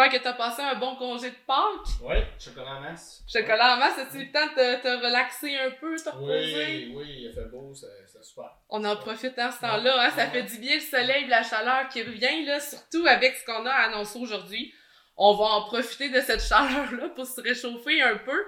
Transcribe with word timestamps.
J'espère 0.00 0.18
que 0.18 0.22
tu 0.22 0.28
as 0.28 0.32
passé 0.32 0.62
un 0.62 0.76
bon 0.76 0.96
congé 0.96 1.28
de 1.28 1.36
Pâques. 1.46 2.00
Oui, 2.02 2.16
chocolat 2.38 2.76
en 2.76 2.80
masse. 2.80 3.22
Chocolat 3.30 3.74
en 3.74 3.78
masse, 3.78 3.98
as-tu 3.98 4.18
eu 4.18 4.24
le 4.24 4.32
temps 4.32 4.46
de 4.46 4.80
te, 4.80 5.04
relaxer 5.04 5.54
un 5.56 5.70
peu, 5.72 5.94
te 5.94 6.08
reposer? 6.08 6.86
Oui, 6.88 6.94
oui, 6.96 7.16
il 7.18 7.28
a 7.28 7.32
fait 7.32 7.50
beau, 7.50 7.74
c'est 7.74 8.24
super. 8.24 8.50
On 8.70 8.82
en 8.84 8.96
profite 8.96 9.38
en 9.38 9.50
ce 9.50 9.60
temps-là, 9.60 10.06
hein, 10.06 10.10
ça 10.16 10.28
fait 10.28 10.44
du 10.44 10.58
bien 10.58 10.76
le 10.76 10.80
soleil, 10.80 11.26
la 11.26 11.42
chaleur 11.42 11.88
qui 11.88 12.02
revient, 12.02 12.46
là, 12.46 12.60
surtout 12.60 13.04
avec 13.06 13.36
ce 13.36 13.44
qu'on 13.44 13.66
a 13.66 13.72
annoncé 13.72 14.18
aujourd'hui. 14.18 14.72
On 15.18 15.34
va 15.34 15.44
en 15.44 15.64
profiter 15.64 16.08
de 16.08 16.20
cette 16.20 16.42
chaleur-là 16.42 17.10
pour 17.10 17.26
se 17.26 17.40
réchauffer 17.42 18.00
un 18.00 18.16
peu. 18.16 18.42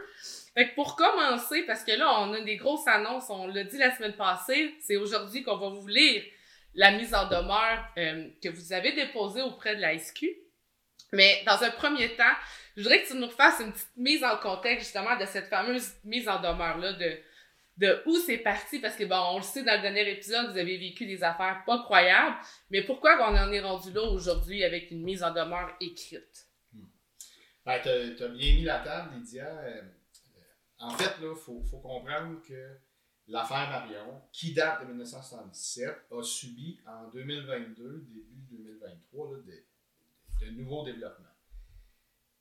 Fait 0.54 0.70
que 0.70 0.74
pour 0.74 0.96
commencer, 0.96 1.64
parce 1.66 1.84
que 1.84 1.92
là, 1.92 2.20
on 2.20 2.32
a 2.32 2.40
des 2.40 2.56
grosses 2.56 2.86
annonces, 2.86 3.28
on 3.28 3.46
l'a 3.46 3.64
dit 3.64 3.76
la 3.76 3.94
semaine 3.94 4.14
passée, 4.14 4.74
c'est 4.80 4.96
aujourd'hui 4.96 5.42
qu'on 5.42 5.58
va 5.58 5.68
vous 5.68 5.86
lire 5.86 6.22
la 6.74 6.92
mise 6.92 7.14
en 7.14 7.28
demeure 7.28 7.84
euh, 7.98 8.28
que 8.42 8.48
vous 8.48 8.72
avez 8.72 8.92
déposée 8.92 9.42
auprès 9.42 9.76
de 9.76 9.82
la 9.82 9.98
SQ. 9.98 10.24
Mais 11.12 11.42
dans 11.46 11.62
un 11.62 11.70
premier 11.70 12.14
temps, 12.16 12.32
je 12.76 12.82
voudrais 12.82 13.02
que 13.02 13.08
tu 13.08 13.14
nous 13.16 13.26
refasses 13.26 13.60
une 13.60 13.72
petite 13.72 13.96
mise 13.96 14.24
en 14.24 14.36
contexte 14.38 14.84
justement 14.86 15.16
de 15.18 15.26
cette 15.26 15.48
fameuse 15.48 15.92
mise 16.04 16.28
en 16.28 16.40
demeure-là, 16.40 16.94
de, 16.94 17.18
de 17.78 18.02
où 18.06 18.16
c'est 18.18 18.38
parti, 18.38 18.78
parce 18.78 18.96
que 18.96 19.04
bon, 19.04 19.16
on 19.32 19.36
le 19.36 19.42
sait 19.42 19.62
dans 19.62 19.74
le 19.76 19.82
dernier 19.82 20.10
épisode, 20.10 20.50
vous 20.52 20.58
avez 20.58 20.78
vécu 20.78 21.04
des 21.06 21.22
affaires 21.22 21.62
pas 21.66 21.82
croyables, 21.82 22.36
mais 22.70 22.82
pourquoi 22.82 23.16
on 23.30 23.36
en 23.36 23.52
est 23.52 23.60
rendu 23.60 23.92
là 23.92 24.02
aujourd'hui 24.02 24.64
avec 24.64 24.90
une 24.90 25.02
mise 25.02 25.22
en 25.22 25.32
demeure 25.32 25.74
écrite? 25.80 26.46
Ben, 27.64 27.78
t'as 27.82 28.10
t'as 28.18 28.28
bien 28.28 28.54
mis 28.54 28.62
la 28.64 28.80
table, 28.80 29.14
Lydia. 29.16 29.46
Euh, 29.46 29.82
en 30.78 30.90
fait, 30.90 31.12
il 31.20 31.34
faut, 31.36 31.62
faut 31.70 31.78
comprendre 31.78 32.40
que 32.42 32.76
l'affaire 33.28 33.68
Marion, 33.70 34.20
qui 34.32 34.52
date 34.52 34.80
de 34.80 34.86
1977, 34.86 36.06
a 36.10 36.22
subi 36.24 36.80
en 36.86 37.08
2022, 37.10 38.04
début 38.08 38.42
2023, 38.50 39.30
là, 39.36 39.38
des- 39.46 39.64
de, 40.44 40.50
nouveaux 40.50 40.84
développements. 40.84 41.26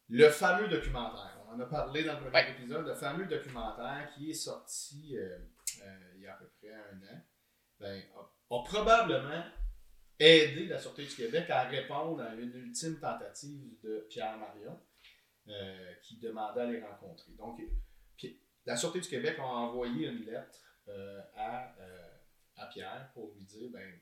Le 0.10 0.30
fameux 0.30 0.68
documentaire, 0.68 1.38
on 1.48 1.54
en 1.54 1.60
a 1.60 1.66
parlé 1.66 2.04
dans 2.04 2.14
le 2.14 2.20
premier 2.20 2.34
Ouais. 2.34 2.52
épisode, 2.52 2.86
le 2.86 2.94
fameux 2.96 3.26
documentaire 3.26 4.10
qui 4.14 4.30
est 4.32 4.34
sorti 4.34 5.18
euh, 5.18 5.38
euh, 5.84 6.12
il 6.16 6.22
y 6.22 6.28
a 6.28 6.34
à 6.36 6.38
peu 6.38 6.48
près 6.60 6.74
un 6.74 6.98
an, 6.98 7.22
ben, 7.80 8.04
a, 8.16 8.56
a 8.56 8.64
probablement 8.64 9.44
aidé 10.20 10.68
la 10.68 10.80
Sûreté 10.80 11.06
du 11.06 11.16
Québec 11.16 11.50
à 11.50 11.64
répondre 11.64 12.22
à 12.22 12.36
une 12.36 12.54
ultime 12.54 13.00
tentative 13.00 13.80
de 13.82 14.06
Pierre 14.10 14.38
Marion 14.38 14.80
euh, 15.48 15.94
qui 16.04 16.18
demandait 16.18 16.62
à 16.62 16.66
les 16.66 16.82
rencontrer. 16.82 17.32
Donc, 17.34 17.60
la 18.66 18.76
Sûreté 18.78 19.00
du 19.00 19.10
Québec 19.10 19.38
a 19.40 19.44
envoyé 19.44 20.08
une 20.08 20.26
lettre 20.26 20.60
à, 21.36 21.74
à 22.58 22.68
Pierre 22.68 23.10
pour 23.14 23.34
lui 23.34 23.44
dire 23.46 23.72
ben, 23.72 24.00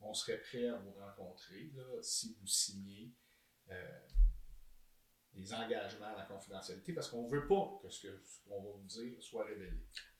on 0.00 0.14
serait 0.14 0.38
prêt 0.38 0.66
à 0.68 0.76
vous 0.76 0.92
rencontrer 0.92 1.70
là, 1.76 2.02
si 2.02 2.36
vous 2.40 2.46
signez 2.46 3.12
euh, 3.70 3.74
des 5.34 5.54
engagements 5.54 6.06
à 6.14 6.18
la 6.18 6.24
confidentialité 6.24 6.92
parce 6.92 7.08
qu'on 7.08 7.24
ne 7.24 7.30
veut 7.30 7.46
pas 7.46 7.78
que 7.82 7.88
ce 7.90 8.08
qu'on 8.48 8.62
va 8.62 8.70
vous 8.72 8.84
dire 8.86 9.12
soit 9.20 9.44
révélé. 9.44 9.72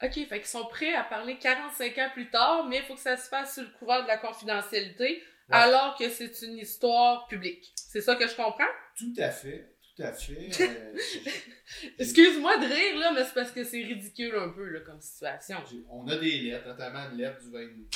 OK, 0.03 0.13
fait 0.15 0.39
qu'ils 0.39 0.47
sont 0.47 0.67
prêts 0.67 0.95
à 0.95 1.05
parler 1.05 1.39
45 1.39 1.99
ans 1.99 2.11
plus 2.13 2.31
tard, 2.31 2.67
mais 2.69 2.79
il 2.79 2.85
faut 2.85 2.95
que 2.95 3.01
ça 3.01 3.17
se 3.17 3.29
fasse 3.29 3.55
sous 3.57 3.63
le 3.63 3.71
couvert 3.79 4.03
de 4.03 4.09
la 4.09 4.19
confidentialité, 4.19 5.23
alors 5.51 5.97
que 5.99 6.09
c'est 6.09 6.43
une 6.43 6.59
histoire 6.59 7.27
publique. 7.27 7.73
C'est 7.75 8.01
ça 8.01 8.15
que 8.17 8.27
je 8.29 8.37
comprends? 8.37 8.65
Tout 8.97 9.13
à 9.19 9.31
fait, 9.31 9.75
tout 9.97 10.03
à 10.03 10.13
fait. 10.13 10.49
euh, 10.61 10.97
Excuse-moi 11.99 12.57
de 12.59 12.67
rire, 12.67 12.99
là, 13.01 13.13
mais 13.13 13.25
c'est 13.25 13.35
parce 13.35 13.51
que 13.51 13.65
c'est 13.65 13.83
ridicule 13.83 14.35
un 14.37 14.51
peu, 14.51 14.65
là, 14.69 14.81
comme 14.81 15.01
situation. 15.01 15.59
On 15.89 16.07
a 16.07 16.17
des 16.17 16.39
lettres, 16.41 16.69
notamment 16.69 17.11
une 17.11 17.17
lettre 17.19 17.41
du, 17.41 17.51
20 17.51 17.67
du 17.67 17.89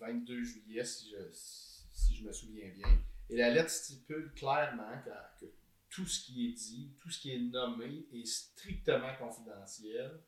22 0.00 0.42
juillet, 0.42 0.84
si 0.84 1.10
je, 1.10 1.16
si 1.30 2.16
je 2.16 2.24
me 2.24 2.32
souviens 2.32 2.70
bien. 2.74 2.88
Et 3.30 3.36
la 3.36 3.50
lettre 3.50 3.70
stipule 3.70 4.32
clairement 4.34 5.02
que, 5.04 5.44
que 5.44 5.50
tout 5.90 6.06
ce 6.06 6.24
qui 6.24 6.48
est 6.48 6.52
dit, 6.52 6.94
tout 7.00 7.10
ce 7.10 7.20
qui 7.20 7.34
est 7.34 7.38
nommé 7.38 8.06
est 8.12 8.26
strictement 8.26 9.14
confidentiel. 9.18 10.20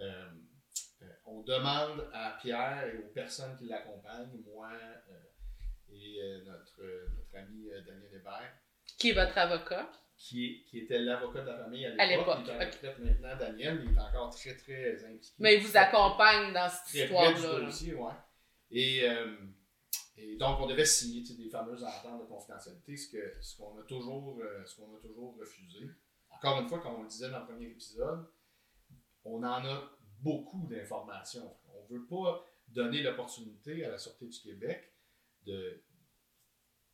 Euh, 0.00 0.30
euh, 1.02 1.06
on 1.26 1.42
demande 1.42 2.08
à 2.12 2.36
Pierre 2.40 2.84
et 2.86 2.98
aux 2.98 3.08
personnes 3.08 3.56
qui 3.56 3.66
l'accompagnent, 3.66 4.40
moi 4.46 4.70
euh, 4.72 5.94
et 5.94 6.42
notre, 6.46 6.82
notre 7.16 7.36
ami 7.36 7.68
Daniel 7.86 8.08
Hébert, 8.14 8.52
Qui 8.98 9.10
est 9.10 9.12
votre 9.12 9.36
avocat? 9.36 9.90
qui, 10.16 10.64
qui 10.64 10.78
était 10.80 11.00
l'avocat 11.00 11.40
de 11.40 11.46
la 11.48 11.58
famille 11.58 11.84
à 11.84 11.94
À 11.98 12.06
l'époque. 12.06 12.38
Il 12.44 12.50
est 12.50 12.88
en 12.88 13.04
maintenant, 13.04 13.36
Daniel, 13.36 13.84
il 13.84 13.94
est 13.96 14.00
encore 14.00 14.30
très 14.34 14.56
très 14.56 15.04
impliqué. 15.04 15.34
Mais 15.38 15.56
il 15.56 15.62
vous 15.66 15.76
accompagne 15.76 16.52
dans 16.52 16.68
cette 16.68 17.08
Très 17.08 17.14
près 17.14 17.32
du 17.32 17.38
histoire-là. 17.40 17.66
dossier, 17.66 17.94
ouais. 17.94 18.12
Et, 18.70 19.04
et 20.16 20.36
donc, 20.36 20.60
on 20.60 20.66
devait 20.66 20.84
signer 20.84 21.22
des 21.22 21.48
fameuses 21.48 21.82
ententes 21.82 22.20
de 22.20 22.26
confidentialité, 22.26 22.96
ce 22.96 23.10
que- 23.10 23.42
ce 23.42 23.56
qu'on 23.56 23.78
a, 23.78 23.82
toujours, 23.84 24.38
euh, 24.40 24.64
qu'on 24.76 24.94
a 24.94 25.00
toujours 25.00 25.36
refusé. 25.38 25.88
Encore 26.30 26.60
une 26.60 26.68
fois, 26.68 26.80
comme 26.80 26.94
on 26.96 27.02
le 27.02 27.08
disait 27.08 27.30
dans 27.30 27.40
le 27.40 27.46
premier 27.46 27.66
épisode, 27.66 28.26
on 29.24 29.38
en 29.42 29.64
a 29.64 29.90
beaucoup 30.20 30.66
d'informations. 30.68 31.56
On 31.74 31.82
ne 31.94 31.98
veut 31.98 32.06
pas 32.06 32.44
donner 32.68 33.02
l'opportunité 33.02 33.84
à 33.84 33.90
la 33.90 33.98
Sûreté 33.98 34.26
du 34.26 34.38
Québec 34.40 34.92
de, 35.46 35.82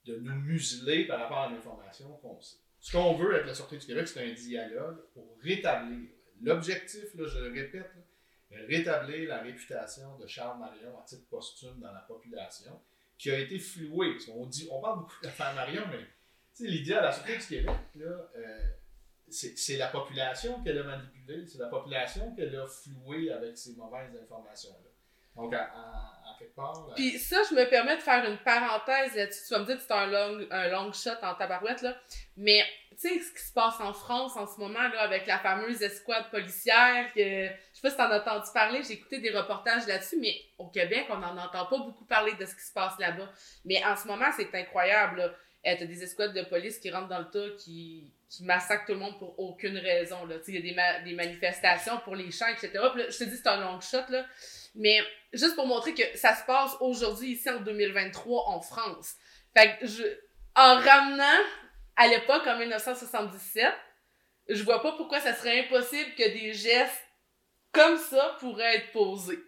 de 0.04 0.16
nous 0.18 0.34
museler 0.40 1.06
par 1.06 1.18
rapport 1.20 1.38
à 1.38 1.50
l'information 1.50 2.16
qu'on 2.18 2.40
sait. 2.40 2.58
Ce 2.80 2.92
qu'on 2.92 3.14
veut 3.16 3.34
avec 3.34 3.46
la 3.46 3.54
Sûreté 3.54 3.78
du 3.78 3.86
Québec, 3.86 4.06
c'est 4.08 4.22
un 4.24 4.32
dialogue 4.32 5.02
pour 5.12 5.36
rétablir. 5.40 6.10
L'objectif, 6.40 7.04
je 7.16 7.38
le 7.38 7.50
répète, 7.52 7.90
là, 8.50 8.58
rétablir 8.66 9.28
la 9.28 9.42
réputation 9.42 10.16
de 10.18 10.26
Charles 10.26 10.58
Marion 10.60 10.98
à 10.98 11.02
titre 11.04 11.28
posthume 11.28 11.80
dans 11.80 11.92
la 11.92 12.00
population, 12.00 12.80
qui 13.18 13.30
a 13.30 13.38
été. 13.38 13.58
Parce 13.58 14.24
qu'on 14.26 14.46
dit, 14.46 14.68
on 14.70 14.80
parle 14.80 15.00
beaucoup 15.00 15.20
de 15.20 15.26
l'affaire 15.26 15.54
Marion, 15.54 15.82
mais 15.90 16.06
l'idée 16.66 16.94
à 16.94 17.02
la 17.02 17.12
Sûreté 17.12 17.36
du 17.36 17.46
Québec, 17.46 17.76
là, 17.96 18.30
euh, 18.36 18.68
c'est 19.30 19.76
la 19.76 19.88
population 19.88 20.62
qu'elle 20.62 20.78
a 20.78 20.84
manipulée, 20.84 21.46
c'est 21.46 21.58
la 21.58 21.68
population 21.68 22.34
qu'elle 22.34 22.54
a 22.56 22.66
flouée 22.66 23.30
avec 23.30 23.56
ces 23.58 23.74
mauvaises 23.74 24.16
informations-là. 24.16 24.87
Donc, 25.36 25.54
en 25.54 26.38
quelque 26.38 26.54
part, 26.54 26.86
là, 26.88 26.94
Puis 26.96 27.18
ça, 27.18 27.36
je 27.48 27.54
me 27.54 27.64
permets 27.68 27.96
de 27.96 28.02
faire 28.02 28.24
une 28.28 28.38
parenthèse 28.38 29.14
là-dessus. 29.14 29.42
Tu 29.48 29.54
vas 29.54 29.60
me 29.60 29.66
dire 29.66 29.76
que 29.76 29.82
c'est 29.82 29.92
un 29.92 30.06
long, 30.06 30.46
un 30.50 30.68
long 30.68 30.92
shot 30.92 31.10
en 31.22 31.34
tabarouette, 31.34 31.82
là. 31.82 31.96
Mais, 32.36 32.64
tu 33.00 33.08
sais, 33.08 33.20
ce 33.20 33.32
qui 33.32 33.46
se 33.46 33.52
passe 33.52 33.80
en 33.80 33.92
France 33.92 34.36
en 34.36 34.46
ce 34.46 34.58
moment, 34.58 34.88
là, 34.88 35.00
avec 35.02 35.26
la 35.26 35.38
fameuse 35.38 35.80
escouade 35.82 36.30
policière, 36.30 37.12
que, 37.14 37.46
je 37.46 37.50
sais 37.72 37.80
pas 37.82 37.90
si 37.90 37.96
t'en 37.96 38.10
as 38.10 38.20
entendu 38.20 38.48
parler, 38.52 38.82
j'ai 38.82 38.94
écouté 38.94 39.18
des 39.18 39.30
reportages 39.30 39.86
là-dessus, 39.86 40.18
mais 40.20 40.34
au 40.58 40.66
Québec, 40.68 41.06
on 41.10 41.18
n'en 41.18 41.36
entend 41.36 41.66
pas 41.66 41.78
beaucoup 41.78 42.04
parler 42.04 42.32
de 42.34 42.44
ce 42.44 42.54
qui 42.54 42.62
se 42.62 42.72
passe 42.72 42.98
là-bas. 42.98 43.30
Mais 43.64 43.84
en 43.84 43.96
ce 43.96 44.06
moment, 44.08 44.26
c'est 44.36 44.52
incroyable, 44.54 45.18
là. 45.18 45.30
Eh, 45.64 45.76
T'as 45.76 45.86
des 45.86 46.02
escouades 46.04 46.34
de 46.34 46.42
police 46.42 46.78
qui 46.78 46.90
rentrent 46.90 47.08
dans 47.08 47.18
le 47.18 47.30
tas, 47.30 47.56
qui, 47.58 48.12
qui 48.30 48.44
massacrent 48.44 48.86
tout 48.86 48.92
le 48.92 48.98
monde 48.98 49.18
pour 49.18 49.38
aucune 49.40 49.76
raison, 49.76 50.16
il 50.46 50.54
y 50.54 50.58
a 50.58 50.60
des, 50.60 51.04
des 51.10 51.16
manifestations 51.16 51.98
pour 52.04 52.14
les 52.14 52.30
champs, 52.30 52.46
etc. 52.46 52.70
Là, 52.74 52.92
je 53.08 53.18
te 53.18 53.24
dis, 53.24 53.36
c'est 53.36 53.48
un 53.48 53.60
long 53.60 53.80
shot, 53.80 54.04
là. 54.08 54.24
Mais 54.78 55.00
juste 55.32 55.54
pour 55.56 55.66
montrer 55.66 55.92
que 55.92 56.02
ça 56.16 56.34
se 56.34 56.44
passe 56.46 56.72
aujourd'hui, 56.80 57.32
ici, 57.32 57.50
en 57.50 57.60
2023, 57.60 58.48
en 58.48 58.60
France. 58.60 59.14
Fait 59.56 59.76
que 59.78 59.86
je, 59.86 60.02
en 60.54 60.76
ramenant 60.80 61.44
à 61.96 62.06
l'époque, 62.08 62.46
en 62.46 62.56
1977, 62.58 63.66
je 64.48 64.62
vois 64.62 64.80
pas 64.80 64.92
pourquoi 64.92 65.20
ça 65.20 65.34
serait 65.34 65.60
impossible 65.66 66.14
que 66.16 66.22
des 66.32 66.54
gestes 66.54 67.02
comme 67.72 67.98
ça 67.98 68.36
pourraient 68.40 68.76
être 68.76 68.92
posés. 68.92 69.38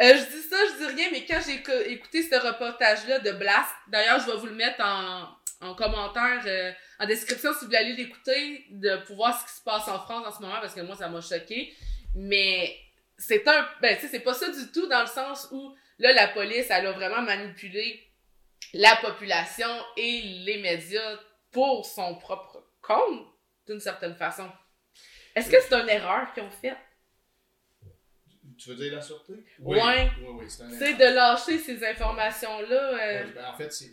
Euh, 0.00 0.16
je 0.16 0.24
dis 0.36 0.42
ça, 0.42 0.56
je 0.72 0.78
dis 0.86 0.94
rien, 0.96 1.08
mais 1.12 1.24
quand 1.26 1.38
j'ai 1.46 1.56
éco- 1.56 1.70
écouté 1.86 2.22
ce 2.22 2.34
reportage-là 2.34 3.18
de 3.20 3.30
Blast, 3.32 3.70
d'ailleurs, 3.88 4.18
je 4.20 4.30
vais 4.32 4.36
vous 4.38 4.46
le 4.46 4.54
mettre 4.54 4.82
en, 4.82 5.28
en 5.60 5.74
commentaire, 5.74 6.42
euh, 6.46 6.72
en 6.98 7.06
description 7.06 7.52
si 7.52 7.60
vous 7.60 7.66
voulez 7.66 7.76
aller 7.78 7.92
l'écouter, 7.92 8.64
de 8.70 8.96
pour 9.06 9.16
voir 9.16 9.38
ce 9.38 9.46
qui 9.46 9.58
se 9.58 9.62
passe 9.62 9.86
en 9.86 10.00
France 10.00 10.26
en 10.26 10.32
ce 10.32 10.40
moment, 10.42 10.58
parce 10.60 10.74
que 10.74 10.80
moi, 10.80 10.96
ça 10.96 11.08
m'a 11.08 11.20
choqué. 11.20 11.72
Mais 12.16 12.74
c'est 13.22 13.46
un. 13.48 13.68
Ben, 13.80 13.94
tu 13.96 14.02
sais, 14.02 14.08
c'est 14.08 14.20
pas 14.20 14.34
ça 14.34 14.50
du 14.50 14.70
tout 14.72 14.86
dans 14.88 15.00
le 15.02 15.06
sens 15.06 15.48
où, 15.52 15.74
là, 15.98 16.12
la 16.12 16.28
police, 16.28 16.66
elle 16.70 16.86
a 16.86 16.92
vraiment 16.92 17.22
manipulé 17.22 18.06
la 18.74 18.96
population 18.96 19.68
et 19.96 20.22
les 20.44 20.58
médias 20.60 21.18
pour 21.50 21.84
son 21.86 22.16
propre 22.16 22.64
compte, 22.80 23.26
d'une 23.66 23.80
certaine 23.80 24.14
façon. 24.16 24.50
Est-ce 25.34 25.50
que 25.50 25.60
c'est 25.60 25.74
une 25.74 25.88
erreur 25.88 26.32
qu'ils 26.32 26.42
ont 26.42 26.50
faite? 26.50 26.76
tu 28.58 28.68
veux 28.68 28.76
dire 28.76 28.92
la 28.94 29.02
Sûreté? 29.02 29.32
Ouais. 29.60 30.10
Oui, 30.20 30.26
oui, 30.40 30.50
c'est 30.78 30.94
de 30.94 31.04
lâcher 31.14 31.58
ces 31.58 31.84
informations-là. 31.84 32.74
euh, 33.02 33.24
Oui, 33.24 33.32
ben, 33.34 33.46
en 33.46 33.56
fait, 33.56 33.72
c'est- 33.72 33.92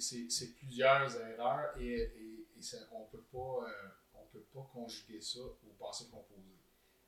plusieurs 0.59 1.15
erreurs 1.21 1.73
et, 1.79 1.85
et- 1.93 2.47
et 2.57 2.61
ça- 2.61 2.77
on 2.91 3.05
euh, 3.67 3.71
on 4.13 4.25
peut 4.31 4.43
pas 4.53 4.69
conjuguer 4.73 5.21
ça 5.21 5.39
au 5.39 5.73
passé 5.83 6.05
composé. 6.11 6.48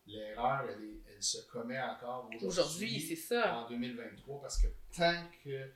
L'erreur, 0.08 0.68
elle, 0.70 1.00
elle 1.08 1.24
se 1.24 1.38
commet 1.50 1.80
encore 1.80 2.26
aujourd'hui. 2.28 2.48
Aujourd'hui, 2.48 3.02
c'est 3.02 3.16
ça. 3.16 3.58
en 3.58 3.70
2023 3.70 4.42
parce 4.42 4.62
que 4.62 4.68
tant 4.96 5.30
que 5.44 5.70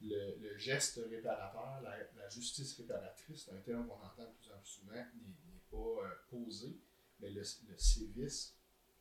le, 0.00 0.36
le 0.40 0.56
geste 0.58 1.00
réparateur, 1.08 1.80
la, 1.82 1.96
la 2.16 2.28
justice 2.28 2.76
réparatrice, 2.76 3.44
c'est 3.46 3.52
un 3.52 3.60
terme 3.60 3.86
qu'on 3.86 3.94
entend 3.94 4.24
de 4.24 4.34
plus 4.40 4.50
en 4.52 4.58
plus 4.58 4.70
souvent, 4.70 4.94
n'est 4.94 5.60
pas 5.70 5.76
euh, 6.06 6.14
posé, 6.30 6.78
mais 7.20 7.30
le, 7.30 7.40
le 7.68 7.78
sévice 7.78 8.56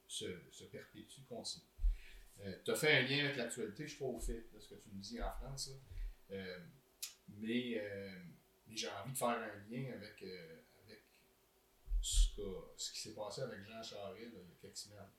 se, 0.07 0.25
se 0.51 0.63
perpétue, 0.65 1.21
continue. 1.27 1.65
tu 2.63 2.71
as 2.71 2.75
fait 2.75 2.97
un 2.97 3.01
lien 3.01 3.25
avec 3.25 3.37
l'actualité, 3.37 3.87
je 3.87 3.97
pas 3.97 4.05
au 4.05 4.19
fait 4.19 4.45
de 4.53 4.59
ce 4.59 4.69
que 4.69 4.75
tu 4.75 4.89
me 4.89 5.01
dis 5.01 5.21
en 5.21 5.31
France, 5.31 5.69
là. 5.69 5.75
Euh, 6.35 6.59
mais 7.29 7.79
euh, 7.79 8.11
mais 8.67 8.75
j'ai 8.75 8.89
envie 8.89 9.13
de 9.13 9.17
faire 9.17 9.29
un 9.29 9.47
lien 9.69 9.91
euh, 9.91 9.95
avec 9.95 10.23
ce, 12.07 12.91
qui 12.93 13.01
s'est 13.01 13.13
passé 13.13 13.41
avec 13.41 13.59
Jean 13.65 13.83
Charest 13.83 14.33
là, 14.33 14.39
il 14.39 14.75
semaines. 14.75 15.11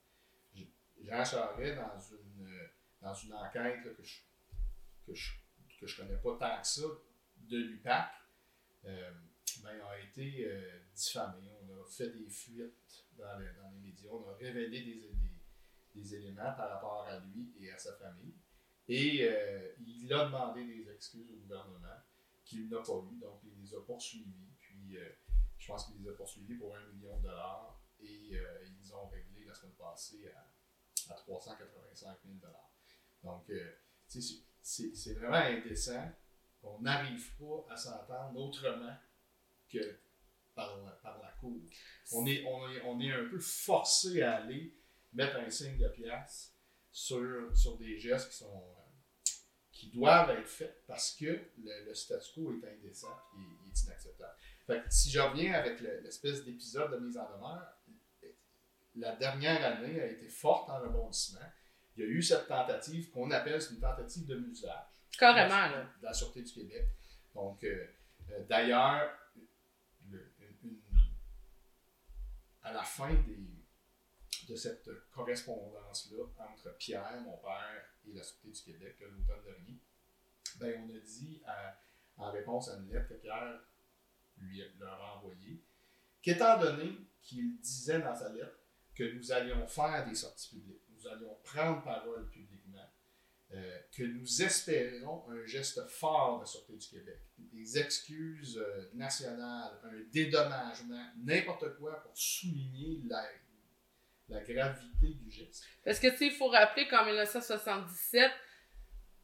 Jean 1.00 1.25
Charest, 1.25 1.76
dans 1.76 2.00
une, 2.00 2.46
euh, 2.46 2.67
dans 3.00 3.14
une 3.14 3.35
enquête 3.35 3.82
que 3.96 4.02
je 4.02 4.20
que 5.06 5.14
je, 5.14 5.32
que 5.81 5.87
je 5.87 5.96
connais 6.00 6.17
pas 6.17 6.37
tant 6.38 6.61
que 6.61 6.67
ça 6.67 6.82
de 7.37 7.56
l'UPAC, 7.56 8.11
euh, 8.85 9.11
ben, 9.62 9.81
a 9.81 9.99
été 9.99 10.46
euh, 10.46 10.81
diffamé. 10.94 11.49
On 11.62 11.81
a 11.81 11.85
fait 11.87 12.11
des 12.11 12.29
fuites 12.29 13.06
dans, 13.17 13.38
les- 13.38 13.52
dans 13.55 13.70
les 13.70 13.79
médias. 13.79 14.11
On 14.11 14.29
a 14.29 14.35
révélé 14.35 14.82
des, 14.82 15.11
des, 15.94 16.14
éléments 16.14 16.52
par 16.56 16.70
rapport 16.70 17.06
à 17.06 17.19
lui 17.20 17.55
et 17.61 17.70
à 17.70 17.79
sa 17.79 17.94
famille. 17.96 18.35
Et 18.87 19.29
il 19.81 20.12
a 20.12 20.25
demandé 20.26 20.64
des 20.64 20.90
excuses 20.90 21.31
au 21.31 21.37
gouvernement 21.37 22.00
qu'il 22.44 22.69
n'a 22.69 22.81
pas 22.81 23.05
eu. 23.11 23.19
Donc, 23.19 23.40
il 23.44 23.61
les 23.62 23.75
a 23.75 23.81
poursuivis. 23.81 24.49
Puis, 24.58 24.99
pense 25.69 25.87
qu'il 25.87 26.03
les 26.03 26.09
a 26.09 26.12
poursuivis 26.12 26.55
pour 26.55 26.75
un 26.75 26.87
million 26.93 27.17
de 27.19 27.23
dollars. 27.23 27.81
Et 28.00 28.31
euh, 28.37 28.65
ils 28.81 28.94
ont 28.94 29.06
réglé 29.09 29.44
la 29.44 29.55
semaine 29.55 29.75
passée 29.75 30.31
à, 30.35 31.12
à 31.12 31.17
385 31.17 32.19
000 32.25 32.38
dollars. 32.38 32.73
Donc, 33.23 33.50
euh, 33.50 33.75
c'est 34.06 35.15
vraiment 35.15 35.37
indécent. 35.37 36.11
On 36.62 36.81
n'arrive 36.81 37.37
pas 37.37 37.67
à 37.70 37.76
s'entendre 37.76 38.38
autrement 38.38 38.97
que 39.69 40.00
par 40.55 40.76
la, 40.82 40.91
par 40.93 41.19
la 41.19 41.31
cour. 41.32 41.61
On 42.12 42.26
est, 42.26 42.44
on, 42.44 42.69
est, 42.69 42.82
on 42.82 43.00
est 43.00 43.12
un 43.12 43.29
peu 43.29 43.38
forcé 43.38 44.23
à 44.23 44.37
aller 44.37 44.76
mettre 45.12 45.37
un 45.37 45.50
signe 45.50 45.79
de 45.79 45.88
pièce 45.88 46.56
sur, 46.91 47.56
sur 47.56 47.76
des 47.79 47.99
gestes 47.99 48.31
qui 48.31 48.37
sont 48.37 48.75
qui 49.79 49.91
doivent 49.91 50.31
être 50.31 50.49
faits 50.49 50.82
parce 50.88 51.14
que 51.14 51.26
le, 51.26 51.85
le 51.85 51.94
statu 51.94 52.32
quo 52.35 52.53
est 52.53 52.69
indécent 52.69 53.17
et 53.37 53.41
il 53.64 53.71
est 53.71 53.82
inacceptable. 53.85 54.35
Fait 54.69 54.82
que 54.82 54.91
si 54.91 55.11
je 55.11 55.19
reviens 55.19 55.55
avec 55.55 55.81
le- 55.81 56.00
l'espèce 56.00 56.44
d'épisode 56.44 56.93
de 56.93 56.99
mise 56.99 57.17
en 57.17 57.25
demeure, 57.35 57.75
la 58.97 59.17
dernière 59.17 59.65
année 59.65 59.99
a 60.00 60.06
été 60.06 60.29
forte 60.29 60.69
en 60.69 60.79
rebondissement. 60.81 61.41
Il 61.97 62.03
y 62.05 62.06
a 62.06 62.09
eu 62.11 62.23
cette 62.23 62.47
tentative 62.49 63.11
qu'on 63.11 63.31
appelle 63.31 63.61
une 63.70 63.81
tentative 63.81 64.26
de 64.26 64.37
Carrément, 65.19 65.49
là. 65.75 65.85
de 66.00 66.05
la 66.05 66.12
Sûreté 66.12 66.43
du 66.43 66.53
Québec. 66.53 66.87
Donc, 67.35 67.65
euh, 67.65 67.87
euh, 68.31 68.44
d'ailleurs, 68.47 69.11
à 72.62 72.73
la 72.73 72.82
fin 72.82 73.14
des, 73.14 73.38
de 74.49 74.55
cette 74.56 74.88
correspondance-là 75.11 76.25
entre 76.38 76.76
Pierre, 76.76 77.21
mon 77.23 77.38
père, 77.38 77.85
et 78.06 78.12
la 78.12 78.23
Sûreté 78.23 78.50
du 78.50 78.62
Québec, 78.62 78.97
l'automne 79.00 79.43
dernier, 79.44 79.79
ben, 80.61 80.85
on 80.85 80.94
a 80.94 80.99
dit, 81.00 81.43
à- 81.47 81.79
en 82.19 82.31
réponse 82.32 82.69
à 82.71 82.76
une 82.76 82.91
lettre 82.93 83.09
que 83.09 83.14
Pierre 83.14 83.61
lui 84.40 84.62
leur 84.79 85.00
a 85.02 85.17
envoyée, 85.19 85.62
qu'étant 86.23 86.58
donné 86.58 86.96
qu'il 87.23 87.58
disait 87.61 88.00
dans 88.00 88.14
sa 88.14 88.32
lettre 88.32 88.58
que 88.94 89.05
nous 89.12 89.32
allions 89.32 89.67
faire 89.67 90.06
des 90.08 90.14
sorties 90.14 90.50
publiques, 90.50 90.82
nous 90.90 91.06
allions 91.06 91.37
prendre 91.44 91.82
parole 91.82 92.29
publiquement, 92.31 92.88
euh, 93.52 93.79
que 93.96 94.02
nous 94.02 94.43
espérons 94.43 95.25
un 95.31 95.46
geste 95.46 95.88
fort 95.88 96.40
de 96.40 96.46
Sûreté 96.46 96.76
du 96.76 96.88
Québec, 96.88 97.20
des 97.38 97.79
excuses 97.79 98.58
euh, 98.58 98.90
nationales, 98.94 99.79
un 99.85 100.02
dédommagement, 100.12 101.06
n'importe 101.17 101.76
quoi 101.76 102.02
pour 102.02 102.17
souligner 102.17 103.00
la, 103.08 103.25
la 104.29 104.43
gravité 104.43 105.14
du 105.14 105.31
geste. 105.31 105.64
Parce 105.85 105.99
que, 105.99 106.08
tu 106.08 106.17
sais, 106.17 106.26
il 106.26 106.32
faut 106.32 106.49
rappeler 106.49 106.88
qu'en 106.88 107.06
1977, 107.06 108.31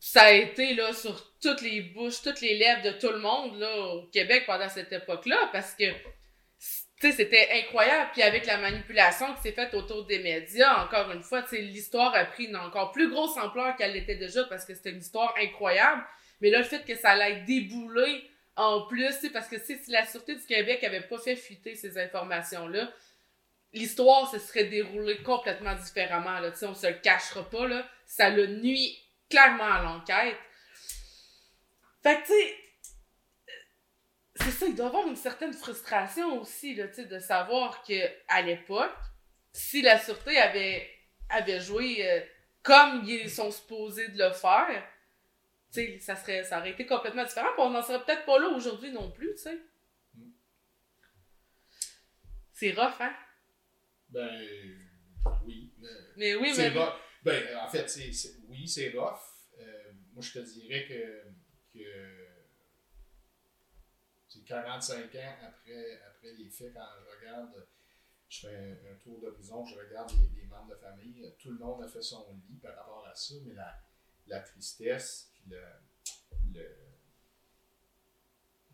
ça 0.07 0.25
a 0.25 0.33
été, 0.33 0.75
là, 0.75 0.93
sur 0.93 1.33
toutes 1.41 1.63
les 1.63 1.81
bouches, 1.81 2.21
toutes 2.23 2.43
les 2.43 2.59
lèvres 2.59 2.83
de 2.83 2.91
tout 2.91 3.09
le 3.09 3.21
monde, 3.21 3.59
là, 3.59 3.75
au 3.79 4.03
Québec 4.09 4.45
pendant 4.47 4.69
cette 4.69 4.93
époque-là, 4.93 5.49
parce 5.51 5.75
que, 5.75 5.85
c'était 7.01 7.49
incroyable. 7.53 8.11
Puis 8.13 8.23
avec 8.23 8.45
la 8.45 8.59
manipulation 8.59 9.35
qui 9.35 9.43
s'est 9.43 9.53
faite 9.53 9.73
autour 9.73 10.05
des 10.05 10.19
médias, 10.19 10.85
encore 10.85 11.11
une 11.11 11.23
fois, 11.23 11.43
l'histoire 11.53 12.15
a 12.15 12.27
pris 12.27 12.45
une 12.45 12.57
encore 12.57 12.93
plus 12.93 13.11
grosse 13.11 13.37
ampleur 13.39 13.77
qu'elle 13.77 13.93
l'était 13.93 14.17
déjà 14.17 14.45
parce 14.45 14.67
que 14.67 14.75
c'était 14.75 14.91
une 14.91 15.01
histoire 15.01 15.35
incroyable. 15.41 16.03
Mais 16.41 16.51
là, 16.51 16.59
le 16.59 16.65
fait 16.65 16.85
que 16.85 16.95
ça 16.95 17.11
allait 17.11 17.41
débouler 17.47 18.29
en 18.57 18.83
plus, 18.83 19.15
parce 19.33 19.49
que, 19.49 19.59
si 19.59 19.79
la 19.89 20.07
Sûreté 20.07 20.35
du 20.37 20.45
Québec 20.45 20.85
avait 20.85 21.01
pas 21.01 21.19
fait 21.19 21.37
fuiter 21.37 21.75
ces 21.75 21.99
informations-là, 21.99 22.91
l'histoire 23.73 24.31
se 24.31 24.39
serait 24.39 24.65
déroulée 24.65 25.17
complètement 25.23 25.75
différemment. 25.75 26.41
Là. 26.41 26.53
On 26.63 26.75
se 26.75 26.87
le 26.87 26.95
cachera 26.95 27.49
pas. 27.49 27.67
Là. 27.67 27.89
Ça 28.07 28.31
le 28.31 28.47
nuit 28.47 28.99
clairement 29.29 29.65
à 29.73 29.83
l'enquête. 29.83 30.39
Fait 32.03 32.21
que, 32.23 32.27
tu 32.27 32.33
sais, 32.33 32.57
c'est 34.37 34.51
ça, 34.51 34.67
il 34.67 34.75
doit 34.75 34.87
y 34.87 34.89
avoir 34.89 35.07
une 35.07 35.17
certaine 35.17 35.53
frustration 35.53 36.41
aussi, 36.41 36.75
là, 36.75 36.89
tu 36.89 36.95
sais, 36.95 37.05
de 37.07 37.19
savoir 37.19 37.83
que 37.83 37.95
à 38.29 38.43
l'époque, 38.43 38.95
si 39.53 39.81
la 39.83 39.99
Sûreté 39.99 40.37
avait, 40.39 40.91
avait 41.31 41.61
joué 41.61 42.09
euh, 42.11 42.21
comme 42.63 43.05
ils 43.07 43.31
sont 43.31 43.51
supposés 43.51 44.09
de 44.09 44.19
le 44.19 44.33
faire, 44.33 44.83
tu 45.73 45.81
sais, 45.81 45.99
ça, 46.01 46.17
serait, 46.17 46.45
ça 46.45 46.59
aurait 46.59 46.71
été 46.73 46.85
complètement 46.87 47.25
différent. 47.25 47.49
puis 47.55 47.63
on 47.63 47.71
n'en 47.71 47.83
serait 47.83 48.03
peut-être 48.05 48.25
pas 48.27 48.39
là 48.39 48.49
aujourd'hui 48.49 48.91
non 48.93 49.11
plus, 49.11 49.31
tu 49.35 49.43
sais. 49.43 49.59
Mm. 50.15 50.31
C'est 52.53 52.73
rough, 52.73 53.01
hein? 53.01 53.15
Ben, 54.11 54.29
oui. 55.47 55.73
mais- 55.79 55.89
Mais 56.17 56.35
oui, 56.35 56.53
mais. 56.57 56.69
rough. 56.71 56.95
Ben, 57.25 57.57
en 57.57 57.69
fait, 57.69 57.87
oui, 58.49 58.69
c'est 58.69 58.91
rough. 58.91 59.19
Euh, 59.59 59.93
moi, 60.13 60.23
je 60.23 60.33
te 60.33 60.39
dirais 60.41 60.87
que, 60.87 61.79
que 61.79 62.27
c'est 64.29 64.45
45 64.45 65.15
ans 65.15 65.37
après, 65.43 66.03
après 66.03 66.33
les 66.35 66.51
faits, 66.51 66.75
quand 66.75 66.85
je 67.01 67.19
regarde, 67.19 67.67
je 68.29 68.41
fais 68.41 68.79
un, 68.91 68.95
tour 69.03 69.21
d'horizon, 69.21 69.65
je 69.65 69.75
regarde 69.77 70.13
les, 70.35 70.45
membres 70.47 70.71
de 70.71 70.77
famille, 70.77 71.33
tout 71.39 71.51
le 71.51 71.59
monde 71.59 71.83
a 71.83 71.89
fait 71.89 72.03
son 72.03 72.27
lit 72.49 72.59
par 72.59 72.77
rapport 72.77 73.07
à 73.07 73.15
ça, 73.15 73.35
mais 73.45 73.55
la, 73.55 73.81
la 74.27 74.41
tristesse, 74.41 75.31
puis 75.33 75.45
le, 75.49 75.63
le, 76.53 76.63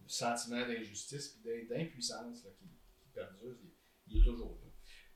le 0.02 0.08
sentiment 0.08 0.66
d'injustice, 0.66 1.28
puis 1.28 1.40
d'im- 1.42 1.68
d'impuissance 1.68 2.40
qui, 2.42 2.66
qui 3.02 3.08
perdure, 3.14 3.56
il, 3.62 3.70
il 4.08 4.20
est 4.20 4.24
toujours 4.24 4.58
là. 4.64 4.69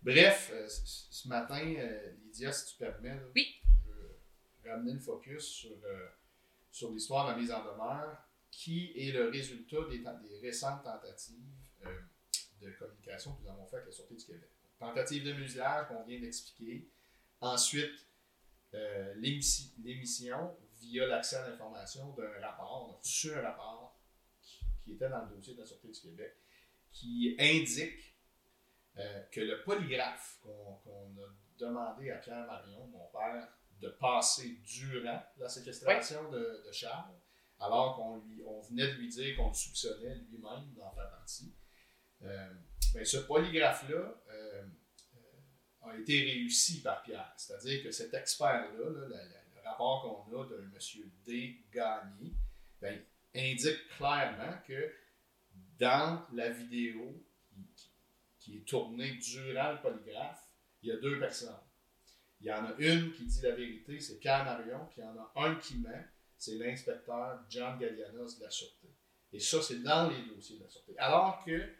Bref, 0.05 0.51
euh, 0.53 0.69
ce 0.69 1.29
matin, 1.29 1.75
euh, 1.79 2.13
Lydia, 2.25 2.53
si 2.53 2.73
tu 2.73 2.79
permets, 2.79 3.15
là, 3.15 3.23
Oui. 3.35 3.61
je 3.87 3.91
veux 3.91 4.71
ramener 4.71 4.93
le 4.93 5.01
focus 5.01 5.45
sur, 5.45 5.77
euh, 5.85 6.09
sur 6.71 6.91
l'histoire 6.93 7.27
de 7.27 7.33
la 7.33 7.39
mise 7.39 7.51
en 7.51 7.65
demeure, 7.65 8.19
qui 8.51 8.93
est 8.97 9.13
le 9.13 9.31
résultat 9.31 9.79
des, 9.91 10.05
récentes 10.41 10.85
tentatives 10.85 11.41
de 12.61 12.71
communication 12.73 13.35
que 13.35 13.43
nous 13.43 13.49
avons 13.51 13.67
fait 13.67 13.77
avec 13.77 13.87
la 13.87 13.93
Sûreté 13.93 14.15
du 14.15 14.25
Québec. 14.25 14.51
Tentative 14.79 15.25
de 15.25 15.33
muselage 15.33 15.89
qu'on 15.89 16.03
vient 16.05 16.21
d'expliquer. 16.21 16.87
Ensuite, 17.41 18.07
l'émissi- 19.17 19.73
l'émission 19.83 20.57
via 20.81 21.07
l'accès 21.07 21.37
à 21.37 21.49
l'information 21.49 22.13
d'un 22.15 22.31
rapport. 22.41 22.89
On 22.89 22.93
a 22.95 22.97
reçu 22.99 23.33
un 23.35 23.41
rapport 23.43 23.99
qui, 24.43 24.65
qui 24.85 24.93
était 24.93 25.09
dans 25.09 25.25
le 25.25 25.35
dossier 25.37 25.55
de 25.55 25.61
la 25.61 25.67
Sûreté 25.67 25.89
du 25.89 26.01
Québec 26.01 26.37
qui 26.93 27.35
indique 27.39 28.14
euh, 28.99 29.23
que 29.31 29.41
le 29.41 29.63
polygraphe 29.63 30.39
qu'on 30.43 31.17
a 31.19 31.29
demandé 31.59 32.11
à 32.11 32.17
Pierre 32.19 32.47
Marion, 32.47 32.87
mon 32.87 33.07
père, 33.09 33.49
de 33.81 33.89
passer 33.89 34.61
durant 34.65 35.23
la 35.37 35.49
séquestration 35.49 36.31
de, 36.31 36.63
de 36.67 36.73
Charles, 36.73 37.15
alors 37.59 37.97
qu'on 37.97 38.23
on 38.47 38.61
venait 38.61 38.87
de 38.87 38.93
lui 38.93 39.09
dire 39.09 39.37
qu'on 39.37 39.49
le 39.49 39.55
soupçonnait 39.55 40.15
lui-même 40.31 40.73
d'en 40.77 40.91
faire 40.93 41.11
partie. 41.11 41.55
Euh, 42.23 42.55
ben, 42.95 43.05
ce 43.05 43.19
polygraphe-là 43.19 44.15
euh, 44.31 44.67
a 45.83 45.97
été 45.99 46.21
réussi 46.23 46.83
par 46.83 47.03
Pierre. 47.03 47.33
C'est-à-dire 47.37 47.83
que 47.83 47.91
cet 47.91 48.15
expert-là, 48.15 48.91
là, 48.91 49.25
le 49.55 49.69
rapport 49.69 50.27
qu'on 50.29 50.41
a 50.41 50.47
d'un 50.47 50.67
monsieur 50.73 51.11
D. 51.25 51.65
Gagné, 51.73 52.35
ben, 52.81 53.03
indique 53.35 53.89
clairement 53.97 54.59
que 54.67 54.93
dans 55.79 56.25
la 56.33 56.51
vidéo 56.51 57.25
qui, 57.75 57.94
qui- 58.45 58.57
est 58.59 58.69
tournée 58.69 59.13
durant 59.17 59.73
le 59.73 59.81
polygraphe, 59.81 60.47
il 60.83 60.89
y 60.89 60.93
a 60.93 60.97
deux 60.99 61.19
personnes. 61.19 61.57
Il 62.41 62.47
y 62.47 62.53
en 62.53 62.65
a 62.67 62.75
une 62.79 63.13
qui 63.13 63.25
dit 63.25 63.41
la 63.43 63.53
vérité, 63.55 63.99
c'est 64.01 64.19
Pierre 64.19 64.45
Marion, 64.45 64.87
puis 64.91 65.01
il 65.01 65.05
y 65.05 65.07
en 65.07 65.17
a 65.19 65.33
un 65.37 65.55
qui 65.57 65.79
ment, 65.79 66.05
c'est 66.37 66.57
l'inspecteur 66.57 67.43
John 67.49 67.79
Gallianos 67.79 68.37
de 68.39 68.43
la 68.45 68.51
Sûreté. 68.51 68.89
Et 69.33 69.41
ça, 69.41 69.63
c'est 69.63 69.83
dans 69.83 70.11
les 70.11 70.23
dossiers 70.27 70.59
de 70.59 70.65
la 70.65 70.69
Sûreté. 70.69 70.95
Alors 70.99 71.43
que 71.45 71.75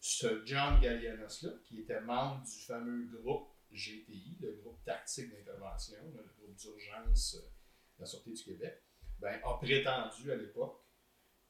ce 0.00 0.44
John 0.44 0.80
Gallianos-là, 0.80 1.50
qui 1.64 1.80
était 1.80 2.00
membre 2.00 2.42
du 2.44 2.58
fameux 2.64 3.04
groupe 3.18 3.48
GTI, 3.72 4.36
le 4.40 4.52
groupe 4.62 4.82
tactique 4.84 5.30
d'intervention, 5.30 5.96
le 6.14 6.22
groupe 6.38 6.54
d'urgence 6.56 7.36
de 7.36 8.00
la 8.00 8.06
Sûreté 8.06 8.32
du 8.32 8.44
Québec, 8.44 8.82
ben, 9.18 9.40
a 9.44 9.54
prétendu 9.58 10.30
à 10.32 10.36
l'époque 10.36 10.80
que- 10.80 10.81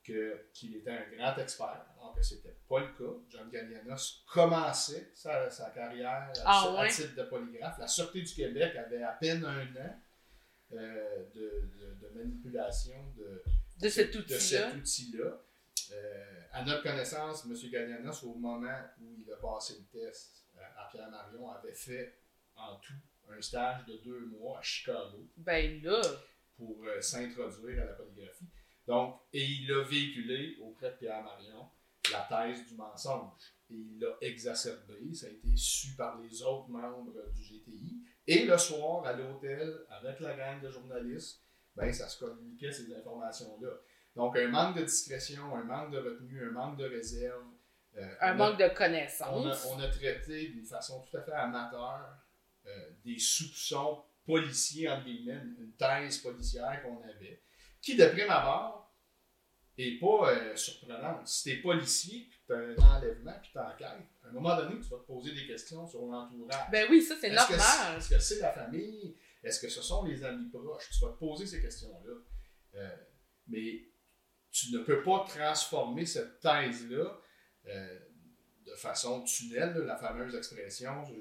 qu'il 0.02 0.76
était 0.76 0.90
un 0.90 1.04
grand 1.16 1.36
expert, 1.40 1.86
alors 1.96 2.14
que 2.14 2.22
c'était 2.22 2.56
pas 2.68 2.80
le 2.80 2.88
cas. 2.88 3.14
John 3.28 3.48
Gallianos 3.50 4.24
commençait 4.32 5.10
sa, 5.14 5.48
sa 5.50 5.70
carrière 5.70 6.10
à, 6.10 6.32
Ah 6.44 6.60
titre- 6.62 6.78
à 6.78 6.82
ouais? 6.82 6.88
titre 6.90 7.14
de 7.14 7.22
polygraphe. 7.24 7.78
La 7.78 7.86
Sûreté 7.86 8.22
du 8.22 8.34
Québec 8.34 8.74
avait 8.76 9.02
à 9.02 9.12
peine 9.12 9.44
un 9.44 9.62
an 9.76 10.00
euh, 10.72 11.24
de, 11.34 11.70
de- 11.78 11.94
de 12.00 12.08
manipulation 12.14 12.96
de, 13.16 13.42
De 13.80 13.88
cet 13.88 14.14
outil-là. 14.16 15.40
Euh, 15.92 16.40
à 16.52 16.64
notre 16.64 16.82
connaissance, 16.82 17.44
M. 17.44 17.54
Gagnanos, 17.70 18.22
au 18.24 18.34
moment 18.34 18.78
où 19.00 19.14
il 19.18 19.30
a 19.32 19.36
passé 19.36 19.74
le 19.78 20.00
test 20.00 20.44
euh, 20.56 20.60
à 20.78 20.88
Pierre 20.90 21.10
Marion, 21.10 21.50
avait 21.50 21.74
fait 21.74 22.18
en 22.56 22.76
tout 22.76 22.94
un 23.30 23.40
stage 23.40 23.84
de 23.86 23.96
deux 23.98 24.26
mois 24.26 24.58
à 24.58 24.62
Chicago. 24.62 25.26
Ben 25.36 25.82
là. 25.82 26.00
Pour 26.56 26.82
euh, 26.86 27.00
s'introduire 27.00 27.82
à 27.82 27.86
la 27.86 27.92
polygraphie. 27.92 28.44
Donc, 28.92 29.20
et 29.32 29.42
il 29.42 29.72
a 29.72 29.82
véhiculé 29.84 30.58
auprès 30.60 30.90
de 30.90 30.96
Pierre 30.96 31.22
Marion 31.22 31.66
la 32.12 32.28
thèse 32.28 32.66
du 32.66 32.74
mensonge. 32.74 33.40
Et 33.70 33.74
il 33.74 33.98
l'a 33.98 34.14
exacerbé. 34.20 35.14
Ça 35.14 35.28
a 35.28 35.30
été 35.30 35.56
su 35.56 35.96
par 35.96 36.20
les 36.20 36.42
autres 36.42 36.68
membres 36.68 37.14
du 37.34 37.42
GTI. 37.42 38.02
Et 38.26 38.44
le 38.44 38.58
soir, 38.58 39.06
à 39.06 39.14
l'hôtel, 39.14 39.86
avec 39.88 40.20
la 40.20 40.34
gang 40.34 40.60
de 40.60 40.68
journalistes, 40.68 41.40
ben, 41.74 41.90
ça 41.90 42.06
se 42.06 42.22
communiquait 42.22 42.70
ces 42.70 42.94
informations-là. 42.94 43.70
Donc, 44.14 44.36
un 44.36 44.48
manque 44.48 44.76
de 44.76 44.82
discrétion, 44.82 45.56
un 45.56 45.64
manque 45.64 45.92
de 45.92 45.98
retenue, 45.98 46.46
un 46.46 46.52
manque 46.52 46.76
de 46.76 46.84
réserve. 46.84 47.46
Euh, 47.96 48.14
un 48.20 48.34
manque 48.34 48.58
de 48.58 48.68
connaissance. 48.76 49.66
On 49.70 49.80
a, 49.80 49.88
traité 49.88 50.48
d'une 50.48 50.66
façon 50.66 51.02
tout 51.10 51.16
à 51.16 51.22
fait 51.22 51.32
amateur 51.32 52.14
euh, 52.66 52.90
des 53.06 53.18
soupçons 53.18 54.04
policiers, 54.26 54.90
entre 54.90 55.06
guillemets, 55.06 55.40
une 55.58 55.72
thèse 55.78 56.18
policière 56.18 56.82
qu'on 56.82 57.00
avait, 57.04 57.42
qui, 57.80 57.96
de 57.96 58.04
prime 58.04 58.28
abord, 58.28 58.81
n'est 59.78 59.98
pas 59.98 60.30
euh, 60.30 60.56
surprenante. 60.56 61.26
Si 61.26 61.44
tu 61.44 61.50
es 61.50 61.62
policier, 61.62 62.26
puis 62.28 62.38
tu 62.46 62.52
as 62.52 62.56
un 62.56 62.76
enlèvement, 62.76 63.34
puis 63.40 63.50
tu 63.52 63.58
enquêtes, 63.58 64.08
à 64.22 64.28
un 64.28 64.32
moment 64.32 64.56
donné, 64.56 64.80
tu 64.80 64.88
vas 64.88 64.98
te 64.98 65.06
poser 65.06 65.32
des 65.32 65.46
questions 65.46 65.86
sur 65.86 66.06
l'entourage. 66.06 66.70
Ben 66.70 66.86
oui, 66.90 67.02
ça, 67.02 67.16
c'est 67.20 67.30
normal. 67.30 67.96
Est-ce 67.96 68.10
que 68.10 68.18
c'est 68.18 68.40
la 68.40 68.52
famille? 68.52 69.16
Est-ce 69.42 69.60
que 69.60 69.68
ce 69.68 69.82
sont 69.82 70.04
les 70.04 70.22
amis 70.24 70.48
proches? 70.50 70.90
Tu 70.90 71.04
vas 71.04 71.12
te 71.12 71.18
poser 71.18 71.46
ces 71.46 71.60
questions-là. 71.60 72.82
mais 73.48 73.92
tu 74.52 74.70
ne 74.72 74.78
peux 74.80 75.02
pas 75.02 75.24
transformer 75.26 76.04
cette 76.04 76.38
thèse-là 76.40 77.20
euh, 77.66 77.98
de 78.66 78.74
façon 78.74 79.24
tunnel, 79.24 79.74
la 79.86 79.96
fameuse 79.96 80.34
expression, 80.34 81.04
je, 81.04 81.14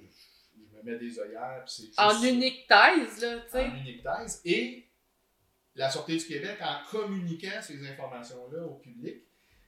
me 0.76 0.84
mets 0.84 0.98
des 0.98 1.18
œillères. 1.20 1.64
c'est 1.66 1.98
En 1.98 2.22
unique 2.22 2.68
thèse, 2.68 3.22
là, 3.22 3.40
tu 3.40 3.52
sais. 3.52 3.66
En 3.66 3.76
unique 3.78 4.04
thèse. 4.04 4.42
Et 4.46 4.91
la 5.76 5.90
Sûreté 5.90 6.18
du 6.18 6.26
Québec, 6.26 6.58
en 6.62 6.90
communiquant 6.90 7.62
ces 7.62 7.86
informations-là 7.88 8.64
au 8.64 8.76
public, 8.76 9.24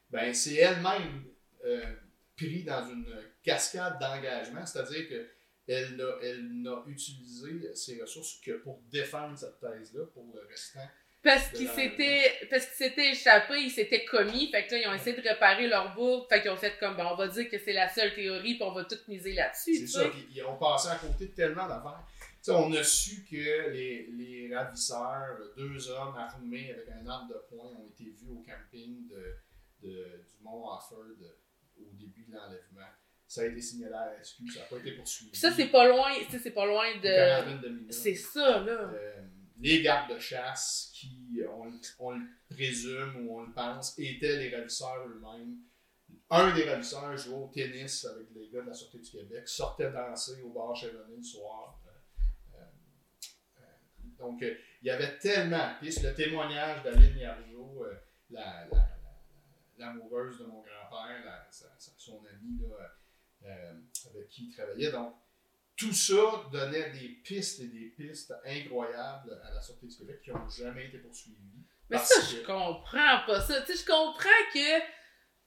ben, 0.09 0.33
c'est 0.33 0.55
elle-même 0.55 1.25
euh, 1.65 1.95
pris 2.35 2.63
dans 2.63 2.87
une 2.89 3.07
cascade 3.41 3.99
d'engagement, 3.99 4.65
c'est-à-dire 4.65 5.07
qu'elle 5.07 5.95
n'a, 5.95 6.15
elle 6.21 6.61
n'a 6.61 6.83
utilisé 6.87 7.73
ses 7.73 8.01
ressources 8.01 8.39
que 8.41 8.51
pour 8.51 8.81
défendre 8.91 9.37
cette 9.37 9.59
thèse-là 9.59 10.05
pour 10.13 10.25
le 10.33 10.41
restant 10.47 10.87
parce 11.23 11.47
qu'il 11.51 11.69
s'était 11.69 12.47
parce 12.49 12.65
qu'il 12.65 12.85
s'était 12.85 13.11
échappé, 13.11 13.53
il 13.61 13.71
s'était 13.71 14.03
commis, 14.03 14.51
fait 14.51 14.67
que 14.67 14.73
là 14.73 14.81
ils 14.81 14.87
ont 14.89 14.93
essayé 14.93 15.15
de 15.15 15.21
réparer 15.21 15.67
leur 15.67 15.95
boucle, 15.95 16.27
fait 16.27 16.41
qu'ils 16.41 16.51
ont 16.51 16.57
fait 16.57 16.77
comme 16.77 16.97
ben 16.97 17.07
on 17.09 17.15
va 17.15 17.27
dire 17.29 17.49
que 17.49 17.57
c'est 17.57 17.71
la 17.71 17.87
seule 17.87 18.13
théorie 18.13 18.55
puis 18.55 18.63
on 18.63 18.73
va 18.73 18.83
tout 18.83 18.97
miser 19.07 19.31
là-dessus. 19.31 19.87
C'est 19.87 19.87
ça, 19.87 20.09
puis 20.09 20.27
ils 20.35 20.43
ont 20.43 20.57
passé 20.57 20.89
à 20.89 20.95
côté 20.95 21.27
de 21.27 21.31
tellement 21.31 21.65
d'affaires. 21.65 22.03
On 22.49 22.73
a 22.73 22.83
su 22.83 23.23
que 23.23 23.69
les, 23.71 24.07
les 24.07 24.55
ravisseurs, 24.55 25.39
deux 25.55 25.89
hommes 25.89 26.15
armés 26.15 26.71
avec 26.71 26.89
un 26.89 27.07
arme 27.07 27.29
de 27.29 27.41
poing, 27.49 27.71
ont 27.79 27.87
été 27.87 28.05
vus 28.05 28.29
au 28.29 28.43
camping 28.43 29.07
de, 29.07 29.35
de 29.81 30.23
du 30.27 30.43
Mont 30.43 30.67
Offord 30.67 31.05
au 31.79 31.91
début 31.93 32.25
de 32.25 32.33
l'enlèvement. 32.33 32.89
Ça 33.27 33.41
a 33.41 33.45
été 33.45 33.61
signalé 33.61 33.95
à 33.95 34.13
la 34.13 34.23
SQ, 34.23 34.43
ça 34.53 34.59
n'a 34.59 34.65
pas 34.65 34.77
été 34.77 34.91
poursuivi. 34.91 35.35
ça, 35.35 35.51
c'est 35.51 35.69
pas 35.69 35.87
loin, 35.87 36.11
c'est 36.29 36.51
pas 36.51 36.65
loin 36.65 36.85
de. 37.01 37.91
C'est 37.91 38.15
ça, 38.15 38.59
là. 38.59 38.91
Euh, 38.93 39.21
les 39.59 39.81
gardes 39.81 40.13
de 40.13 40.19
chasse 40.19 40.91
qui, 40.93 41.39
on, 41.99 42.11
le 42.11 42.25
présume 42.49 43.25
ou 43.25 43.39
on 43.39 43.43
le 43.43 43.53
pense, 43.53 43.97
étaient 43.97 44.37
les 44.37 44.55
ravisseurs 44.55 45.07
eux-mêmes. 45.07 45.57
Un 46.29 46.53
des 46.53 46.69
ravisseurs 46.69 47.15
jouait 47.17 47.35
au 47.35 47.51
tennis 47.53 48.05
avec 48.05 48.27
les 48.35 48.49
gars 48.49 48.61
de 48.61 48.67
la 48.67 48.73
Sûreté 48.73 48.99
du 48.99 49.09
Québec, 49.09 49.47
sortait 49.47 49.91
danser 49.91 50.41
au 50.41 50.49
bar 50.49 50.75
Chevronné 50.75 51.15
le 51.15 51.23
soir. 51.23 51.79
Euh, 54.23 54.27
euh, 54.27 54.29
euh, 54.29 54.31
donc, 54.31 54.41
il 54.81 54.87
y 54.87 54.89
avait 54.89 55.17
tellement. 55.17 55.73
Puis 55.79 55.95
le 56.01 56.13
témoignage 56.13 56.83
d'Aline 56.83 57.17
Yargeau, 57.17 57.85
l'amoureuse 59.77 60.39
de 60.39 60.45
mon 60.45 60.61
grand-père, 60.61 61.47
son 61.97 62.23
amie 62.25 62.61
avec 63.43 64.29
qui 64.29 64.47
il 64.47 64.55
travaillait. 64.55 64.91
Donc, 64.91 65.15
tout 65.75 65.93
ça 65.93 66.49
donnait 66.51 66.91
des 66.91 67.09
pistes 67.23 67.59
et 67.61 67.67
des 67.67 67.93
pistes 67.97 68.33
incroyables 68.45 69.41
à 69.43 69.53
la 69.53 69.61
Sûreté 69.61 69.87
du 69.87 69.97
Québec 69.97 70.21
qui 70.23 70.31
n'ont 70.31 70.47
jamais 70.47 70.87
été 70.87 70.99
poursuivies. 70.99 71.65
Mais 71.89 71.97
ça, 71.97 72.21
je 72.21 72.45
comprends 72.45 73.25
pas 73.25 73.41
ça. 73.41 73.61
Tu 73.61 73.73
sais, 73.73 73.83
je 73.83 73.85
comprends 73.85 74.29
que 74.53 74.79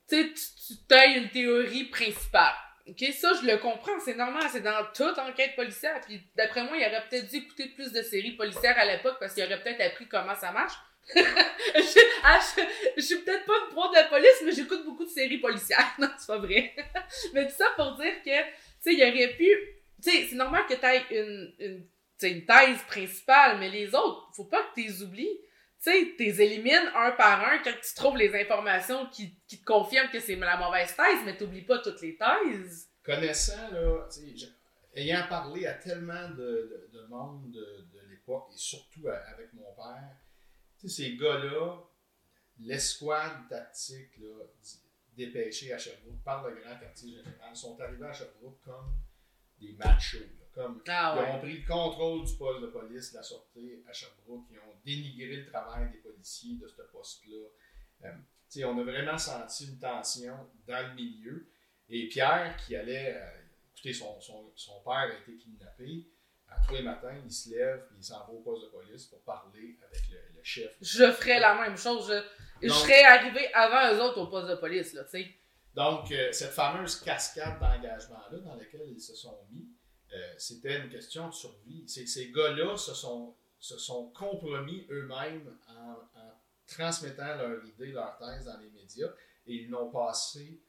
tu, 0.07 0.33
tu 0.33 0.93
as 0.93 1.05
une 1.05 1.29
théorie 1.29 1.85
principale. 1.85 2.53
OK, 2.89 3.03
ça, 3.13 3.33
je 3.41 3.47
le 3.47 3.57
comprends, 3.57 3.99
c'est 3.99 4.15
normal, 4.15 4.43
c'est 4.51 4.61
dans 4.61 4.85
toute 4.93 5.17
enquête 5.19 5.55
policière. 5.55 5.99
Puis 6.05 6.21
d'après 6.35 6.63
moi, 6.63 6.77
il 6.77 6.85
aurait 6.85 7.03
peut-être 7.09 7.27
dû 7.27 7.37
écouter 7.37 7.67
plus 7.69 7.91
de 7.91 8.01
séries 8.01 8.31
policières 8.31 8.77
à 8.77 8.85
l'époque 8.85 9.17
parce 9.19 9.33
qu'il 9.33 9.43
aurait 9.43 9.61
peut-être 9.61 9.81
appris 9.81 10.07
comment 10.07 10.35
ça 10.35 10.51
marche. 10.51 10.73
Ah, 12.29 12.39
je, 12.41 12.61
je, 12.97 13.01
suis 13.01 13.19
peut-être 13.19 13.45
pas 13.45 13.53
une 13.53 13.73
pro 13.73 13.87
de 13.87 13.93
la 13.93 14.03
police, 14.05 14.41
mais 14.43 14.51
j'écoute 14.51 14.83
beaucoup 14.83 15.05
de 15.05 15.09
séries 15.09 15.37
policières. 15.37 15.95
Non, 15.99 16.09
c'est 16.17 16.27
pas 16.27 16.39
vrai. 16.39 16.75
mais 17.33 17.47
tout 17.47 17.53
ça 17.57 17.67
pour 17.77 17.95
dire 17.95 18.21
que, 18.21 18.43
tu 18.43 18.51
sais, 18.81 18.93
il 18.93 19.01
aurait 19.01 19.33
pu 19.35 19.47
tu 20.03 20.11
sais, 20.11 20.27
c'est 20.29 20.35
normal 20.35 20.65
que 20.67 20.75
tu 20.75 20.85
aies 20.85 21.05
une, 21.11 21.53
une, 21.59 21.87
une 22.21 22.45
thèse 22.45 22.83
principale, 22.87 23.57
mais 23.59 23.69
les 23.69 23.95
autres, 23.95 24.29
faut 24.35 24.45
pas 24.45 24.61
que 24.63 24.75
tu 24.75 24.87
les 24.87 25.01
oublies. 25.01 25.39
Tu 25.87 25.93
sais, 25.93 26.15
tu 26.17 26.23
les 26.25 26.41
élimines 26.41 26.91
un 26.95 27.11
par 27.11 27.41
un 27.47 27.59
quand 27.59 27.71
tu 27.81 27.95
trouves 27.95 28.17
les 28.17 28.35
informations 28.35 29.09
qui, 29.09 29.39
qui 29.47 29.61
te 29.61 29.65
confirment 29.65 30.09
que 30.09 30.19
c'est 30.19 30.35
la 30.35 30.57
mauvaise 30.57 30.93
thèse, 30.93 31.19
mais 31.23 31.37
t'oublies 31.37 31.61
pas 31.61 31.79
toutes 31.79 32.01
les 32.01 32.17
thèses. 32.17 32.89
Connaissant, 33.01 33.71
là, 33.71 34.05
ayant 34.95 35.25
parlé 35.29 35.65
à 35.65 35.75
tellement 35.75 36.29
de, 36.31 36.89
de, 36.91 37.05
monde 37.07 37.51
de, 37.51 37.87
de 37.93 38.09
l'époque, 38.09 38.49
et 38.53 38.57
surtout 38.57 39.07
avec 39.07 39.53
mon 39.53 39.71
père, 39.75 40.17
tu 40.77 40.89
sais, 40.89 41.03
ces 41.03 41.15
gars-là, 41.15 41.77
l'escouade 42.59 43.47
tactique, 43.49 44.17
là, 44.17 44.43
dépêchée 45.15 45.71
à 45.71 45.77
Sherbrooke 45.77 46.21
par 46.21 46.45
le 46.49 46.55
grand 46.55 46.77
quartier 46.77 47.11
général, 47.11 47.55
sont 47.55 47.79
arrivés 47.79 48.07
à 48.07 48.11
Sherbrooke 48.11 48.59
comme 48.61 48.93
des 49.57 49.71
machos. 49.71 50.17
Comme 50.57 50.81
ah, 50.87 51.15
ils 51.15 51.35
ont 51.35 51.39
pris 51.39 51.57
le 51.59 51.67
contrôle 51.67 52.25
du 52.25 52.35
poste 52.35 52.61
de 52.61 52.67
police 52.67 53.13
la 53.13 53.21
Sûreté 53.21 53.83
à 53.87 53.93
Sherbrooke, 53.93 54.45
ils 54.49 54.57
ont 54.57 54.73
dénigré 54.83 55.35
le 55.35 55.45
travail 55.45 55.91
des 55.91 55.99
policiers 55.99 56.57
de 56.57 56.67
ce 56.67 56.81
poste-là. 56.81 57.45
Euh, 58.05 58.65
on 58.65 58.79
a 58.79 58.83
vraiment 58.83 59.17
senti 59.19 59.67
une 59.67 59.77
tension 59.77 60.35
dans 60.67 60.87
le 60.87 60.95
milieu. 60.95 61.47
Et 61.89 62.07
Pierre, 62.07 62.57
qui 62.57 62.75
allait. 62.75 63.13
Euh, 63.15 63.41
écoutez, 63.71 63.93
son, 63.93 64.19
son, 64.19 64.51
son, 64.55 64.81
père 64.83 65.11
a 65.11 65.13
été 65.13 65.35
kidnappé. 65.37 66.07
À 66.49 66.59
tous 66.65 66.73
les 66.73 66.81
matins, 66.81 67.15
il 67.23 67.31
se 67.31 67.51
lève 67.51 67.85
et 67.91 67.97
il 67.97 68.03
s'en 68.03 68.25
va 68.25 68.29
au 68.29 68.39
poste 68.39 68.65
de 68.65 68.69
police 68.69 69.05
pour 69.05 69.21
parler 69.21 69.77
avec 69.87 70.09
le, 70.09 70.41
chef. 70.41 70.71
Je 70.81 71.11
ferais 71.11 71.39
la 71.39 71.53
même 71.61 71.77
chose. 71.77 72.11
Je, 72.63 72.69
serais 72.69 73.03
arrivé 73.03 73.53
avant 73.53 73.93
eux 73.93 74.01
autres 74.01 74.21
au 74.21 74.27
poste 74.27 74.49
de 74.49 74.55
police, 74.55 74.93
là. 74.93 75.03
Donc, 75.75 76.11
euh, 76.11 76.31
cette 76.31 76.53
fameuse 76.53 76.99
cascade 77.01 77.59
d'engagement-là 77.59 78.39
dans 78.39 78.55
laquelle 78.55 78.89
ils 78.89 78.99
se 78.99 79.13
sont 79.13 79.37
mis, 79.51 79.67
euh, 80.17 80.33
c'était 80.37 80.79
une 80.79 80.89
question 80.89 81.27
de 81.29 81.33
survie. 81.33 81.87
Ces 81.87 82.31
gars-là 82.31 82.77
se 82.77 82.93
sont, 82.93 83.35
se 83.59 83.77
sont 83.77 84.09
compromis 84.09 84.85
eux-mêmes 84.89 85.57
en, 85.67 85.95
transmettant 86.67 87.35
leur 87.37 87.63
idée, 87.65 87.91
leur 87.93 88.17
thèse 88.17 88.45
dans 88.45 88.57
les 88.59 88.69
médias, 88.69 89.09
et 89.45 89.53
ils 89.55 89.73
ont 89.73 89.89
passé, 89.89 90.61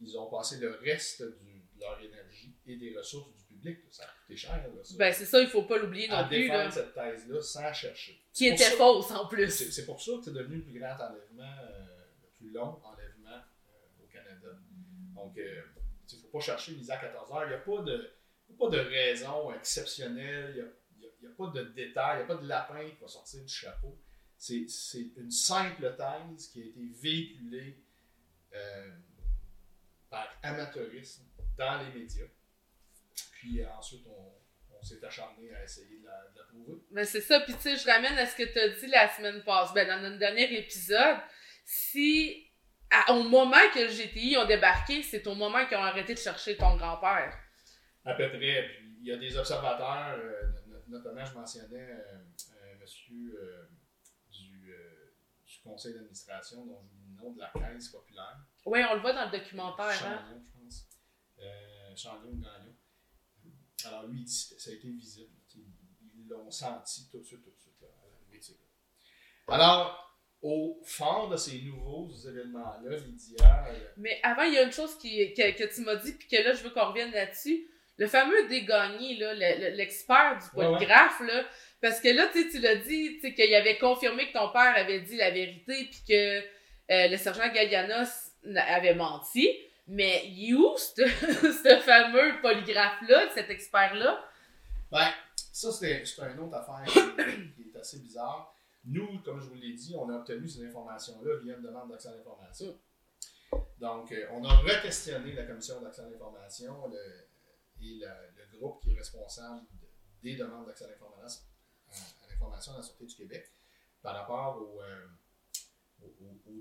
ils 0.00 0.16
ont 0.16 0.30
passé 0.30 0.58
le 0.58 0.70
reste 0.76 1.22
de 1.22 1.36
leur 1.80 2.00
énergie 2.00 2.54
et 2.66 2.76
des 2.76 2.96
ressources 2.96 3.34
du 3.34 3.42
public. 3.42 3.78
Ça 3.90 4.04
a 4.04 4.20
coûté 4.20 4.36
cher. 4.36 4.56
Là, 4.56 4.82
Ben, 4.96 5.12
c'est 5.12 5.24
ça, 5.24 5.40
il 5.40 5.46
ne 5.46 5.50
faut 5.50 5.64
pas 5.64 5.78
l'oublier 5.78 6.06
non 6.06 6.26
plus. 6.28 6.38
défendre 6.38 6.72
cette 6.72 6.94
thèse-là 6.94 7.42
sans 7.42 7.72
chercher. 7.72 8.22
Qui 8.32 8.46
était 8.46 8.70
fausse 8.70 9.10
en 9.10 9.26
plus. 9.26 9.50
C'est 9.50 9.84
pour 9.84 10.00
ça 10.00 10.12
que 10.12 10.22
c'est 10.24 10.32
devenu 10.32 10.58
le 10.58 10.62
plus 10.62 10.78
grand 10.78 10.94
enlèvement, 10.94 11.56
euh, 11.64 11.86
le 12.22 12.28
plus 12.38 12.50
long 12.52 12.80
enlèvement 12.84 13.06
donc, 15.16 15.38
euh, 15.38 15.62
il 16.12 16.16
ne 16.16 16.22
faut 16.22 16.28
pas 16.28 16.40
chercher 16.40 16.72
midi 16.72 16.90
à 16.90 16.98
14 16.98 17.32
heures. 17.32 17.44
Il 17.44 17.48
n'y 17.48 17.54
a 17.54 17.58
pas 17.58 17.82
de, 17.82 18.10
pas 18.58 18.68
de 18.68 18.78
raison 18.78 19.52
exceptionnelle. 19.52 20.72
Il 20.98 21.10
n'y 21.22 21.28
a, 21.28 21.36
pas 21.36 21.48
de 21.48 21.64
détail. 21.64 22.20
Il 22.20 22.26
n'y 22.26 22.32
a 22.32 22.36
pas 22.36 22.42
de 22.42 22.48
lapin 22.48 22.88
qui 22.88 23.00
va 23.00 23.08
sortir 23.08 23.42
du 23.42 23.52
chapeau. 23.52 23.98
C'est 24.38 24.66
une 25.16 25.30
simple 25.30 25.94
thèse 25.96 26.48
qui 26.48 26.62
a 26.62 26.64
été 26.66 26.80
véhiculée 27.00 27.78
euh, 28.54 28.90
par 30.10 30.28
amateurisme 30.42 31.24
dans 31.56 31.82
les 31.82 32.00
médias. 32.00 32.26
Puis 33.32 33.62
euh, 33.62 33.66
ensuite, 33.78 34.06
on, 34.06 34.32
s'est 34.82 35.04
acharné 35.04 35.52
à 35.52 35.64
essayer 35.64 35.98
de 35.98 36.04
la, 36.04 36.44
prouver. 36.48 36.80
Mais 36.92 37.04
c'est 37.04 37.22
ça. 37.22 37.40
Puis 37.40 37.54
tu 37.54 37.62
sais, 37.62 37.76
je 37.76 37.86
ramène 37.86 38.16
à 38.18 38.26
ce 38.26 38.36
que 38.36 38.44
tu 38.44 38.58
as 38.58 38.68
dit 38.68 38.86
la 38.86 39.08
semaine 39.08 39.42
passée, 39.42 39.72
ben, 39.74 39.88
dans 39.88 40.00
notre 40.00 40.18
dernier 40.18 40.58
épisode. 40.58 41.16
Si 41.64 42.46
au 43.08 43.22
moment 43.24 43.68
que 43.74 43.80
le 43.80 43.88
GTI 43.88 44.36
ont 44.36 44.46
débarqué, 44.46 45.02
c'est 45.02 45.26
au 45.26 45.34
moment 45.34 45.66
qu'ils 45.66 45.76
ont 45.76 45.82
arrêté 45.82 46.14
de 46.14 46.18
chercher 46.18 46.56
ton 46.56 46.76
grand-père. 46.76 47.36
À 48.06 48.14
peu 48.14 48.28
près. 48.28 48.68
Puis 48.68 48.96
il 49.00 49.06
y 49.06 49.12
a 49.12 49.16
des 49.16 49.36
observateurs, 49.36 50.18
euh, 50.18 50.52
notamment 50.88 51.24
je 51.24 51.34
mentionnais 51.34 51.90
euh, 51.90 52.74
un 52.74 52.78
monsieur 52.78 53.38
euh, 53.38 53.66
du, 54.30 54.72
du 55.44 55.58
conseil 55.62 55.94
d'administration, 55.94 56.64
dont 56.66 56.80
j'oublie 56.82 57.14
le 57.14 57.22
nom, 57.22 57.32
de 57.32 57.40
la 57.40 57.50
Caisse 57.50 57.88
populaire. 57.88 58.38
Oui, 58.64 58.80
on 58.90 58.94
le 58.94 59.00
voit 59.00 59.12
dans 59.12 59.30
le 59.30 59.38
documentaire. 59.38 59.86
Hein? 59.86 59.92
Chagnon, 59.92 60.40
je 60.40 60.58
pense. 60.58 60.88
Euh, 61.38 62.26
ou 62.26 62.36
Gagnon. 62.36 62.74
Alors, 63.84 64.06
lui, 64.06 64.26
ça 64.26 64.70
a 64.70 64.74
été 64.74 64.88
visible. 64.88 65.32
Ils 65.54 66.28
l'ont 66.28 66.50
senti 66.50 67.08
tout 67.08 67.18
de 67.18 67.24
suite, 67.24 67.44
tout 67.44 67.50
de 67.50 67.58
suite, 67.58 67.80
là, 67.80 67.88
à 68.02 68.08
l'arrivée 68.08 68.38
de 68.38 68.42
ces 68.42 68.54
gars. 68.54 69.54
Alors, 69.54 70.18
au 70.42 70.82
fond 70.84 71.28
de 71.28 71.36
ces 71.36 71.62
nouveaux 71.62 72.10
événements-là, 72.12 72.96
Lydia. 72.96 73.68
euh, 73.68 73.88
Mais 73.96 74.18
avant, 74.22 74.42
il 74.42 74.54
y 74.54 74.58
a 74.58 74.62
une 74.62 74.72
chose 74.72 74.98
qui, 74.98 75.32
que, 75.34 75.56
que 75.56 75.72
tu 75.74 75.82
m'as 75.82 75.96
dit, 75.96 76.12
puis 76.14 76.26
que 76.26 76.36
là, 76.36 76.52
je 76.52 76.64
veux 76.64 76.70
qu'on 76.70 76.88
revienne 76.88 77.12
là-dessus. 77.12 77.68
Le 77.98 78.06
fameux 78.06 78.46
dégagné, 78.48 79.16
là, 79.16 79.32
le- 79.34 79.70
le- 79.70 79.76
l'expert 79.76 80.38
du 80.38 80.58
Ouais, 80.58 80.66
ouais. 80.66 80.72
polygraphe, 80.74 81.20
là, 81.20 81.44
parce 81.80 82.00
que 82.00 82.08
là, 82.08 82.26
tu 82.32 82.42
sais, 82.42 82.48
tu 82.50 82.58
l'as 82.60 82.76
dit, 82.76 83.18
tu 83.22 83.32
qu'il 83.34 83.54
avait 83.54 83.78
confirmé 83.78 84.28
que 84.28 84.32
ton 84.34 84.50
père 84.50 84.74
avait 84.76 85.00
dit 85.00 85.16
la 85.16 85.30
vérité, 85.30 85.88
puis 85.90 86.00
que 86.08 86.38
euh, 86.40 87.08
le 87.08 87.16
sergent 87.16 87.48
Gallianos 87.52 88.32
avait 88.54 88.94
menti. 88.94 89.48
Mais 89.88 90.22
il 90.26 90.50
est 90.50 90.54
où, 90.54 90.74
ce 90.76 91.06
ce 91.06 91.80
fameux 91.80 92.40
polygraphe-là, 92.42 93.28
cet 93.34 93.50
expert-là? 93.50 94.22
Ben, 94.90 95.08
ça, 95.52 95.70
c'est 95.72 96.04
c'est 96.04 96.22
une 96.22 96.40
autre 96.40 96.56
affaire 96.56 96.84
qui, 96.92 97.52
qui 97.62 97.70
est 97.70 97.78
assez 97.78 98.00
bizarre. 98.00 98.52
Nous, 98.84 99.20
comme 99.24 99.40
je 99.40 99.46
vous 99.46 99.54
l'ai 99.54 99.72
dit, 99.72 99.94
on 99.98 100.08
a 100.10 100.14
obtenu 100.16 100.46
ces 100.48 100.64
informations-là 100.66 101.36
via 101.42 101.54
une 101.54 101.62
demande 101.62 101.90
d'accès 101.90 102.08
à 102.08 102.12
l'information. 102.12 102.76
Donc, 103.78 104.10
euh, 104.12 104.26
on 104.32 104.44
a 104.44 104.48
re-questionné 104.56 105.32
la 105.32 105.44
commission 105.44 105.80
d'accès 105.80 106.02
à 106.02 106.08
l'information 106.10 106.88
le- 106.88 107.26
et 107.80 108.00
le, 108.00 108.58
groupe 108.58 108.82
qui 108.82 108.92
est 108.92 108.94
responsable 108.94 109.66
de- 109.80 109.88
des 110.22 110.36
demandes 110.36 110.66
d'accès 110.66 110.84
à 110.84 110.88
l'information 110.88 111.42
à, 111.90 112.74
à 112.74 112.76
la 112.76 112.82
Sûreté 112.82 113.06
du 113.06 113.14
Québec 113.14 113.52
par 114.02 114.14
rapport 114.14 114.62
aux, 114.62 114.80
euh, 114.82 115.06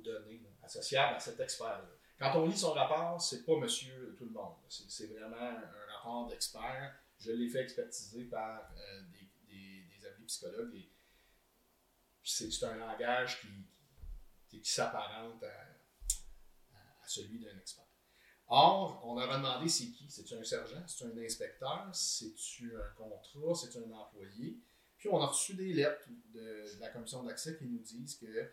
données 0.04 0.44
associables 0.62 1.16
à 1.16 1.20
cet 1.20 1.40
expert-là. 1.40 1.90
Quand 2.20 2.40
on 2.40 2.48
lit 2.48 2.58
son 2.58 2.74
rapport, 2.74 3.20
c'est 3.22 3.44
pas 3.44 3.58
monsieur 3.58 4.16
tout 4.18 4.26
le 4.26 4.32
monde. 4.32 4.56
C'est 4.70 5.08
vraiment 5.08 5.36
un, 5.36 5.94
rapport 5.94 6.28
d'expert. 6.28 6.96
Je 7.18 7.32
l'ai 7.32 7.50
fait 7.50 7.64
expertiser 7.64 8.26
par 8.26 8.72
euh, 8.78 9.02
des, 9.12 9.30
des, 9.48 10.06
amis 10.06 10.26
psychologues 10.26 10.76
et 10.76 10.92
c'est 12.24 12.64
un 12.64 12.76
langage 12.76 13.42
qui, 13.42 14.60
qui, 14.62 14.70
s'apparente 14.70 15.44
à 15.44 17.08
celui 17.08 17.40
d'un 17.40 17.58
expert. 17.58 17.85
Or, 18.48 19.02
on 19.04 19.18
avait 19.18 19.38
demandé 19.38 19.68
c'est 19.68 19.88
qui? 19.88 20.06
C'est-tu 20.10 20.36
un 20.36 20.44
sergent? 20.44 20.84
C'est-tu 20.86 21.12
un 21.12 21.18
inspecteur? 21.24 21.90
C'est-tu 21.94 22.76
un 22.76 22.90
contrat? 22.96 23.56
C'est-tu 23.56 23.78
un 23.80 23.92
employé? 23.92 24.60
Puis 24.98 25.10
on 25.10 25.20
a 25.20 25.26
reçu 25.26 25.56
des 25.56 25.74
lettres 25.74 26.08
de, 26.34 26.80
la 26.80 26.90
commission 26.90 27.24
d'accès 27.24 27.58
qui 27.58 27.66
nous 27.66 27.80
disent 27.80 28.18
que 28.18 28.52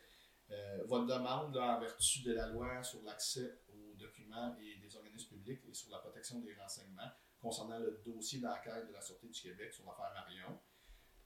euh, 0.50 0.84
votre 0.86 1.06
demande, 1.06 1.56
en 1.56 1.80
vertu 1.80 2.22
de 2.22 2.32
la 2.32 2.48
loi 2.48 2.82
sur 2.82 3.02
l'accès 3.02 3.58
aux 3.68 3.94
documents 3.96 4.56
et 4.60 4.76
des 4.80 4.96
organismes 4.96 5.36
publics 5.36 5.60
et 5.68 5.74
sur 5.74 5.90
la 5.90 5.98
protection 5.98 6.40
des 6.40 6.54
renseignements 6.54 7.10
concernant 7.40 7.78
le 7.78 8.00
dossier 8.04 8.40
d'enquête 8.40 8.86
de 8.88 8.92
la 8.92 9.00
Sûreté 9.00 9.28
du 9.28 9.40
Québec 9.40 9.72
sur 9.72 9.84
l'affaire 9.84 10.12
Marion, 10.14 10.58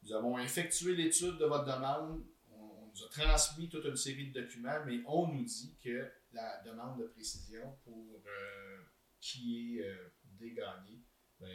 nous 0.03 0.13
avons 0.13 0.39
effectué 0.39 0.95
l'étude 0.95 1.37
de 1.39 1.45
votre 1.45 1.65
demande, 1.65 2.25
on, 2.51 2.57
on 2.57 2.87
nous 2.87 3.05
a 3.05 3.09
transmis 3.11 3.69
toute 3.69 3.85
une 3.85 3.97
série 3.97 4.31
de 4.31 4.41
documents, 4.41 4.85
mais 4.87 5.01
on 5.07 5.29
nous 5.29 5.45
dit 5.45 5.77
que 5.83 6.11
la 6.37 6.63
demande 6.63 7.01
de 7.01 7.07
précision 7.09 7.77
pour 7.85 8.23
euh, 8.27 8.83
qui 9.21 9.77
est 9.79 9.83
euh, 9.89 10.09
dégagné, 10.25 11.03
ben, 11.41 11.49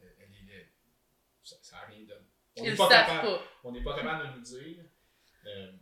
elle 0.00 0.16
elle 0.20 0.34
est 0.34 0.42
laide. 0.42 0.72
Ça 1.42 1.76
n'a 1.76 1.86
rien 1.86 2.04
donné. 2.04 2.26
On 2.56 2.64
n'est 2.64 2.76
pas 2.76 2.88
pas. 2.88 3.42
on 3.64 3.72
n'est 3.72 3.82
pas 3.82 3.94
capable 3.96 4.30
de 4.32 4.36
nous 4.36 4.42
dire 4.42 4.84
euh, 5.46 5.72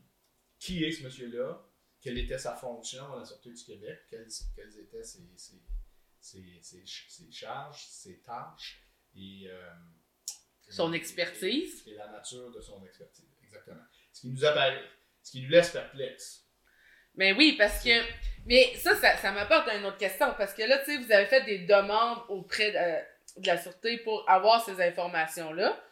qui 0.58 0.84
est 0.84 0.92
ce 0.92 1.04
monsieur-là, 1.04 1.66
quelle 2.00 2.18
était 2.18 2.38
sa 2.38 2.54
fonction 2.54 3.12
à 3.14 3.18
la 3.20 3.24
Sûreté 3.24 3.52
du 3.52 3.64
Québec, 3.64 4.00
quelles, 4.10 4.28
quelles 4.54 4.78
étaient 4.78 5.02
ses, 5.02 5.26
ses, 5.36 5.62
ses, 6.20 6.60
ses 6.62 6.80
ch- 6.86 7.06
ses 7.08 7.30
charges, 7.32 7.84
ses 7.88 8.20
tâches 8.20 8.82
et 9.14 9.44
euh, 9.48 9.70
Son 10.68 10.92
expertise. 10.92 11.82
Et, 11.86 11.92
et 11.92 11.94
la 11.94 12.08
nature 12.10 12.50
de 12.52 12.60
son 12.60 12.84
expertise. 12.84 13.32
Exactement. 13.42 13.82
Ce 14.12 14.20
qui 14.20 14.28
nous 14.28 14.44
apparaît, 14.44 14.84
ce 15.22 15.30
qui 15.32 15.42
nous 15.42 15.48
laisse 15.50 15.70
perplexe. 15.70 16.45
Mais 17.16 17.32
oui, 17.32 17.54
parce 17.58 17.82
que. 17.82 17.90
Mais 18.46 18.72
ça, 18.76 18.94
ça, 18.94 19.16
ça 19.16 19.32
m'apporte 19.32 19.66
à 19.68 19.74
une 19.76 19.84
autre 19.86 19.96
question. 19.98 20.32
Parce 20.38 20.54
que 20.54 20.62
là, 20.62 20.78
tu 20.78 20.84
sais, 20.92 20.98
vous 20.98 21.10
avez 21.12 21.26
fait 21.26 21.42
des 21.42 21.58
demandes 21.60 22.18
auprès 22.28 22.70
de, 22.70 23.40
de 23.42 23.46
la 23.46 23.56
Sûreté 23.58 23.98
pour 23.98 24.28
avoir 24.30 24.64
ces 24.64 24.80
informations-là. 24.80 25.82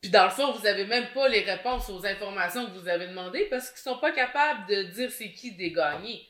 Puis 0.00 0.10
dans 0.10 0.24
le 0.24 0.30
fond, 0.30 0.50
vous 0.52 0.66
avez 0.66 0.86
même 0.86 1.12
pas 1.12 1.28
les 1.28 1.42
réponses 1.42 1.88
aux 1.90 2.04
informations 2.06 2.66
que 2.66 2.78
vous 2.78 2.88
avez 2.88 3.06
demandées 3.08 3.46
parce 3.50 3.70
qu'ils 3.70 3.82
sont 3.82 3.98
pas 3.98 4.12
capables 4.12 4.66
de 4.66 4.84
dire 4.84 5.10
c'est 5.12 5.30
qui 5.32 5.52
des 5.56 5.72
gagnés. 5.72 6.26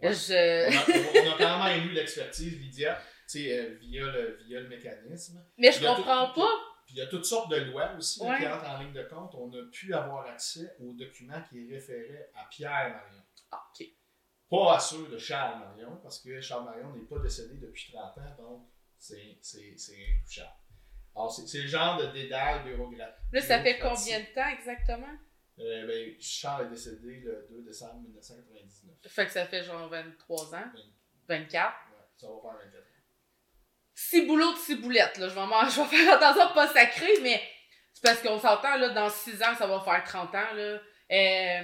Ouais. 0.00 0.10
On 0.10 0.12
Je... 0.12 1.42
a, 1.42 1.56
on 1.56 1.62
a 1.62 1.76
l'expertise, 1.94 2.58
Lydia, 2.60 3.00
tu 3.30 3.38
sais, 3.44 3.58
euh, 3.58 3.78
via, 3.80 4.02
le, 4.02 4.38
via 4.46 4.60
le 4.60 4.68
mécanisme. 4.68 5.42
Mais 5.56 5.72
je 5.72 5.80
comprends 5.84 6.28
tout- 6.32 6.40
pas. 6.40 6.50
Puis 6.86 6.94
il 6.96 6.98
y 6.98 7.02
a 7.02 7.06
toutes 7.06 7.24
sortes 7.24 7.50
de 7.50 7.56
lois 7.56 7.92
aussi 7.96 8.20
Ouais. 8.22 8.38
qui 8.38 8.46
entrent 8.46 8.68
en 8.68 8.78
ligne 8.78 8.92
de 8.92 9.02
compte. 9.04 9.34
On 9.34 9.50
a 9.52 9.62
pu 9.70 9.94
avoir 9.94 10.26
accès 10.26 10.74
aux 10.80 10.92
documents 10.92 11.42
qui 11.48 11.72
référaient 11.72 12.30
à 12.34 12.44
Pierre 12.50 12.90
Marion. 12.90 13.22
Ah, 13.50 13.62
ok. 13.74 13.86
Pas 14.50 14.74
à 14.76 14.80
ceux 14.80 15.08
de 15.08 15.16
Charles 15.18 15.60
Marion, 15.60 15.96
parce 16.02 16.18
que 16.20 16.40
Charles 16.40 16.64
Marion 16.64 16.92
n'est 16.94 17.04
pas 17.06 17.18
décédé 17.20 17.54
depuis 17.56 17.90
30 17.92 18.18
ans, 18.18 18.34
donc 18.38 18.68
c'est 18.98 19.38
intouchable. 20.20 20.50
Alors, 21.14 21.30
c'est 21.30 21.60
le 21.62 21.66
genre 21.68 21.98
de 22.00 22.06
dédale 22.06 22.64
bureaucratique. 22.64 23.24
Là, 23.32 23.40
ça 23.40 23.62
fait 23.62 23.78
combien 23.78 24.20
de 24.20 24.34
temps 24.34 24.48
exactement? 24.48 25.14
Euh, 25.58 25.86
ben, 25.86 26.14
Charles 26.20 26.66
est 26.66 26.70
décédé 26.70 27.20
le 27.20 27.46
2 27.50 27.62
décembre 27.62 28.00
1999. 28.00 28.96
Fait 29.12 29.26
que 29.26 29.32
ça 29.32 29.46
fait 29.46 29.62
genre 29.62 29.88
23 29.88 30.54
ans. 30.54 30.58
Ouais, 30.74 30.80
24. 31.28 31.74
ça 32.16 32.26
va 32.28 32.32
faire 32.40 32.52
24 32.64 32.74
ans. 32.74 32.86
Six 34.08 34.22
boulots 34.26 34.52
de 34.52 34.58
six 34.58 34.76
boulettes, 34.76 35.18
là. 35.18 35.28
Je 35.28 35.34
vais, 35.34 35.46
m'en- 35.46 35.68
je 35.68 35.80
vais 35.80 35.96
faire 35.96 36.14
attention 36.14 36.48
de 36.48 36.54
pas 36.54 36.68
sacrer, 36.68 37.12
mais 37.22 37.42
c'est 37.92 38.02
parce 38.02 38.20
qu'on 38.20 38.38
s'entend, 38.38 38.76
là, 38.76 38.90
dans 38.90 39.08
6 39.08 39.42
ans, 39.42 39.54
ça 39.56 39.66
va 39.66 39.80
faire 39.80 40.02
30 40.04 40.34
ans, 40.34 40.54
là. 40.54 40.78
Euh, 41.12 41.62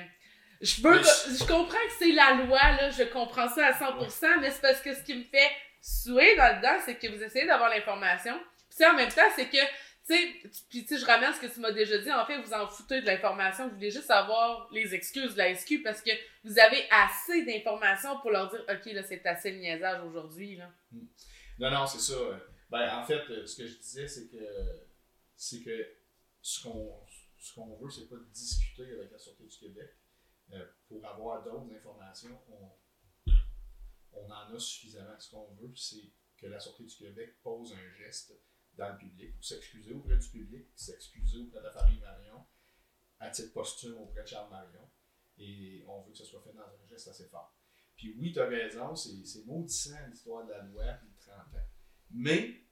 je 0.61 0.83
veux, 0.83 1.01
je 1.03 1.45
comprends 1.47 1.67
que 1.67 1.93
c'est 1.99 2.13
la 2.13 2.33
loi, 2.35 2.59
là, 2.73 2.91
je 2.91 3.05
comprends 3.05 3.49
ça 3.49 3.67
à 3.67 3.73
100%, 3.73 4.41
mais 4.41 4.51
c'est 4.51 4.61
parce 4.61 4.81
que 4.81 4.95
ce 4.95 5.03
qui 5.03 5.15
me 5.15 5.25
fait 5.25 5.51
suer 5.81 6.37
dans 6.37 6.49
le 6.49 6.57
dedans, 6.57 6.77
c'est 6.85 6.97
que 6.97 7.07
vous 7.09 7.23
essayez 7.23 7.47
d'avoir 7.47 7.71
l'information. 7.71 8.39
Puis 8.75 8.85
en 8.87 8.95
même 8.95 9.09
temps, 9.09 9.23
c'est 9.37 9.47
que, 9.47 9.57
tu 9.57 10.15
sais, 10.17 10.35
puis 10.71 10.85
tu 10.85 10.99
je 10.99 11.05
ramène 11.07 11.33
ce 11.33 11.41
que 11.41 11.47
tu 11.47 11.61
m'as 11.61 11.71
déjà 11.73 11.99
dit, 11.99 12.13
en 12.13 12.25
fait, 12.27 12.37
vous 12.39 12.53
en 12.53 12.67
foutez 12.69 13.01
de 13.01 13.07
l'information, 13.07 13.69
vous 13.69 13.75
voulez 13.77 13.91
juste 13.91 14.11
avoir 14.11 14.69
les 14.73 14.95
excuses 14.95 15.35
de 15.35 15.39
la 15.39 15.55
SQ 15.55 15.83
parce 15.85 16.01
que 16.03 16.11
vous 16.45 16.59
avez 16.59 16.85
assez 16.91 17.43
d'informations 17.43 18.19
pour 18.21 18.31
leur 18.31 18.49
dire, 18.51 18.65
OK, 18.69 18.93
là, 18.93 19.03
c'est 19.03 19.25
assez 19.27 19.51
le 19.53 19.59
niaisage 19.59 20.01
aujourd'hui, 20.05 20.57
là. 20.57 20.67
Non, 21.59 21.71
non, 21.71 21.87
c'est 21.87 22.01
ça. 22.01 22.15
Ben, 22.71 22.99
en 22.99 23.05
fait, 23.05 23.29
euh, 23.31 23.47
ce 23.47 23.57
que 23.57 23.67
je 23.67 23.79
disais, 23.79 24.07
c'est 24.07 24.29
que 24.29 24.87
c'est 25.35 25.63
que 25.63 25.97
ce 26.41 26.63
qu'on 26.63 27.01
ce 27.39 27.55
qu'on 27.55 27.77
veut, 27.77 27.91
c'est 27.91 28.09
pas 28.09 28.17
discuter 28.33 28.93
avec 28.93 29.11
la 29.11 29.19
Sûreté 29.19 29.45
du 29.45 29.57
Québec 29.57 29.91
euh, 30.53 30.67
pour 30.87 31.05
avoir 31.07 31.43
d'autres 31.43 31.73
informations. 31.73 32.41
On, 32.49 33.33
on 34.13 34.31
en 34.31 34.55
a 34.55 34.59
suffisamment. 34.59 35.19
Ce 35.19 35.31
qu'on 35.31 35.55
veut, 35.55 35.73
c'est 35.75 36.13
que 36.37 36.47
la 36.47 36.61
Sûreté 36.61 36.85
du 36.85 36.97
Québec 36.97 37.41
pose 37.43 37.73
un 37.73 37.95
geste 37.97 38.35
dans 38.75 38.93
le 38.93 38.99
public, 38.99 39.35
ou 39.39 39.43
s'excuser 39.43 39.93
auprès 39.93 40.17
du 40.17 40.29
public, 40.29 40.69
s'excuser 40.77 41.39
auprès 41.39 41.59
de 41.59 41.65
la 41.65 41.73
famille 41.73 41.99
Marion, 41.99 42.45
à 43.19 43.31
titre 43.31 43.53
posthume 43.53 43.99
auprès 43.99 44.23
de 44.23 44.29
Charles 44.29 44.51
Marion. 44.51 44.89
Et 45.39 45.85
on 45.89 46.03
veut 46.03 46.13
que 46.13 46.19
ce 46.19 46.25
soit 46.25 46.43
fait 46.43 46.53
dans 46.53 46.63
un 46.63 46.87
geste 46.89 47.09
assez 47.09 47.27
fort. 47.27 47.58
Puis 47.99 48.15
oui, 48.17 48.33
tu 48.33 48.39
as 48.41 48.47
raison, 48.47 48.95
c'est 48.95 49.45
maudissant 49.45 49.99
l'histoire 50.09 50.47
de 50.47 50.53
la 50.53 50.63
loi 50.63 50.85
puis 51.01 51.09
de 51.11 51.19
30 51.21 51.37
ans. 51.37 51.67
Mais 52.13 52.63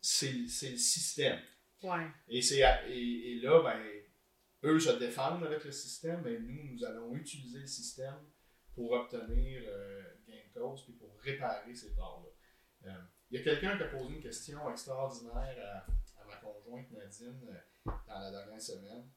c'est 0.00 0.32
le 0.32 0.76
système. 0.78 1.38
Ouais. 1.82 2.08
Et, 2.28 2.38
et, 2.40 3.32
et 3.32 3.40
là, 3.40 3.62
ben, 3.62 3.78
eux 4.64 4.80
se 4.80 4.98
défendent 4.98 5.44
avec 5.44 5.64
le 5.64 5.70
système, 5.70 6.22
mais 6.24 6.38
nous, 6.40 6.72
nous 6.72 6.84
allons 6.84 7.14
utiliser 7.14 7.60
le 7.60 7.66
système 7.66 8.24
pour 8.74 8.92
obtenir 8.92 9.62
euh, 9.66 10.02
gain 10.26 10.40
de 10.54 10.58
cause 10.58 10.82
puis 10.84 10.94
pour 10.94 11.14
réparer 11.20 11.74
ces 11.74 11.94
torts-là. 11.94 12.90
Euh, 12.90 13.02
Il 13.30 13.38
y 13.38 13.40
a 13.40 13.44
quelqu'un 13.44 13.76
qui 13.76 13.82
a 13.82 13.88
posé 13.88 14.14
une 14.14 14.22
question 14.22 14.70
extraordinaire 14.70 15.84
à, 16.16 16.20
à 16.22 16.24
ma 16.26 16.36
conjointe 16.36 16.90
Nadine 16.90 17.46
euh, 17.50 17.92
dans 18.08 18.18
la 18.18 18.30
dernière 18.30 18.62
semaine. 18.62 19.10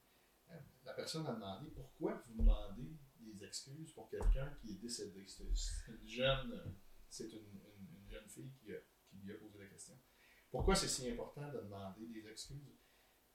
Euh, 0.52 0.56
la 0.84 0.94
personne 0.94 1.26
a 1.28 1.34
demandé 1.34 1.72
pourquoi 1.72 2.22
vous 2.28 2.44
demandez 2.44 2.98
des 3.36 3.46
excuses 3.46 3.92
pour 3.94 4.10
quelqu'un 4.10 4.58
qui 4.62 4.72
est 4.74 4.82
décédé. 4.82 5.26
C'est 5.28 5.44
une 5.44 6.08
jeune, 6.08 6.76
c'est 7.10 7.30
une, 7.32 7.60
une- 7.78 7.98
une 8.04 8.10
jeune 8.10 8.30
fille 8.30 8.52
qui, 8.60 8.74
a- 8.74 8.80
qui 9.10 9.18
lui 9.24 9.34
a 9.34 9.38
posé 9.38 9.58
la 9.60 9.68
question. 9.68 10.00
Pourquoi 10.52 10.76
c'est 10.76 10.88
si 10.88 11.10
important 11.10 11.52
de 11.52 11.58
demander 11.60 12.08
des 12.08 12.28
excuses? 12.30 12.78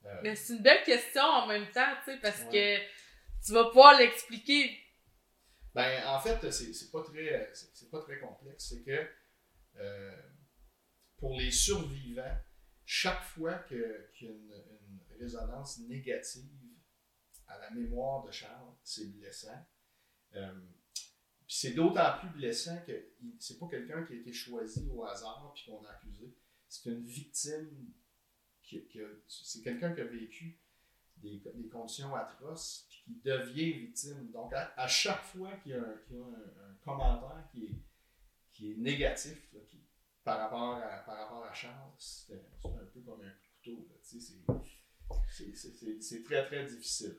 Euh, 0.05 0.19
Mais 0.23 0.35
c'est 0.35 0.53
une 0.55 0.63
belle 0.63 0.83
question 0.83 1.21
en 1.23 1.47
même 1.47 1.69
temps, 1.71 1.93
tu 2.03 2.11
sais, 2.11 2.19
parce 2.19 2.41
Ouais. 2.45 2.49
que 3.39 3.45
tu 3.45 3.51
vas 3.53 3.65
pouvoir 3.65 3.99
l'expliquer. 3.99 4.77
Ben, 5.73 6.05
en 6.07 6.19
fait, 6.19 6.51
c'est 6.51 6.91
pas 6.91 7.03
très, 7.03 7.51
c'est 7.53 7.89
pas 7.89 8.01
très 8.01 8.19
complexe. 8.19 8.69
C'est 8.69 8.83
que 8.83 9.07
euh, 9.77 10.21
pour 11.17 11.37
les 11.39 11.51
survivants, 11.51 12.37
chaque 12.85 13.23
fois 13.23 13.55
que- 13.59 14.09
qu'il 14.13 14.27
y 14.27 14.31
a 14.31 14.33
une, 14.33 14.51
une 14.89 15.01
résonance 15.19 15.79
négative 15.79 16.75
à 17.47 17.57
la 17.59 17.69
mémoire 17.71 18.25
de 18.25 18.31
Charles, 18.31 18.73
c'est 18.83 19.05
blessant. 19.13 19.65
Euh, 20.35 20.53
c'est 21.47 21.71
d'autant 21.71 22.17
plus 22.19 22.29
blessant 22.29 22.77
que 22.87 23.09
c'est 23.37 23.59
pas 23.59 23.67
quelqu'un 23.67 24.03
qui 24.03 24.13
a 24.13 24.15
été 24.15 24.31
choisi 24.31 24.87
au 24.89 25.03
hasard 25.03 25.51
puis 25.53 25.65
qu'on 25.65 25.83
a 25.83 25.89
accusé. 25.89 26.33
C'est 26.69 26.89
une 26.89 27.03
victime 27.03 27.91
qui, 28.63 28.87
c'est 29.27 29.61
quelqu'un 29.61 29.93
qui 29.93 29.99
a 29.99 30.05
vécu 30.05 30.57
des, 31.17 31.41
conditions 31.69 32.15
atroces 32.15 32.87
puis 32.89 33.03
qui 33.03 33.21
devient 33.21 33.73
victime. 33.73 34.31
Donc 34.31 34.53
à, 34.53 34.87
chaque 34.87 35.23
fois 35.23 35.51
qu'il 35.57 35.73
y 35.73 35.75
a, 35.75 35.79
un, 35.79 36.69
un, 36.69 36.75
commentaire 36.81 37.45
qui 37.51 37.65
est, 37.65 37.75
qui 38.53 38.71
est 38.71 38.75
négatif 38.77 39.49
qui, 39.69 39.81
par, 40.23 40.39
rapport 40.39 40.75
à, 40.75 40.97
par 40.99 41.17
rapport 41.17 41.43
à 41.43 41.53
Charles, 41.53 41.91
c'est 41.97 42.33
un 42.33 42.85
peu 42.93 43.01
comme 43.01 43.21
un 43.21 43.33
couteau. 43.61 43.87
C'est 45.99 46.23
très 46.23 46.45
très 46.45 46.65
difficile. 46.65 47.17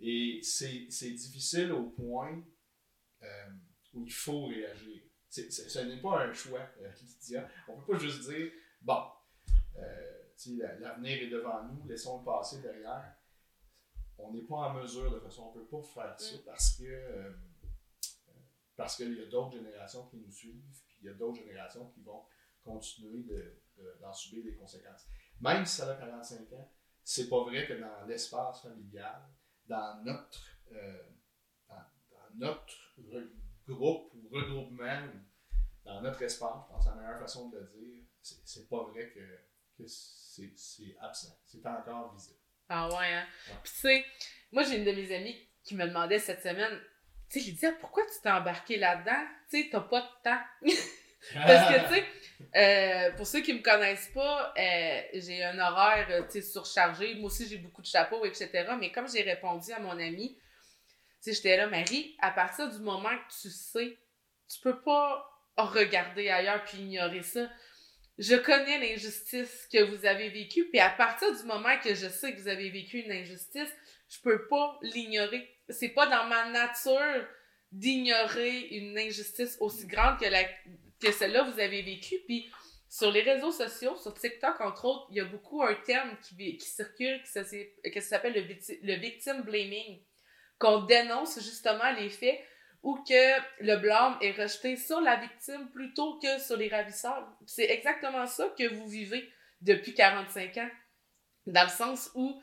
Et 0.00 0.40
c'est 0.42 1.10
difficile 1.10 1.72
au 1.72 1.90
point 1.90 2.42
euh, 3.22 3.50
où 3.94 4.04
il 4.04 4.12
faut 4.12 4.46
réagir. 4.46 5.02
ce 5.28 5.78
n'est 5.80 6.00
pas 6.00 6.24
un 6.24 6.32
choix, 6.32 6.66
euh, 6.80 7.42
On 7.68 7.76
ne 7.76 7.82
peut 7.82 7.92
pas 7.92 7.98
juste 7.98 8.28
dire, 8.28 8.50
bon, 8.80 9.02
euh, 9.76 10.20
l'avenir 10.78 11.22
est 11.22 11.28
devant 11.28 11.64
nous, 11.64 11.86
laissons 11.86 12.18
le 12.18 12.24
passé 12.24 12.60
derrière. 12.60 13.14
On 14.18 14.32
n'est 14.32 14.42
pas 14.42 14.56
en 14.56 14.74
mesure 14.74 15.10
de 15.12 15.20
façon, 15.20 15.50
on 15.50 15.58
ne 15.58 15.62
peut 15.62 15.68
pas 15.68 15.82
faire 15.82 16.20
ça 16.20 16.36
mm. 16.36 16.42
parce 16.44 16.76
que 16.76 16.84
euh, 16.84 17.32
parce 18.76 18.96
qu'il 18.96 19.14
y 19.14 19.22
a 19.22 19.26
d'autres 19.26 19.52
générations 19.52 20.06
qui 20.06 20.16
nous 20.16 20.30
suivent, 20.30 20.62
puis 20.86 20.96
il 21.02 21.06
y 21.06 21.10
a 21.10 21.14
d'autres 21.14 21.38
générations 21.38 21.90
qui 21.90 22.00
vont 22.00 22.24
continuer 22.62 23.26
d'en 24.00 24.12
subir 24.12 24.42
les 24.44 24.54
conséquences. 24.54 25.06
Même 25.38 25.66
si 25.66 25.76
ça 25.76 25.90
a 25.90 25.96
45 25.96 26.50
ans, 26.54 26.72
c'est 27.04 27.28
pas 27.28 27.42
vrai 27.44 27.66
que 27.66 27.74
dans 27.74 28.06
l'espace 28.06 28.62
familial, 28.62 29.20
dans 29.70 30.02
notre, 30.04 30.40
dans, 31.68 32.34
notre 32.34 32.74
groupe 33.66 34.12
ou 34.14 34.28
regroupement, 34.30 35.02
dans 35.84 36.02
notre 36.02 36.20
espace, 36.22 36.66
je 36.68 36.74
pense 36.74 36.84
que 36.84 36.90
la 36.90 36.96
meilleure 36.96 37.20
façon 37.20 37.48
de 37.50 37.58
le 37.58 37.72
dire, 37.78 38.04
c'est 38.20 38.68
pas 38.68 38.82
vrai 38.84 39.10
que, 39.10 39.38
que 39.78 39.86
c'est 39.86 40.96
absent. 41.00 41.38
C'est 41.46 41.64
encore 41.64 42.12
visible. 42.12 42.38
Ah 42.68 42.88
ouais, 42.88 43.14
hein? 43.14 43.26
Puis 43.62 43.72
tu 43.72 43.80
sais, 43.80 44.04
moi 44.52 44.62
j'ai 44.64 44.78
une 44.78 44.84
de 44.84 44.92
mes 44.92 45.14
amies 45.14 45.48
qui 45.62 45.74
me 45.76 45.86
demandait 45.86 46.18
cette 46.18 46.42
semaine, 46.42 46.80
tu 47.28 47.38
sais, 47.38 47.40
je 47.40 47.46
lui 47.46 47.54
disais, 47.54 47.72
pourquoi 47.80 48.04
tu 48.06 48.20
t'es 48.22 48.30
embarqué 48.30 48.76
là-dedans? 48.76 49.24
Tu 49.48 49.62
sais, 49.62 49.68
t'as 49.70 49.80
pas 49.80 50.00
de 50.02 50.22
temps. 50.24 50.42
Parce 51.34 51.74
que, 51.74 51.88
tu 51.88 51.94
sais, 51.94 52.04
euh, 52.56 53.12
pour 53.16 53.26
ceux 53.26 53.40
qui 53.40 53.52
me 53.52 53.62
connaissent 53.62 54.10
pas, 54.14 54.54
euh, 54.56 55.00
j'ai 55.14 55.44
un 55.44 55.58
horaire, 55.58 56.06
euh, 56.10 56.22
tu 56.22 56.40
sais, 56.40 56.42
surchargé. 56.42 57.14
Moi 57.16 57.26
aussi, 57.26 57.46
j'ai 57.48 57.58
beaucoup 57.58 57.82
de 57.82 57.86
chapeaux, 57.86 58.24
etc. 58.24 58.50
Mais 58.78 58.90
comme 58.90 59.08
j'ai 59.08 59.22
répondu 59.22 59.72
à 59.72 59.80
mon 59.80 59.98
ami, 59.98 60.36
sais, 61.20 61.32
j'étais 61.32 61.56
là, 61.56 61.66
Marie, 61.66 62.16
à 62.20 62.30
partir 62.30 62.70
du 62.70 62.78
moment 62.78 63.10
que 63.10 63.42
tu 63.42 63.50
sais, 63.50 63.98
tu 64.48 64.60
peux 64.62 64.80
pas 64.80 65.26
regarder 65.56 66.28
ailleurs 66.30 66.64
puis 66.64 66.78
ignorer 66.78 67.22
ça. 67.22 67.48
Je 68.18 68.36
connais 68.36 68.78
l'injustice 68.78 69.68
que 69.72 69.82
vous 69.82 70.04
avez 70.04 70.28
vécue, 70.28 70.68
puis 70.68 70.80
à 70.80 70.90
partir 70.90 71.34
du 71.34 71.42
moment 71.44 71.78
que 71.82 71.94
je 71.94 72.08
sais 72.08 72.34
que 72.34 72.40
vous 72.40 72.48
avez 72.48 72.70
vécu 72.70 72.98
une 72.98 73.12
injustice, 73.12 73.70
je 74.08 74.20
peux 74.22 74.46
pas 74.48 74.78
l'ignorer. 74.82 75.48
C'est 75.68 75.90
pas 75.90 76.06
dans 76.06 76.26
ma 76.26 76.50
nature 76.50 77.26
d'ignorer 77.72 78.60
une 78.72 78.98
injustice 78.98 79.56
aussi 79.60 79.86
grande 79.86 80.18
que, 80.18 80.26
la, 80.26 80.42
que 81.00 81.12
celle-là 81.12 81.42
vous 81.44 81.58
avez 81.58 81.82
vécue. 81.82 82.16
Puis 82.26 82.50
sur 82.88 83.10
les 83.10 83.22
réseaux 83.22 83.52
sociaux, 83.52 83.96
sur 83.96 84.14
TikTok 84.14 84.60
entre 84.60 84.84
autres, 84.84 85.06
il 85.10 85.16
y 85.16 85.20
a 85.20 85.24
beaucoup 85.24 85.62
un 85.62 85.74
terme 85.74 86.16
qui, 86.22 86.60
circule 86.60 87.22
qui, 87.22 88.00
s'appelle 88.02 88.34
le, 88.34 88.42
le 88.82 88.94
victim 88.94 89.42
blaming 89.42 90.02
qu'on 90.58 90.82
dénonce 90.82 91.40
justement 91.40 91.90
les 91.92 92.10
faits 92.10 92.38
ou 92.82 92.96
que 92.96 93.62
le 93.62 93.76
blâme 93.76 94.16
est 94.20 94.32
rejeté 94.32 94.76
sur 94.76 95.00
la 95.00 95.16
victime 95.16 95.70
plutôt 95.70 96.18
que 96.18 96.38
sur 96.38 96.56
les 96.56 96.68
ravisseurs. 96.68 97.28
C'est 97.46 97.70
exactement 97.70 98.26
ça 98.26 98.48
que 98.58 98.68
vous 98.68 98.88
vivez 98.88 99.30
depuis 99.60 99.94
45 99.94 100.56
ans. 100.58 100.70
Dans 101.46 101.64
le 101.64 101.68
sens 101.68 102.10
où 102.14 102.40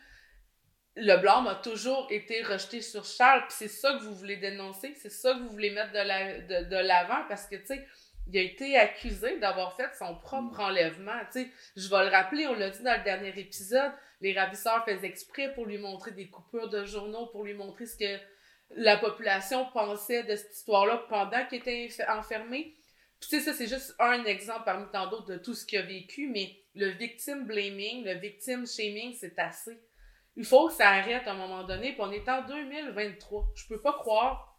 le 0.96 1.18
blâme 1.18 1.48
a 1.48 1.56
toujours 1.56 2.08
été 2.10 2.42
rejeté 2.44 2.82
sur 2.82 3.06
Charles, 3.06 3.42
puis 3.42 3.56
c'est 3.58 3.68
ça 3.68 3.94
que 3.94 4.04
vous 4.04 4.16
voulez 4.16 4.38
dénoncer, 4.38 4.96
c'est 4.96 5.12
ça 5.12 5.34
que 5.34 5.40
vous 5.40 5.50
voulez 5.50 5.70
mettre 5.70 5.92
de 5.92 6.88
l'avant, 6.88 7.24
parce 7.28 7.46
que, 7.48 7.56
tu 7.56 7.68
sais, 7.68 7.88
il 8.30 8.38
a 8.38 8.42
été 8.42 8.78
accusé 8.78 9.40
d'avoir 9.40 9.76
fait 9.76 9.90
son 9.98 10.16
propre 10.16 10.60
enlèvement. 10.60 11.20
Tu 11.32 11.44
sais, 11.44 11.52
je 11.76 11.90
vais 11.90 12.04
le 12.06 12.10
rappeler, 12.10 12.48
on 12.48 12.54
l'a 12.54 12.70
dit 12.70 12.84
dans 12.84 12.98
le 12.98 13.04
dernier 13.04 13.38
épisode, 13.40 13.92
les 14.22 14.38
ravisseurs 14.38 14.84
faisaient 14.86 15.08
exprès 15.08 15.54
pour 15.54 15.66
lui 15.66 15.78
montrer 15.78 16.12
des 16.12 16.30
coupures 16.30 16.70
de 16.70 16.84
journaux, 16.86 17.28
pour 17.28 17.46
lui 17.46 17.54
montrer 17.54 17.86
ce 17.86 17.98
que 17.98 18.20
la 18.72 18.98
population 18.98 19.66
pensait 19.72 20.24
de 20.24 20.36
cette 20.36 20.54
histoire-là 20.54 21.06
pendant 21.10 21.46
qu'il 21.46 21.60
était 21.60 21.90
enfermé. 22.10 22.76
Puis 23.20 23.30
tu 23.30 23.40
sais, 23.40 23.42
ça, 23.42 23.54
c'est 23.54 23.68
juste 23.68 23.96
un 24.00 24.26
exemple 24.26 24.64
parmi 24.66 24.86
tant 24.92 25.10
d'autres 25.10 25.28
de 25.28 25.38
tout 25.38 25.54
ce 25.54 25.66
qu'il 25.66 25.80
a 25.80 25.84
vécu, 25.84 26.28
mais 26.28 26.56
le 26.76 26.90
victim 26.90 27.46
blaming, 27.46 28.04
le 28.04 28.14
victim 28.20 28.68
shaming, 28.68 29.14
c'est 29.14 29.40
assez. 29.40 29.80
Il 30.36 30.46
faut 30.46 30.68
que 30.68 30.74
ça 30.74 30.90
arrête 30.90 31.28
à 31.28 31.32
un 31.32 31.38
moment 31.38 31.64
donné, 31.64 31.94
puis 31.94 32.02
on 32.02 32.12
est 32.12 32.28
en 32.30 32.46
2023. 32.46 33.54
Je 33.56 33.68
peux 33.68 33.82
pas 33.82 33.94
croire 33.94 34.57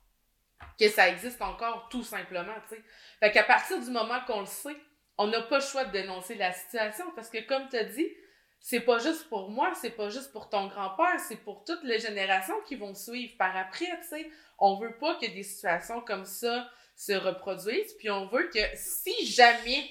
que 0.78 0.88
ça 0.88 1.08
existe 1.08 1.42
encore, 1.42 1.88
tout 1.90 2.02
simplement, 2.02 2.54
tu. 2.68 2.82
Fait 3.20 3.32
qu'à 3.32 3.44
partir 3.44 3.80
du 3.80 3.90
moment 3.90 4.20
qu'on 4.26 4.40
le 4.40 4.46
sait, 4.46 4.76
on 5.16 5.26
n'a 5.26 5.42
pas 5.42 5.56
le 5.56 5.64
choix 5.64 5.84
de 5.84 5.92
dénoncer 5.92 6.36
la 6.36 6.52
situation, 6.52 7.06
parce 7.16 7.28
que 7.28 7.38
comme 7.46 7.68
tu 7.68 7.76
as 7.76 7.84
dit, 7.84 8.08
c'est 8.60 8.80
pas 8.80 8.98
juste 8.98 9.28
pour 9.28 9.50
moi, 9.50 9.72
c'est 9.74 9.90
pas 9.90 10.08
juste 10.08 10.32
pour 10.32 10.48
ton 10.48 10.66
grand-père, 10.66 11.18
c'est 11.20 11.42
pour 11.44 11.64
toutes 11.64 11.82
les 11.84 11.98
générations 11.98 12.60
qui 12.66 12.76
vont 12.76 12.94
suivre 12.94 13.36
par 13.36 13.56
après, 13.56 13.86
tu. 14.08 14.32
On 14.58 14.76
veut 14.76 14.96
pas 14.98 15.14
que 15.16 15.26
des 15.26 15.42
situations 15.42 16.00
comme 16.00 16.24
ça 16.24 16.68
se 16.96 17.12
reproduisent, 17.12 17.94
puis 17.98 18.10
on 18.10 18.26
veut 18.26 18.48
que 18.52 18.60
si 18.74 19.26
jamais 19.26 19.88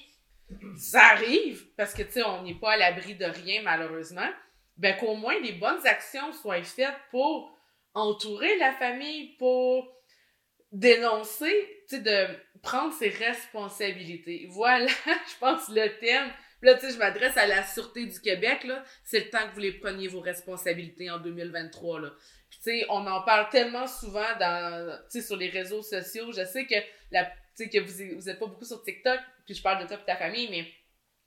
ça 0.77 1.01
arrive, 1.07 1.65
parce 1.75 1.93
que, 1.93 2.03
on 2.25 2.43
n'est 2.43 2.55
pas 2.55 2.73
à 2.73 2.77
l'abri 2.77 3.15
de 3.15 3.25
rien, 3.25 3.61
malheureusement, 3.61 4.29
ben 4.77 4.95
qu'au 4.97 5.15
moins 5.15 5.39
des 5.41 5.53
bonnes 5.53 5.85
actions 5.85 6.31
soient 6.33 6.61
faites 6.63 6.95
pour 7.11 7.57
entourer 7.93 8.57
la 8.57 8.73
famille, 8.73 9.35
pour 9.37 9.96
dénoncer, 10.77 11.83
tu 11.89 11.95
sais, 11.95 12.01
de 12.01 12.27
prendre 12.61 12.93
ses 12.93 13.09
responsabilités. 13.09 14.47
Voilà, 14.51 14.87
je 15.05 15.37
pense, 15.39 15.69
le 15.69 15.87
thème. 15.99 16.31
là, 16.61 16.75
tu 16.75 16.85
sais, 16.85 16.93
je 16.93 16.99
m'adresse 16.99 17.35
à 17.35 17.47
la 17.47 17.65
Sûreté 17.65 18.05
du 18.05 18.19
Québec, 18.19 18.63
là. 18.63 18.83
C'est 19.03 19.25
le 19.25 19.29
temps 19.29 19.47
que 19.47 19.53
vous 19.53 19.59
les 19.59 19.73
preniez 19.73 20.07
vos 20.07 20.21
responsabilités 20.21 21.09
en 21.09 21.19
2023, 21.19 22.01
là. 22.01 22.13
Puis, 22.49 22.59
tu 22.59 22.63
sais, 22.63 22.85
on 22.89 23.05
en 23.07 23.21
parle 23.23 23.49
tellement 23.49 23.87
souvent 23.87 24.37
dans, 24.39 24.99
tu 25.11 25.19
sais, 25.19 25.25
sur 25.25 25.35
les 25.35 25.49
réseaux 25.49 25.81
sociaux. 25.81 26.31
Je 26.31 26.45
sais 26.45 26.65
que 26.65 26.75
la, 27.11 27.25
tu 27.25 27.31
sais, 27.55 27.69
que 27.69 27.79
vous, 27.79 28.15
vous 28.15 28.29
êtes 28.29 28.39
pas 28.39 28.47
beaucoup 28.47 28.65
sur 28.65 28.83
TikTok, 28.83 29.19
puis 29.45 29.55
je 29.55 29.61
parle 29.61 29.83
de 29.83 29.87
toi 29.87 29.97
et 29.99 30.05
ta 30.05 30.15
famille, 30.15 30.49
mais 30.49 30.67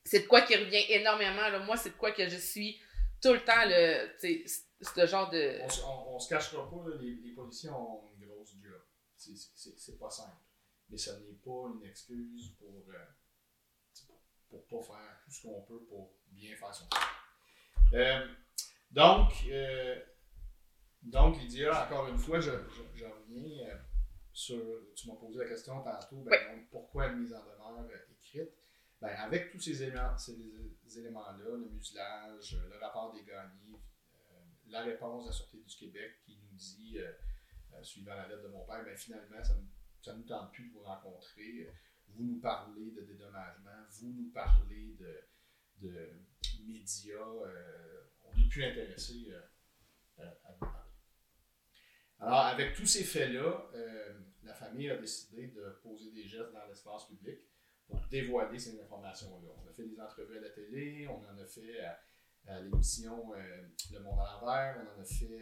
c'est 0.04 0.20
de 0.20 0.26
quoi 0.26 0.42
qui 0.42 0.54
revient 0.54 0.84
énormément, 0.90 1.48
là. 1.48 1.58
Moi, 1.58 1.76
c'est 1.76 1.90
de 1.90 1.96
quoi 1.96 2.12
que 2.12 2.28
je 2.28 2.36
suis 2.36 2.80
tout 3.20 3.32
le 3.32 3.40
temps, 3.44 3.64
le, 3.66 4.08
tu 4.20 4.44
sais, 4.46 4.64
ce 4.80 5.06
genre 5.06 5.28
de... 5.28 5.58
On, 6.08 6.18
se 6.18 6.28
cachera 6.28 6.70
pas, 6.70 6.88
là, 6.88 6.96
les, 7.00 7.16
les 7.16 7.32
policiers 7.32 7.68
ont 7.68 8.00
une 8.18 8.26
grosse 8.26 8.54
job. 8.62 8.80
C'est 9.20 9.98
pas 9.98 10.11
simple 10.11 10.37
mais 10.90 10.98
ça 10.98 11.18
n'est 11.20 11.33
pas 11.44 11.68
une 11.72 11.85
excuse 11.85 12.52
pour 12.59 12.72
ne 12.72 12.94
euh, 12.94 14.59
pas 14.68 14.83
faire 14.83 15.20
tout 15.24 15.30
ce 15.30 15.42
qu'on 15.42 15.62
peut 15.62 15.83
pour 15.88 16.12
bien 16.30 16.56
faire 16.56 16.74
son 16.74 16.87
travail. 16.88 17.09
Euh, 17.94 18.26
donc, 18.90 19.33
euh, 19.48 20.00
donc, 21.02 21.38
Lydia, 21.38 21.87
encore 21.87 22.09
une 22.09 22.18
fois, 22.18 22.40
je, 22.40 22.50
je, 22.94 23.04
reviens 23.04 23.80
sur. 24.33 24.61
Tu 24.96 25.09
m'as 25.09 25.14
posé 25.14 25.38
la 25.38 25.48
question 25.48 25.83
tantôt, 25.83 26.22
ben, 26.22 26.66
pourquoi 26.70 27.06
une 27.06 27.20
mise 27.20 27.33
en 27.33 27.42
demeure 27.42 27.88
écrite? 28.11 28.50
Ben, 29.00 29.14
Avec 29.16 29.52
tous 29.52 29.61
ces 29.61 29.83
éléments-là, 29.83 30.16
ces 30.18 30.98
éléments 30.98 31.33
le 31.38 31.59
mutilage, 31.59 32.61
le 32.68 32.78
rapport 32.78 33.12
des 33.12 33.22
gagnés, 33.22 33.80
la 34.66 34.83
réponse 34.83 35.24
de 35.24 35.28
la 35.30 35.33
Sûreté 35.33 35.59
du 35.59 35.76
Québec 35.76 36.18
qui 36.26 36.37
nous 36.37 36.56
dit, 36.56 36.98
suivant 37.83 38.14
la 38.14 38.28
lettre 38.28 38.42
de 38.42 38.48
mon 38.48 38.64
père, 38.64 38.85
ben, 38.85 38.96
finalement, 38.96 39.42
ça 39.42 40.12
ne 40.12 40.18
nous 40.18 40.24
tente 40.24 40.52
plus 40.52 40.68
de 40.68 40.72
vous 40.72 40.83
rencontrer. 40.83 41.68
Vous 42.09 42.24
nous 42.24 42.40
parlez 42.40 42.90
de 42.90 43.02
dédommagement, 43.02 43.87
vous 43.88 44.12
nous 44.12 44.30
parlez 44.33 44.96
de, 44.98 45.20
de 45.80 46.20
médias. 46.66 47.16
Euh, 47.16 48.02
on 48.24 48.37
n'est 48.37 48.48
plus 48.48 48.64
intéressé 48.64 49.33
euh, 50.18 50.30
à 50.44 50.52
vous 50.52 50.59
parler. 50.59 50.90
Alors, 52.18 52.46
avec 52.46 52.74
tous 52.74 52.87
ces 52.87 53.04
faits-là, 53.04 53.70
euh, 53.74 54.20
la 54.42 54.54
famille 54.54 54.90
a 54.90 54.96
décidé 54.96 55.48
de 55.48 55.78
poser 55.83 56.11
des 56.11 56.26
gestes 56.26 56.52
dans 56.52 56.66
l'espace 56.66 57.06
public 57.06 57.38
pour 57.87 58.00
dévoiler 58.11 58.59
ces 58.59 58.80
informations-là. 58.80 59.52
On 59.64 59.68
a 59.68 59.72
fait 59.72 59.87
des 59.87 60.00
entrevues 60.00 60.38
à 60.38 60.40
la 60.40 60.50
télé, 60.50 61.09
on 61.09 61.24
en 61.24 61.38
a 61.38 61.46
fait 61.46 61.80
à, 61.80 62.61
l'émission 62.61 63.33
Le 63.92 64.00
Monde 64.00 64.18
à 64.20 64.40
l'envers, 64.40 64.85
on 64.85 64.98
en 64.98 65.02
a 65.02 65.04
fait 65.04 65.40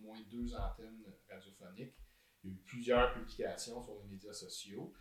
moins 0.00 0.20
deux 0.30 0.54
antennes 0.54 1.02
radiophoniques. 1.28 1.94
Il 2.42 2.50
y 2.50 2.52
a 2.52 2.56
eu 2.56 2.60
plusieurs 2.60 3.12
publications 3.12 3.82
sur 3.82 3.98
les 4.02 4.08
médias 4.08 4.32
sociaux. 4.32 4.92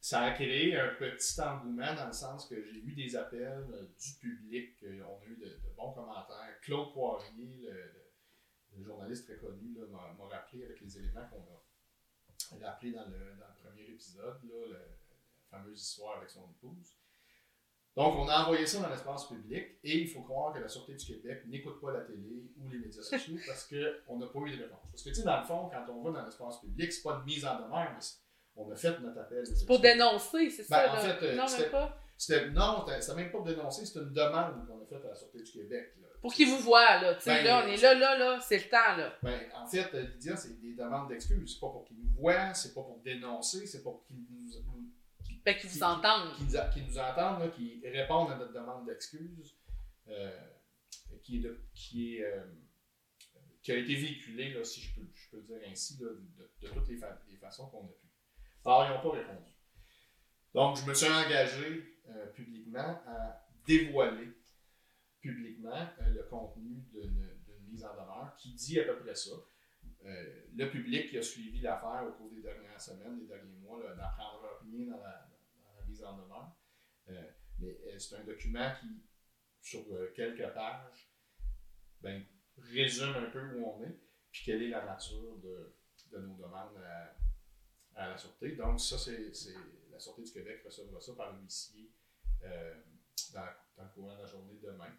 Ça 0.00 0.22
a 0.22 0.30
créé 0.32 0.78
un 0.78 0.94
petit 0.94 1.40
engouement 1.40 1.94
dans 1.94 2.06
le 2.06 2.12
sens 2.12 2.46
que 2.46 2.62
j'ai 2.62 2.78
eu 2.78 2.94
des 2.94 3.16
appels 3.16 3.66
euh, 3.72 3.86
du 3.98 4.12
public, 4.20 4.84
on 5.04 5.20
a 5.20 5.24
eu 5.24 5.36
de, 5.36 5.60
bons 5.76 5.92
commentaires. 5.92 6.60
Claude 6.62 6.92
Poirier, 6.92 7.68
le, 8.72 8.84
journaliste 8.84 9.26
très 9.26 9.38
connu, 9.38 9.76
m'a, 9.90 10.14
rappelé 10.28 10.64
avec 10.64 10.80
les 10.80 10.98
éléments 10.98 11.26
qu'on 11.28 12.62
a 12.62 12.66
rappelés 12.68 12.92
dans 12.92 13.06
le, 13.08 13.36
premier 13.62 13.82
épisode, 13.82 14.38
la 14.44 15.58
fameuse 15.58 15.82
histoire 15.82 16.18
avec 16.18 16.30
son 16.30 16.48
épouse. 16.50 16.96
Donc, 17.96 18.14
on 18.16 18.28
a 18.28 18.42
envoyé 18.42 18.66
ça 18.66 18.80
dans 18.80 18.90
l'espace 18.90 19.24
public 19.26 19.64
et 19.82 19.98
il 20.00 20.08
faut 20.08 20.20
croire 20.20 20.52
que 20.52 20.58
la 20.58 20.68
Sûreté 20.68 20.94
du 20.94 21.06
Québec 21.06 21.42
n'écoute 21.46 21.80
pas 21.80 21.92
la 21.92 22.00
télé 22.00 22.44
ou 22.60 22.68
les 22.68 22.78
médias 22.78 23.00
sociaux 23.02 23.36
parce 23.46 23.64
qu'on 23.68 24.18
n'a 24.18 24.26
pas 24.26 24.38
eu 24.40 24.50
de 24.56 24.62
réponse. 24.64 24.80
Parce 24.90 25.02
que, 25.02 25.08
tu 25.08 25.14
sais, 25.14 25.22
dans 25.22 25.40
le 25.40 25.46
fond, 25.46 25.70
quand 25.72 25.92
on 25.92 26.02
va 26.02 26.20
dans 26.20 26.26
l'espace 26.26 26.60
public, 26.60 26.92
c'est 26.92 27.02
pas 27.02 27.14
une 27.14 27.24
mise 27.24 27.46
en 27.46 27.54
demeure, 27.56 27.90
mais 27.94 28.00
c'est- 28.00 28.18
on 28.54 28.70
a 28.70 28.76
fait 28.76 28.98
notre 29.00 29.18
appel. 29.20 29.46
C'est 29.46 29.66
pour 29.66 29.80
dénoncer, 29.80 30.50
c'est 30.50 30.68
Ben, 30.68 30.76
ça, 30.76 30.92
en 30.92 30.96
fait, 30.96 31.22
euh, 31.26 31.34
non, 31.36 31.44
même 31.62 31.70
pas. 31.70 31.98
Non, 32.52 32.84
c'était 33.00 33.14
même 33.14 33.30
pas 33.30 33.38
pour 33.38 33.46
dénoncer, 33.46 33.86
c'était 33.86 34.00
une 34.00 34.12
demande 34.12 34.66
qu'on 34.66 34.82
a 34.82 34.86
faite 34.86 35.04
à 35.04 35.08
la 35.08 35.14
Sûreté 35.14 35.42
du 35.42 35.52
Québec. 35.52 35.92
là. 36.00 36.08
Pour 36.20 36.32
qu'ils 36.34 36.48
vous 36.48 36.58
voient, 36.58 37.00
là. 37.00 37.14
Tu 37.14 37.22
sais, 37.22 37.30
Ben, 37.30 37.44
là, 37.44 37.62
on 37.64 37.68
est 37.68 37.76
là, 37.82 37.94
là, 37.94 38.18
là, 38.18 38.40
c'est 38.40 38.58
le 38.58 38.68
temps, 38.70 38.96
là. 38.96 39.12
Ben, 39.22 39.38
en 39.54 39.66
fait, 39.66 39.94
euh, 39.94 40.02
Lydia, 40.02 40.36
c'est 40.36 40.60
des 40.60 40.74
demandes 40.74 41.08
d'excuses. 41.08 41.54
C'est 41.54 41.60
pas 41.60 41.68
pour 41.70 41.84
qu'ils 41.84 41.98
nous 41.98 42.10
voient, 42.18 42.52
c'est 42.54 42.74
pas 42.74 42.82
pour 42.82 42.98
dénoncer, 43.04 43.66
c'est 43.66 43.82
pour 43.82 44.02
qu'ils 44.06 44.16
nous, 44.16 44.48
nous- 44.66 44.85
Fait 45.46 45.56
qu'ils 45.58 45.70
vous 45.70 45.76
Qui- 45.78 45.84
entendent. 45.84 46.34
qui 46.36 46.42
nous, 46.42 46.56
a- 46.56 46.68
qui 46.70 46.82
nous 46.82 46.98
entendent, 46.98 47.38
là, 47.40 47.48
qui 47.50 47.80
répondent 47.88 48.32
à 48.32 48.36
notre 48.36 48.52
demande 48.52 48.84
d'excuses, 48.84 49.56
euh, 50.08 50.40
qui, 51.22 51.36
est 51.36 51.40
de- 51.40 51.60
qui, 51.72 52.16
est, 52.16 52.24
euh, 52.24 52.44
qui 53.62 53.70
a 53.70 53.76
été 53.76 53.94
véhiculée, 53.94 54.52
là, 54.54 54.64
si 54.64 54.80
je 54.80 54.98
peux, 54.98 55.06
je 55.14 55.30
peux 55.30 55.36
le 55.36 55.42
dire 55.44 55.60
ainsi, 55.70 55.98
là, 56.02 56.08
de, 56.10 56.50
de 56.66 56.68
toutes 56.74 56.88
les, 56.88 56.96
fa- 56.96 57.22
les 57.28 57.36
façons 57.36 57.68
qu'on 57.70 57.84
a 57.86 57.92
pu. 57.92 58.08
Alors, 58.64 58.86
ils 58.86 58.90
n'ont 58.94 59.02
pas 59.12 59.16
répondu. 59.18 59.52
Donc, 60.52 60.76
je 60.78 60.84
me 60.84 60.94
suis 60.94 61.06
engagé 61.06 61.96
euh, 62.08 62.26
publiquement 62.32 63.00
à 63.06 63.46
dévoiler 63.66 64.32
publiquement 65.20 65.70
euh, 66.00 66.08
le 66.08 66.22
contenu 66.24 66.82
d'une 66.92 67.30
mise 67.68 67.84
en 67.84 67.92
demeure 67.92 68.34
qui 68.36 68.52
dit 68.54 68.80
à 68.80 68.84
peu 68.84 68.98
près 68.98 69.14
ça. 69.14 69.30
Euh, 70.04 70.40
le 70.56 70.70
public 70.70 71.08
qui 71.10 71.18
a 71.18 71.22
suivi 71.22 71.60
l'affaire 71.60 72.04
au 72.08 72.12
cours 72.12 72.30
des 72.30 72.40
dernières 72.42 72.80
semaines, 72.80 73.18
des 73.20 73.26
derniers 73.26 73.56
mois, 73.58 73.80
n'apprendra 73.94 74.48
rien 74.62 74.86
dans 74.90 75.02
la 75.02 75.28
en 76.04 76.16
demeure. 76.16 76.56
Euh, 77.08 77.30
mais 77.58 77.80
euh, 77.86 77.98
c'est 77.98 78.16
un 78.16 78.24
document 78.24 78.72
qui, 78.80 79.02
sur 79.60 79.84
euh, 79.92 80.12
quelques 80.14 80.52
pages, 80.52 81.12
ben, 82.00 82.24
résume 82.58 83.14
un 83.14 83.30
peu 83.30 83.56
où 83.56 83.66
on 83.66 83.82
est, 83.84 83.98
puis 84.30 84.42
quelle 84.44 84.62
est 84.62 84.68
la 84.68 84.84
nature 84.84 85.38
de, 85.38 85.72
nos 86.18 86.36
demandes 86.36 86.76
à, 87.94 88.08
la 88.08 88.16
Sûreté. 88.18 88.52
Donc, 88.56 88.80
ça, 88.80 88.98
c'est 88.98 89.32
la 89.90 89.98
Sûreté 89.98 90.22
du 90.22 90.32
Québec 90.32 90.62
recevra 90.64 91.00
ça 91.00 91.14
par 91.14 91.36
l'huissier 91.36 91.90
euh, 92.42 92.74
dans, 93.32 93.46
le 93.78 93.88
courant 93.94 94.16
de 94.16 94.22
la 94.22 94.26
journée 94.26 94.58
demain. 94.62 94.92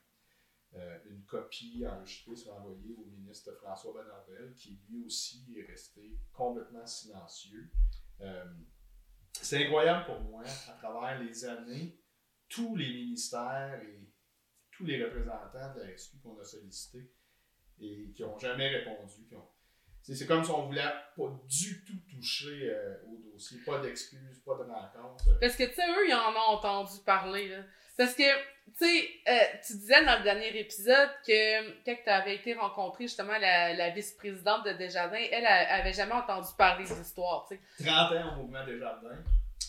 Une 1.10 1.24
copie 1.26 1.88
enregistrée 1.88 2.36
sera 2.36 2.58
envoyée 2.58 2.94
au 2.94 3.06
ministre 3.06 3.52
François 3.54 3.94
Bonnardel, 3.94 4.54
qui 4.54 4.80
lui 4.88 5.06
aussi 5.06 5.56
est 5.58 5.66
resté 5.66 6.20
complètement 6.34 6.86
silencieux. 6.86 7.72
C'est 9.42 9.66
incroyable 9.66 10.06
pour 10.06 10.20
moi, 10.22 10.44
à 10.44 10.74
travers 10.74 11.20
les 11.22 11.46
années, 11.46 12.00
tous 12.50 12.76
les 12.76 12.88
ministères 12.88 13.82
et 13.82 14.10
tous 14.72 14.86
les 14.86 15.04
représentants 15.04 15.74
de 15.76 15.82
la 15.82 15.98
SQ 15.98 16.22
qu'on 16.22 16.40
a 16.40 16.44
sollicités 16.44 17.12
et 17.80 18.12
qui 18.14 18.22
n'ont 18.22 18.38
jamais 18.38 18.70
répondu. 18.70 19.28
qui 19.28 19.36
C'est 20.14 20.26
comme 20.26 20.44
si 20.44 20.52
on 20.52 20.66
voulait 20.68 20.82
pas 21.18 21.24
du 21.50 21.84
tout 21.84 22.00
toucher 22.10 22.70
euh, 22.70 22.96
au 23.08 23.32
dossier, 23.34 23.60
pas 23.66 23.80
d'excuses, 23.80 24.42
pas 24.46 24.54
de 24.54 24.64
rencontres. 24.64 25.40
Parce 25.42 25.56
que, 25.56 25.64
tu 25.64 25.74
sais, 25.74 25.88
eux, 25.88 26.08
ils 26.08 26.14
en 26.14 26.32
ont 26.32 26.56
entendu 26.56 26.94
parler, 27.06 27.50
là. 27.50 27.58
Parce 27.98 28.14
que, 28.14 28.24
tu 28.24 28.86
sais, 28.86 29.10
euh, 29.28 29.58
tu 29.66 29.74
disais 29.74 30.06
dans 30.06 30.18
le 30.20 30.24
dernier 30.24 30.58
épisode 30.60 31.10
que 31.26 31.84
quand 31.84 31.96
tu 32.04 32.10
avais 32.10 32.36
été 32.36 32.54
rencontrer 32.54 33.06
justement 33.06 33.38
la, 33.38 33.74
la 33.74 33.90
vice-présidente 33.90 34.66
de 34.66 34.74
Desjardins, 34.74 35.18
elle, 35.18 35.46
elle 35.46 35.46
avait 35.46 35.94
jamais 35.94 36.14
entendu 36.14 36.48
parler 36.58 36.86
de 36.88 36.94
l'histoire, 36.94 37.48
tu 37.50 37.60
sais. 37.78 37.86
30 37.86 38.12
ans 38.14 38.34
au 38.34 38.44
mouvement 38.44 38.66
des 38.66 38.78
jardins. 38.80 39.18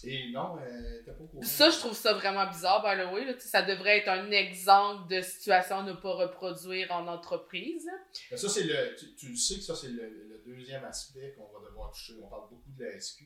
Et 0.04 0.30
non, 0.30 0.56
euh, 0.60 1.02
t'es 1.04 1.12
pas 1.12 1.24
au 1.24 1.26
courant. 1.26 1.42
Ça, 1.42 1.70
je 1.70 1.78
trouve 1.78 1.92
ça 1.92 2.12
vraiment 2.12 2.46
bizarre, 2.48 2.82
by 2.82 3.02
the 3.02 3.12
way. 3.12 3.24
Là. 3.24 3.38
Ça 3.40 3.62
devrait 3.62 3.98
être 3.98 4.08
un 4.08 4.30
exemple 4.30 5.08
de 5.12 5.20
situation 5.20 5.78
à 5.78 5.82
ne 5.82 5.92
pas 5.94 6.14
reproduire 6.14 6.92
en 6.92 7.06
entreprise. 7.08 7.88
Mais 8.30 8.36
ça, 8.36 8.48
c'est 8.48 8.64
le. 8.64 8.94
Tu, 9.16 9.36
sais 9.36 9.56
que 9.56 9.62
ça, 9.62 9.74
c'est 9.74 9.88
le, 9.88 10.08
le 10.28 10.38
deuxième 10.46 10.84
aspect 10.84 11.34
qu'on 11.36 11.50
va 11.58 11.66
devoir 11.66 11.90
toucher. 11.90 12.14
On 12.22 12.28
parle 12.28 12.48
beaucoup 12.50 12.70
de 12.70 12.84
la 12.84 13.00
SQ. 13.00 13.24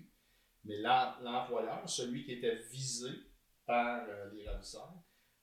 Mais 0.65 0.77
l'em- 0.79 1.17
l'employeur, 1.23 1.87
celui 1.89 2.25
qui 2.25 2.33
était 2.35 2.57
visé 2.71 3.11
par 3.67 4.07
euh, 4.09 4.31
les 4.33 4.49
ravisseurs, 4.49 4.95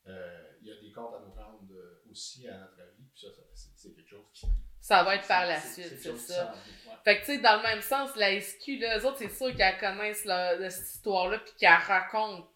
euh, 0.08 0.44
il 0.62 0.68
y 0.68 0.72
a 0.72 0.82
des 0.82 0.92
comptes 0.92 1.14
à 1.14 1.20
nous 1.20 1.34
rendre 1.34 1.68
euh, 1.74 2.04
aussi, 2.10 2.48
à 2.48 2.58
notre 2.58 2.80
avis. 2.82 3.04
Puis 3.14 3.20
ça, 3.22 3.28
ça, 3.36 3.42
c'est 3.54 3.70
c'est 3.76 3.94
quelque 3.96 4.10
chose 4.10 4.26
qui. 4.34 4.48
Ça 4.90 5.04
va 5.04 5.16
être 5.16 5.28
par 5.28 5.46
la 5.46 5.60
suite, 5.62 6.00
c'est 6.02 6.18
ça. 6.18 6.46
ouais. 6.52 6.94
Fait 7.04 7.16
que, 7.22 7.26
tu 7.26 7.36
sais, 7.36 7.38
dans 7.38 7.58
le 7.58 7.64
même 7.64 7.82
sens, 7.82 8.10
la 8.16 8.40
SQ, 8.42 8.80
là, 8.80 8.98
eux 8.98 9.06
autres, 9.06 9.20
c'est 9.20 9.30
sûr 9.30 9.56
qu'elles 9.56 9.78
connaissent 9.78 10.24
cette 10.24 10.96
histoire-là, 10.96 11.38
puis 11.40 11.54
qu'elles 11.60 11.70
racontent. 11.88 12.50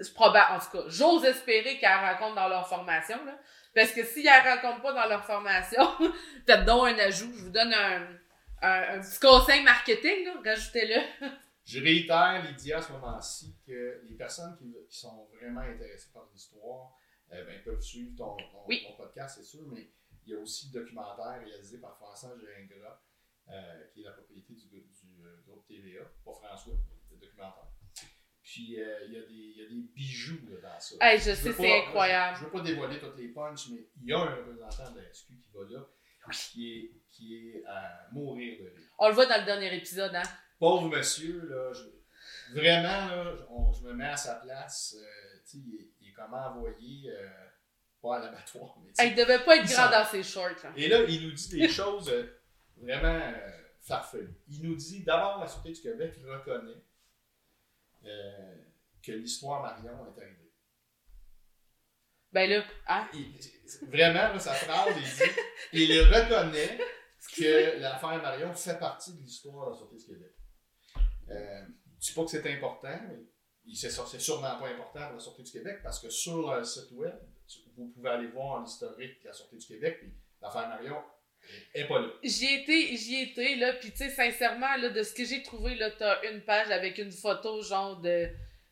C'est 0.00 0.14
probable, 0.14 0.54
en 0.54 0.58
tout 0.58 0.70
cas, 0.78 0.84
j'ose 0.88 1.24
espérer 1.24 1.78
qu'elles 1.78 1.90
racontent 1.90 2.34
dans 2.34 2.48
leur 2.48 2.68
formation, 2.68 3.24
là. 3.24 3.38
Parce 3.74 3.90
que 3.92 4.04
si 4.04 4.26
elles 4.26 4.42
racontent 4.48 4.80
pas 4.80 4.92
dans 4.92 5.06
leur 5.08 5.24
formation, 5.24 5.82
faites 6.46 6.64
donc 6.66 6.88
un 6.88 6.98
ajout. 6.98 7.32
Je 7.36 7.44
vous 7.44 7.50
donne 7.50 7.72
un, 7.72 8.02
un, 8.62 8.96
un 8.96 9.00
petit 9.00 9.18
conseil 9.18 9.62
marketing, 9.64 10.26
là. 10.26 10.34
Rajoutez-le. 10.44 11.26
Je 11.64 11.80
réitère, 11.80 12.42
Lydia, 12.46 12.78
à 12.78 12.82
ce 12.82 12.92
moment-ci, 12.92 13.56
que 13.66 14.02
les 14.08 14.16
personnes 14.16 14.56
qui, 14.58 14.74
qui 14.90 14.98
sont 14.98 15.26
vraiment 15.40 15.60
intéressées 15.62 16.10
par 16.12 16.24
l'histoire 16.32 16.92
euh, 17.32 17.44
ben, 17.46 17.62
peuvent 17.64 17.80
suivre 17.80 18.10
ton, 18.18 18.36
ton- 18.36 18.64
Oui. 18.66 18.84
ton 18.86 18.94
podcast, 18.96 19.38
c'est 19.38 19.44
sûr, 19.46 19.60
mais 19.72 19.88
il 20.26 20.32
y 20.32 20.36
a 20.36 20.38
aussi 20.38 20.70
le 20.72 20.80
documentaire 20.80 21.40
réalisé 21.44 21.78
par 21.78 21.96
François 21.96 22.34
Gingras, 22.38 23.00
euh, 23.48 23.84
qui 23.92 24.00
est 24.00 24.04
la 24.04 24.12
propriété 24.12 24.54
du, 24.54 24.66
du, 24.68 25.26
euh, 25.26 25.36
groupe 25.46 25.66
TVA, 25.66 26.04
pas 26.24 26.32
François, 26.32 26.74
le 27.10 27.16
documentaire. 27.16 27.66
Puis 28.42 28.80
euh, 28.80 29.06
il, 29.06 29.12
y 29.14 29.16
a 29.18 29.20
des, 29.22 29.32
il 29.34 29.56
y 29.58 29.64
a 29.64 29.68
des 29.68 29.82
bijoux 29.94 30.40
là, 30.50 30.60
dans 30.74 30.80
ça. 30.80 30.96
Hey, 31.00 31.18
je 31.18 31.34
sais, 31.34 31.52
c'est 31.52 31.78
incroyable. 31.86 32.36
Je 32.38 32.40
ne 32.42 32.46
veux 32.46 32.52
pas 32.52 32.60
dévoiler 32.60 32.98
toutes 32.98 33.16
les 33.16 33.28
punches, 33.28 33.68
mais 33.70 33.88
il 34.00 34.08
y 34.08 34.12
a 34.12 34.18
un 34.18 34.34
représentant 34.34 34.90
de 34.92 35.00
la 35.00 35.12
SQ 35.12 35.28
qui 35.40 35.50
va 35.54 35.64
là, 35.70 35.86
qui 36.32 36.72
est, 36.76 36.90
qui 37.10 37.36
est 37.36 37.64
à 37.66 38.08
mourir 38.12 38.58
de 38.62 38.68
rire. 38.68 38.88
On 38.98 39.08
le 39.08 39.14
voit 39.14 39.26
dans 39.26 39.38
le 39.38 39.44
dernier 39.44 39.74
épisode, 39.76 40.14
hein? 40.14 40.22
Pauvre 40.58 40.88
monsieur, 40.88 41.48
là, 41.48 41.72
je- 41.72 42.54
vraiment, 42.54 43.06
là, 43.14 43.34
je, 43.36 43.42
on- 43.48 43.72
je 43.72 43.82
me 43.84 43.94
mets 43.94 44.06
à 44.08 44.16
sa 44.16 44.36
place. 44.36 44.96
il 45.54 46.08
est 46.08 46.12
comment 46.12 46.46
envoyé, 46.48 47.10
pas 48.02 48.16
à 48.16 48.18
l'abattoir. 48.18 48.76
Hey, 48.98 49.10
il 49.10 49.14
devait 49.14 49.44
pas 49.44 49.56
être 49.56 49.70
grand 49.70 49.90
dans 49.90 50.04
ses 50.04 50.22
shorts, 50.22 50.62
là. 50.64 50.72
Et 50.76 50.88
là, 50.88 51.04
il 51.04 51.22
nous 51.28 51.32
dit 51.32 51.48
des 51.48 51.68
choses 51.68 52.10
euh, 52.10 52.42
vraiment 52.76 53.20
euh, 53.22 53.50
farfelues. 53.80 54.34
Il 54.48 54.62
nous 54.68 54.74
dit, 54.74 55.04
d'abord, 55.04 55.38
la 55.38 55.46
Sûreté 55.46 55.72
du 55.72 55.80
Québec 55.80 56.14
reconnaît 56.24 56.82
euh, 58.04 58.56
que 59.02 59.12
l'histoire 59.12 59.62
Marion 59.62 60.04
est 60.06 60.20
arrivée. 60.20 60.52
Ben 62.32 62.50
là, 62.50 62.64
hein? 62.88 63.08
Il- 63.14 63.38
vraiment, 63.88 64.32
là, 64.32 64.38
sa 64.38 64.54
phrase, 64.54 64.94
il 64.96 65.02
dit, 65.02 65.32
il 65.90 66.00
reconnaît 66.02 66.78
que 67.36 67.78
l'affaire 67.80 68.20
Marion 68.20 68.52
fait 68.54 68.78
partie 68.78 69.14
de 69.14 69.20
l'histoire 69.22 69.66
de 69.66 69.70
la 69.72 69.76
Sûreté 69.76 69.96
du 69.96 70.04
Québec. 70.06 70.32
Euh, 71.30 71.66
je 72.00 72.06
dis 72.08 72.12
pas 72.14 72.24
que 72.24 72.30
c'est 72.30 72.52
important, 72.52 73.00
mais 73.08 73.74
c'est 73.74 73.90
sûrement 73.90 74.58
pas 74.58 74.68
important 74.68 75.06
pour 75.06 75.14
la 75.14 75.20
Sûreté 75.20 75.42
du 75.44 75.52
Québec 75.52 75.80
parce 75.84 76.00
que 76.00 76.10
sur 76.10 76.52
le 76.52 76.64
site 76.64 76.90
web, 76.92 77.14
vous 77.76 77.88
pouvez 77.88 78.10
aller 78.10 78.28
voir 78.28 78.62
l'historique 78.62 79.22
de 79.22 79.28
la 79.28 79.32
Sûreté 79.32 79.56
du 79.56 79.66
Québec, 79.66 79.98
puis 80.00 80.12
l'affaire 80.40 80.68
Marion 80.68 80.98
est 81.74 81.86
pas 81.86 82.00
là. 82.00 82.08
J'y 82.22 82.54
étais, 82.54 82.96
j'y 82.96 83.22
étais, 83.22 83.56
là, 83.56 83.72
pis 83.74 83.90
tu 83.90 83.98
sais, 83.98 84.10
sincèrement, 84.10 84.76
là, 84.76 84.90
de 84.90 85.02
ce 85.02 85.14
que 85.14 85.24
j'ai 85.24 85.42
trouvé, 85.42 85.74
là, 85.74 85.90
t'as 85.90 86.22
une 86.30 86.40
page 86.42 86.70
avec 86.70 86.98
une 86.98 87.10
photo, 87.12 87.60
genre, 87.62 88.00
de, 88.00 88.28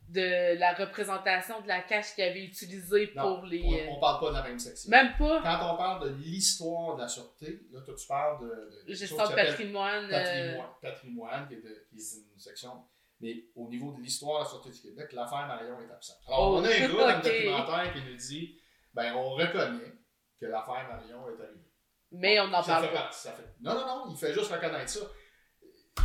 de 0.08 0.58
la 0.58 0.72
représentation 0.74 1.60
de 1.62 1.68
la 1.68 1.80
cache 1.82 2.14
qu'ils 2.14 2.24
avaient 2.24 2.44
utilisée 2.44 3.12
Non, 3.16 3.36
pour 3.36 3.46
les... 3.46 3.62
On, 3.64 3.72
euh, 3.74 3.86
on 3.96 4.00
parle 4.00 4.20
pas 4.20 4.28
de 4.30 4.34
la 4.34 4.42
même 4.42 4.58
section. 4.58 4.90
Même 4.90 5.12
pas? 5.18 5.40
Quand 5.42 5.74
on 5.74 5.76
parle 5.76 6.08
de 6.10 6.14
l'histoire 6.22 6.96
de 6.96 7.02
la 7.02 7.08
Sûreté, 7.08 7.60
là, 7.72 7.80
toi, 7.80 7.94
tu 7.96 8.06
parles 8.06 8.40
de. 8.42 8.84
de 8.88 8.94
gestion 8.94 9.16
de 9.16 9.34
patrimoine. 9.34 10.04
euh, 10.06 10.08
patrimoine, 10.10 10.68
patrimoine, 10.82 11.48
qui, 11.48 11.54
est 11.54 11.62
de- 11.62 11.86
qui 11.90 11.96
est 11.96 12.16
une 12.32 12.38
section. 12.38 12.72
Mais 13.20 13.44
au 13.54 13.68
niveau 13.68 13.92
de 13.92 14.00
l'histoire 14.00 14.40
de 14.40 14.44
la 14.44 14.50
Sûreté 14.50 14.70
du 14.70 14.80
Québec, 14.80 15.12
l'affaire 15.12 15.46
Marion 15.46 15.76
est 15.80 15.92
absente. 15.92 16.18
Alors, 16.26 16.52
Oh, 16.52 16.56
on 16.58 16.64
a 16.64 16.68
un 16.68 16.78
gars 16.78 16.88
dans 16.88 17.16
le 17.18 17.22
documentaire 17.30 17.92
qui 17.92 18.00
nous 18.10 18.16
dit 18.16 18.59
ben, 18.94 19.14
on 19.14 19.30
reconnaît 19.30 19.92
que 20.40 20.46
l'affaire 20.46 20.88
Marion 20.88 21.28
est 21.28 21.42
arrivée. 21.42 21.70
mais 22.12 22.40
on 22.40 22.48
n'en 22.48 22.62
ça 22.62 22.74
parle 22.74 22.86
fait 22.86 22.92
pas. 22.94 23.02
partie. 23.02 23.20
Ça 23.20 23.32
fait... 23.32 23.54
Non, 23.60 23.74
non, 23.74 23.86
non, 23.86 24.10
il 24.10 24.16
fait 24.16 24.32
juste 24.32 24.50
reconnaître 24.50 24.90
ça. 24.90 25.00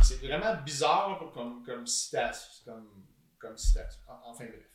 C'est 0.02 0.20
vraiment 0.24 0.54
bizarre 0.62 1.30
comme, 1.32 1.64
comme 1.64 1.86
citation. 1.86 2.64
Comme, 2.64 3.06
comme 3.38 3.56
citation. 3.56 4.02
En- 4.08 4.30
Enfin, 4.30 4.44
bref. 4.46 4.70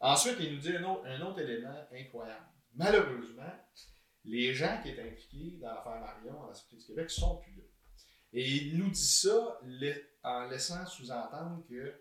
Ensuite, 0.00 0.36
il 0.40 0.54
nous 0.54 0.60
dit 0.60 0.74
un 0.76 0.84
autre, 0.84 1.06
un 1.06 1.20
autre 1.22 1.40
élément 1.40 1.74
incroyable. 1.92 2.46
Malheureusement, 2.74 3.52
les 4.24 4.54
gens 4.54 4.80
qui 4.82 4.90
étaient 4.90 5.02
impliqués 5.10 5.58
dans 5.60 5.74
l'affaire 5.74 6.00
Marion 6.00 6.44
à 6.44 6.48
la 6.48 6.54
Sûreté 6.54 6.76
du 6.76 6.86
Québec 6.86 7.04
ne 7.04 7.08
sont 7.10 7.36
plus 7.38 7.54
là. 7.56 7.62
Et 8.32 8.48
il 8.48 8.78
nous 8.78 8.90
dit 8.90 9.06
ça 9.06 9.58
en 10.22 10.46
laissant 10.46 10.86
sous-entendre 10.86 11.64
que, 11.68 12.00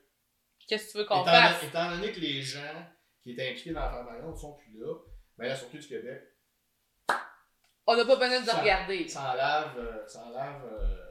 Qu'est-ce 0.67 0.87
que 0.87 0.91
tu 0.91 0.97
veux 0.99 1.05
qu'on 1.05 1.25
fasse? 1.25 1.63
étant 1.63 1.89
donné 1.89 2.11
que 2.11 2.19
les 2.19 2.41
gens 2.43 2.87
qui 3.23 3.31
étaient 3.31 3.49
impliqués 3.49 3.71
dans 3.73 3.81
l'affaire 3.81 4.03
Marion 4.03 4.31
ne 4.31 4.35
sont 4.37 4.53
plus 4.53 4.77
là, 4.79 4.93
ben, 5.39 5.47
la 5.49 5.55
Sûreté 5.55 5.79
du 5.79 5.87
Québec 5.87 6.23
On 7.87 7.95
n'a 7.97 8.05
pas 8.05 8.15
besoin 8.17 8.41
de 8.41 8.45
Ça- 8.45 8.59
regarder. 8.61 9.07
Ça 9.07 9.31
enlève, 9.31 9.77
euh, 9.77 10.07
ça 10.07 10.25
enlève, 10.25 10.63
euh, 10.71 11.05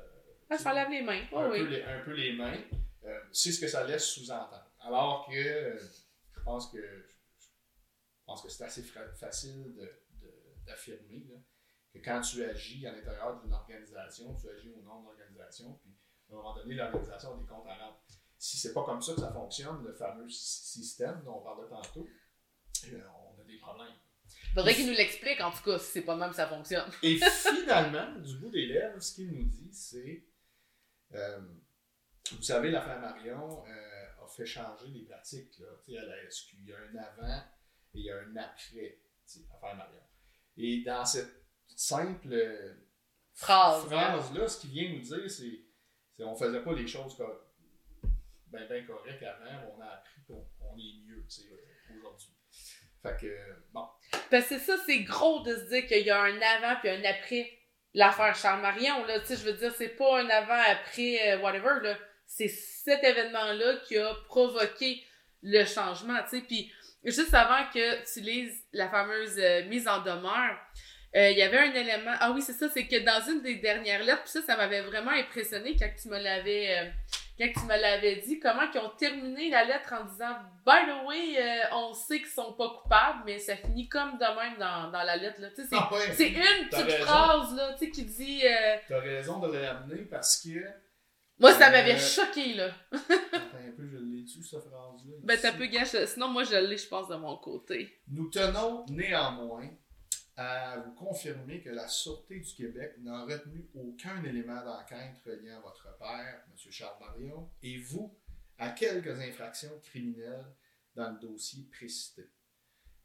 Ah, 0.50 0.56
ça 0.58 0.72
lave 0.72 0.90
les 0.90 1.02
mains. 1.02 1.24
Oh, 1.32 1.38
un, 1.38 1.50
oui. 1.50 1.58
peu 1.60 1.66
les, 1.68 1.82
un 1.82 2.00
peu 2.04 2.12
les 2.12 2.32
mains. 2.34 2.56
Euh, 3.04 3.20
c'est 3.32 3.52
ce 3.52 3.60
que 3.60 3.66
ça 3.68 3.84
laisse 3.84 4.04
sous-entendre. 4.04 4.70
Alors 4.80 5.26
que 5.28 5.36
euh, 5.36 5.78
je 6.32 6.40
pense 6.40 6.70
que 6.70 6.78
je 6.78 8.24
pense 8.24 8.42
que 8.42 8.48
c'est 8.48 8.64
assez 8.64 8.82
facile 8.82 9.74
d'affirmer 10.66 11.26
que 11.92 11.98
quand 11.98 12.20
tu 12.20 12.44
agis 12.44 12.86
à 12.86 12.92
l'intérieur 12.92 13.40
d'une 13.40 13.52
organisation, 13.54 14.34
tu 14.36 14.48
agis 14.50 14.70
au 14.70 14.82
nom 14.82 15.00
de 15.00 15.06
l'organisation, 15.06 15.74
puis 15.82 15.96
à 16.30 16.32
un 16.34 16.36
moment 16.36 16.54
donné, 16.54 16.74
l'organisation 16.74 17.34
a 17.34 17.38
des 17.38 17.46
comptes 17.46 17.66
à 17.66 17.74
rendre. 17.74 18.02
Si 18.36 18.56
c'est 18.58 18.72
pas 18.74 18.84
comme 18.84 19.00
ça 19.02 19.14
que 19.14 19.20
ça 19.20 19.32
fonctionne, 19.32 19.82
le 19.82 19.92
fameux 19.94 20.28
sy- 20.28 20.66
système 20.80 21.22
dont 21.24 21.38
on 21.38 21.42
parlait 21.42 21.68
tantôt, 21.68 22.06
on 22.84 23.40
a 23.40 23.44
des 23.44 23.56
problèmes. 23.58 23.94
Faudrait 24.54 24.74
qu'il 24.74 24.86
nous 24.86 24.96
l'explique, 24.96 25.40
en 25.40 25.50
tout 25.50 25.62
cas, 25.62 25.78
si 25.78 25.92
c'est 25.92 26.02
pas 26.02 26.16
même 26.16 26.32
ça 26.32 26.46
fonctionne. 26.46 26.90
Et 27.02 27.16
finalement, 27.16 28.18
du 28.18 28.36
bout 28.36 28.50
des 28.50 28.66
lèvres, 28.66 29.00
ce 29.00 29.14
qu'il 29.14 29.30
nous 29.30 29.44
dit, 29.44 29.70
c'est 29.72 30.24
euh, 31.14 31.40
Vous 32.32 32.42
savez, 32.42 32.70
l'affaire 32.70 33.00
Marion 33.00 33.64
euh, 33.66 34.24
a 34.24 34.26
fait 34.28 34.46
changer 34.46 34.88
les 34.88 35.02
pratiques 35.02 35.58
là, 35.58 36.00
à 36.00 36.04
la 36.04 36.30
SQ. 36.30 36.56
Il 36.60 36.68
y 36.68 36.72
a 36.72 36.76
un 36.78 36.96
avant 36.96 37.42
et 37.94 37.98
il 37.98 38.04
y 38.04 38.10
a 38.10 38.16
un 38.16 38.36
après, 38.36 38.98
l'affaire 39.50 39.76
Marion. 39.76 40.02
Et 40.56 40.82
dans 40.82 41.04
cette 41.04 41.44
simple 41.76 42.32
euh, 42.32 42.74
Phrase. 43.34 43.84
phrase-là, 43.84 44.48
ce 44.48 44.60
qu'il 44.60 44.70
vient 44.70 44.92
nous 44.92 45.00
dire, 45.00 45.30
c'est 45.30 45.64
on 46.20 46.34
faisait 46.34 46.62
pas 46.62 46.72
les 46.72 46.86
choses 46.86 47.16
comme 47.16 47.38
ben, 48.48 48.66
ben 48.68 48.86
correct 48.86 49.22
avant, 49.22 49.76
on 49.76 49.80
a 49.80 49.86
appris 49.86 50.22
qu'on 50.26 50.44
on 50.60 50.76
est 50.76 51.06
mieux 51.06 51.24
aujourd'hui. 51.96 52.34
Fait 53.02 53.16
que, 53.20 53.62
bon, 53.72 53.86
Parce 54.30 54.48
que 54.48 54.58
ça, 54.58 54.74
c'est 54.86 55.00
gros 55.00 55.40
de 55.40 55.56
se 55.56 55.68
dire 55.68 55.86
qu'il 55.86 56.06
y 56.06 56.10
a 56.10 56.20
un 56.20 56.40
avant 56.40 56.80
puis 56.80 56.90
un 56.90 57.02
après 57.04 57.50
l'affaire 57.94 58.34
Charles 58.34 58.60
Marion. 58.60 59.04
Là, 59.06 59.20
tu 59.20 59.26
sais, 59.26 59.36
je 59.36 59.44
veux 59.44 59.54
dire, 59.54 59.72
c'est 59.76 59.96
pas 59.96 60.20
un 60.20 60.28
avant, 60.28 60.60
après, 60.70 61.32
euh, 61.32 61.38
whatever. 61.40 61.82
Là. 61.82 61.96
C'est 62.26 62.48
cet 62.48 63.02
événement-là 63.02 63.76
qui 63.86 63.96
a 63.96 64.14
provoqué 64.26 65.02
le 65.42 65.64
changement. 65.64 66.18
Tu 66.28 66.38
sais. 66.38 66.44
Puis 66.46 66.72
juste 67.04 67.34
avant 67.34 67.64
que 67.72 68.12
tu 68.12 68.20
lises 68.20 68.64
la 68.72 68.88
fameuse 68.88 69.38
euh, 69.38 69.64
mise 69.64 69.88
en 69.88 70.02
demeure, 70.02 70.56
euh, 71.16 71.30
il 71.30 71.38
y 71.38 71.42
avait 71.42 71.58
un 71.58 71.72
élément. 71.72 72.14
Ah 72.20 72.32
oui, 72.32 72.42
c'est 72.42 72.52
ça, 72.52 72.68
c'est 72.68 72.86
que 72.86 72.98
dans 72.98 73.32
une 73.32 73.42
des 73.42 73.56
dernières 73.56 74.02
lettres, 74.02 74.22
puis 74.24 74.32
ça, 74.32 74.42
ça 74.42 74.56
m'avait 74.56 74.82
vraiment 74.82 75.12
impressionné 75.12 75.74
quand 75.78 75.90
tu 76.00 76.08
me 76.08 76.18
l'avais. 76.18 76.92
Quand 77.38 77.48
tu 77.60 77.66
me 77.66 77.80
l'avais 77.80 78.16
dit, 78.16 78.40
comment 78.40 78.62
ils 78.74 78.78
ont 78.80 78.90
terminé 78.98 79.48
la 79.50 79.64
lettre 79.64 79.94
en 79.94 80.04
disant 80.04 80.34
By 80.66 80.86
the 80.90 81.06
way, 81.06 81.36
euh, 81.40 81.62
on 81.72 81.92
sait 81.94 82.18
qu'ils 82.18 82.26
sont 82.28 82.52
pas 82.54 82.68
coupables, 82.82 83.22
mais 83.26 83.38
ça 83.38 83.56
finit 83.56 83.88
comme 83.88 84.18
de 84.18 84.24
même 84.40 84.58
dans, 84.58 84.90
dans 84.90 85.02
la 85.04 85.16
lettre. 85.16 85.40
Là. 85.40 85.48
C'est, 85.54 85.64
Ah 85.72 85.88
ouais, 85.92 86.12
c'est 86.14 86.28
une 86.30 86.68
petite 86.68 86.84
raison. 86.86 87.04
phrase 87.06 87.54
là, 87.56 87.74
qui 87.78 88.04
dit 88.04 88.40
euh, 88.44 88.76
T'as 88.88 89.00
raison 89.00 89.38
de 89.38 89.56
l'amener 89.56 90.02
parce 90.02 90.42
que. 90.42 90.58
Moi, 91.40 91.52
ça 91.52 91.70
m'avait 91.70 91.94
Euh, 91.94 91.98
choqué, 91.98 92.54
là. 92.54 92.70
Attends 92.92 93.58
un 93.58 93.70
peu, 93.76 93.86
je 93.88 93.96
l'ai 93.98 94.24
tu 94.24 94.42
cette 94.42 94.58
phrase-là. 94.64 95.14
Ben, 95.22 95.38
t'as 95.40 95.52
peu 95.52 95.66
gâche. 95.66 95.94
Sinon, 96.06 96.26
moi, 96.28 96.42
je 96.42 96.56
l'ai, 96.56 96.76
je 96.76 96.88
pense, 96.88 97.08
de 97.08 97.14
mon 97.14 97.36
côté. 97.36 98.00
Nous 98.08 98.28
tenons 98.28 98.84
néanmoins 98.88 99.68
à 100.40 100.78
vous 100.78 100.92
confirmer 100.92 101.60
que 101.60 101.70
la 101.70 101.88
Sûreté 101.88 102.38
du 102.38 102.54
Québec 102.54 102.94
n'a 103.00 103.24
retenu 103.24 103.68
aucun 103.74 104.22
élément 104.22 104.62
d'enquête 104.64 105.16
reliant 105.26 105.60
votre 105.60 105.98
père, 105.98 106.44
M. 106.48 106.72
Charles 106.72 106.96
Marion, 107.00 107.50
et 107.60 107.76
vous 107.78 108.16
à 108.56 108.70
quelques 108.70 109.18
infractions 109.20 109.80
criminelles 109.82 110.46
dans 110.94 111.10
le 111.10 111.18
dossier 111.18 111.64
précité. 111.72 112.22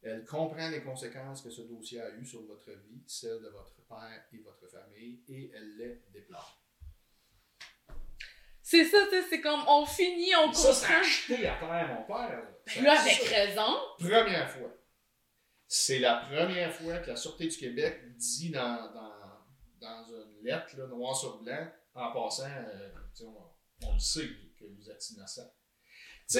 Elle 0.03 0.25
comprend 0.25 0.69
les 0.69 0.83
conséquences 0.83 1.41
que 1.41 1.49
ce 1.49 1.61
dossier 1.61 2.01
a 2.01 2.11
eues 2.11 2.25
sur 2.25 2.43
votre 2.43 2.69
vie, 2.69 3.01
celle 3.07 3.41
de 3.41 3.49
votre 3.49 3.81
père 3.87 4.23
et 4.31 4.37
votre 4.37 4.67
famille, 4.67 5.23
et 5.27 5.51
elle 5.55 5.75
les 5.77 6.01
déplore. 6.11 6.59
C'est 8.61 8.85
ça, 8.85 8.97
c'est 9.29 9.41
comme 9.41 9.61
on 9.67 9.85
finit, 9.85 10.35
on 10.35 10.53
Ça, 10.53 10.73
c'est 10.73 10.85
comprend. 10.85 11.01
acheté 11.01 11.47
à 11.47 11.55
terre, 11.57 11.87
mon 11.95 12.03
père. 12.03 12.29
là. 12.29 12.81
Là, 12.81 13.01
avec 13.01 13.17
raison. 13.23 13.75
Première 13.99 14.49
fois. 14.49 14.71
C'est 15.75 15.97
la 15.97 16.17
première 16.17 16.71
fois 16.71 16.99
que 16.99 17.09
la 17.09 17.15
Sûreté 17.15 17.47
du 17.47 17.57
Québec 17.57 18.15
dit 18.15 18.51
dans, 18.51 18.93
dans, 18.93 19.11
dans 19.81 20.05
une 20.05 20.45
lettre, 20.45 20.77
là, 20.77 20.85
noir 20.85 21.15
sur 21.15 21.41
blanc, 21.41 21.67
en 21.95 22.13
passant, 22.13 22.43
euh, 22.45 22.89
on, 23.81 23.93
le 23.93 23.97
sait 23.97 24.27
que 24.59 24.65
vous 24.65 24.87
êtes 24.91 25.09
innocent. 25.09 25.51
Tu 26.29 26.37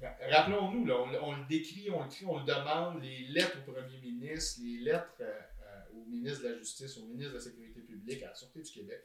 rappelons-nous, 0.00 0.90
on, 0.90 1.14
on 1.22 1.36
le 1.36 1.46
décrit, 1.46 1.90
on 1.90 2.04
le 2.04 2.08
crie, 2.08 2.24
on 2.24 2.38
le 2.38 2.46
demande, 2.46 3.02
les 3.02 3.28
lettres 3.28 3.58
au 3.68 3.70
premier 3.70 4.00
ministre, 4.00 4.62
les 4.64 4.78
lettres 4.78 5.12
euh, 5.20 5.40
euh, 5.60 5.98
au 5.98 6.06
ministre 6.06 6.44
de 6.44 6.48
la 6.48 6.56
Justice, 6.56 6.96
au 6.96 7.04
ministre 7.04 7.32
de 7.32 7.36
la 7.36 7.44
Sécurité 7.44 7.82
publique, 7.82 8.22
à 8.22 8.28
la 8.28 8.34
Sûreté 8.34 8.62
du 8.62 8.72
Québec. 8.72 9.02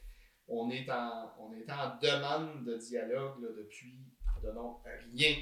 On 0.47 0.69
est 0.69 0.89
en, 0.89 1.33
on 1.37 1.51
est 1.51 1.69
en 1.69 1.97
demande 2.01 2.63
de 2.63 2.77
dialogue 2.77 3.41
depuis, 3.57 4.05
de 4.41 4.51
non, 4.53 4.79
rien 5.13 5.35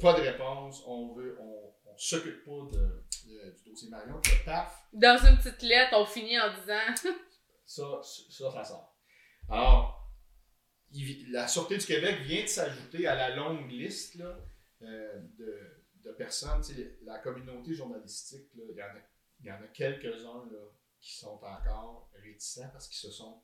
pas 0.00 0.14
de 0.14 0.22
réponse, 0.22 0.82
on 0.86 1.12
veut, 1.14 1.36
on, 1.40 1.72
on 1.86 1.96
s'occupe 1.96 2.44
pas 2.44 2.68
de, 2.72 3.03
du 3.24 3.70
dossier 3.70 3.88
Marion, 3.88 4.20
puis 4.22 4.32
paf, 4.44 4.86
Dans 4.92 5.18
une 5.26 5.36
petite 5.38 5.62
lettre, 5.62 5.94
on 5.94 6.04
finit 6.06 6.38
en 6.38 6.52
disant 6.54 7.12
ça, 7.66 8.00
ça, 8.02 8.50
ça 8.50 8.64
sort. 8.64 8.96
Alors, 9.48 10.10
il 10.92 11.30
la 11.32 11.48
Sûreté 11.48 11.76
du 11.76 11.86
Québec 11.86 12.20
vient 12.22 12.42
de 12.42 12.48
s'ajouter 12.48 13.06
à 13.06 13.14
la 13.14 13.34
longue 13.34 13.68
liste 13.70 14.14
là, 14.14 14.38
euh, 14.82 15.20
de, 15.38 15.84
de 16.04 16.12
personnes, 16.12 16.62
tu 16.62 16.74
sais, 16.74 16.98
la 17.02 17.18
communauté 17.18 17.74
journalistique, 17.74 18.48
il 18.54 18.76
y 18.76 18.82
en 18.82 18.86
a, 18.86 19.00
il 19.40 19.46
y 19.46 19.52
en 19.52 19.62
a 19.62 19.66
quelques-uns 19.68 20.46
là, 20.50 20.70
qui 21.00 21.16
sont 21.16 21.40
encore 21.42 22.10
réticents 22.14 22.68
parce 22.72 22.88
qu'ils 22.88 22.98
se 22.98 23.10
sont, 23.10 23.42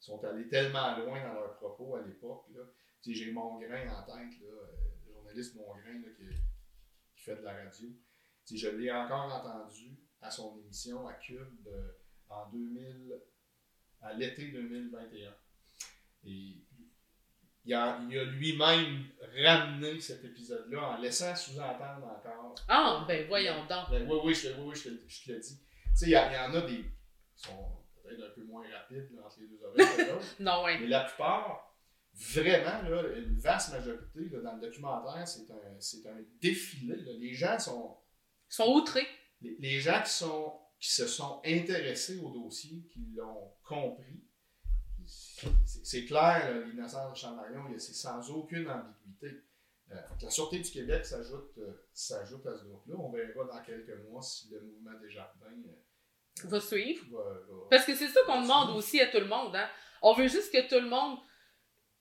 sont 0.00 0.22
allés 0.24 0.48
tellement 0.48 0.96
loin 0.98 1.22
dans 1.22 1.34
leurs 1.34 1.56
propos 1.56 1.96
à 1.96 2.02
l'époque. 2.02 2.46
là. 2.54 2.62
Tu 3.02 3.14
sais, 3.14 3.24
J'ai 3.24 3.32
Mongrain 3.32 3.88
en 3.88 4.02
tête, 4.04 4.40
là, 4.40 4.48
euh, 4.48 4.90
le 5.06 5.12
journaliste 5.12 5.54
Mongrain 5.56 6.00
là, 6.00 6.08
qui, 6.16 6.24
qui 7.14 7.22
fait 7.22 7.36
de 7.36 7.42
la 7.42 7.52
radio. 7.52 7.88
Tu 8.52 8.58
sais, 8.58 8.70
je 8.70 8.76
l'ai 8.76 8.90
encore 8.92 9.32
entendu 9.32 9.96
à 10.20 10.30
son 10.30 10.58
émission 10.58 11.06
à 11.06 11.14
Cube 11.14 11.66
euh, 11.66 11.92
en 12.28 12.50
2000, 12.50 13.18
à 14.02 14.12
l'été 14.12 14.48
2021. 14.50 15.32
Et 16.24 16.56
il 17.64 17.74
a, 17.74 17.98
il 18.10 18.18
a 18.18 18.24
lui-même 18.24 19.04
ramené 19.42 19.98
cet 20.00 20.22
épisode-là 20.24 20.90
en 20.90 20.98
laissant 20.98 21.34
sous-entendre 21.34 22.06
encore. 22.06 22.54
Ah, 22.68 23.04
ben 23.08 23.26
voyons 23.26 23.64
donc. 23.66 23.90
Ben 23.90 24.06
oui, 24.10 24.18
oui, 24.24 24.34
je, 24.34 24.48
te- 24.48 24.60
oui, 24.60 24.66
oui, 24.68 24.74
je, 24.76 24.90
te, 24.90 25.08
je 25.08 25.24
te 25.24 25.32
le 25.32 25.38
dis. 25.40 25.58
Tu 25.58 25.96
sais, 25.96 26.06
il 26.06 26.12
y, 26.12 26.16
en 26.18 26.54
a 26.54 26.60
des 26.60 26.82
qui 27.34 27.42
sont 27.48 27.78
peut-être 28.02 28.22
un 28.22 28.34
peu 28.34 28.44
moins 28.44 28.64
rapides 28.70 29.08
là, 29.14 29.22
entre 29.24 29.40
les 29.40 29.46
deux 29.46 29.62
oreilles. 29.64 30.18
Non, 30.40 30.62
ouais. 30.64 30.78
Mais 30.78 30.88
la 30.88 31.04
plupart, 31.04 31.74
vraiment, 32.14 32.82
là, 32.88 33.02
une 33.16 33.38
vaste 33.38 33.72
majorité 33.72 34.28
là, 34.30 34.40
dans 34.40 34.54
le 34.56 34.60
documentaire, 34.60 35.26
c'est 35.26 35.50
un, 35.50 36.10
un 36.16 36.22
défilé. 36.40 36.96
là. 36.96 37.12
Les 37.18 37.32
gens 37.32 37.58
sont. 37.58 37.96
Ils 38.52 38.54
sont 38.54 38.68
outrés. 38.74 39.06
Les, 39.40 39.56
les 39.58 39.80
gens 39.80 40.00
qui, 40.02 40.10
sont, 40.10 40.60
qui 40.78 40.92
se 40.92 41.06
sont 41.06 41.40
intéressés 41.44 42.18
au 42.18 42.30
dossier, 42.30 42.86
qui 42.92 43.00
l'ont 43.16 43.52
compris, 43.64 44.22
c'est 45.64 46.04
clair, 46.04 46.54
l'innocence 46.66 47.20
de 47.20 47.26
a- 47.74 47.78
c'est 47.78 47.92
sans 47.94 48.30
aucune 48.30 48.68
ambiguïté. 48.70 49.42
Euh, 49.90 49.96
la 50.22 50.30
Sûreté 50.30 50.60
du 50.60 50.70
Québec 50.70 51.04
s'ajoute 51.04 51.58
euh, 51.58 51.84
s'ajoute 51.92 52.46
à 52.46 52.56
ce 52.56 52.64
groupe-là. 52.64 52.94
On 52.98 53.10
verra 53.10 53.44
dans 53.44 53.62
quelques 53.62 53.98
mois 54.08 54.22
si 54.22 54.48
le 54.50 54.60
mouvement 54.60 54.98
des 55.00 55.10
jardins 55.10 55.46
euh, 55.46 56.48
Va 56.48 56.60
suivre. 56.60 57.04
va- 57.10 57.24
va- 57.40 57.68
Parce 57.70 57.84
que 57.84 57.94
c'est 57.94 58.08
ça 58.08 58.20
qu'on 58.24 58.40
demande 58.42 58.70
aussi 58.76 59.00
à 59.00 59.08
tout 59.08 59.18
le 59.18 59.26
monde. 59.26 59.54
Hein? 59.56 59.68
On 60.00 60.14
veut 60.14 60.28
juste 60.28 60.52
que 60.52 60.66
tout 60.68 60.80
le 60.82 60.88
monde 60.88 61.18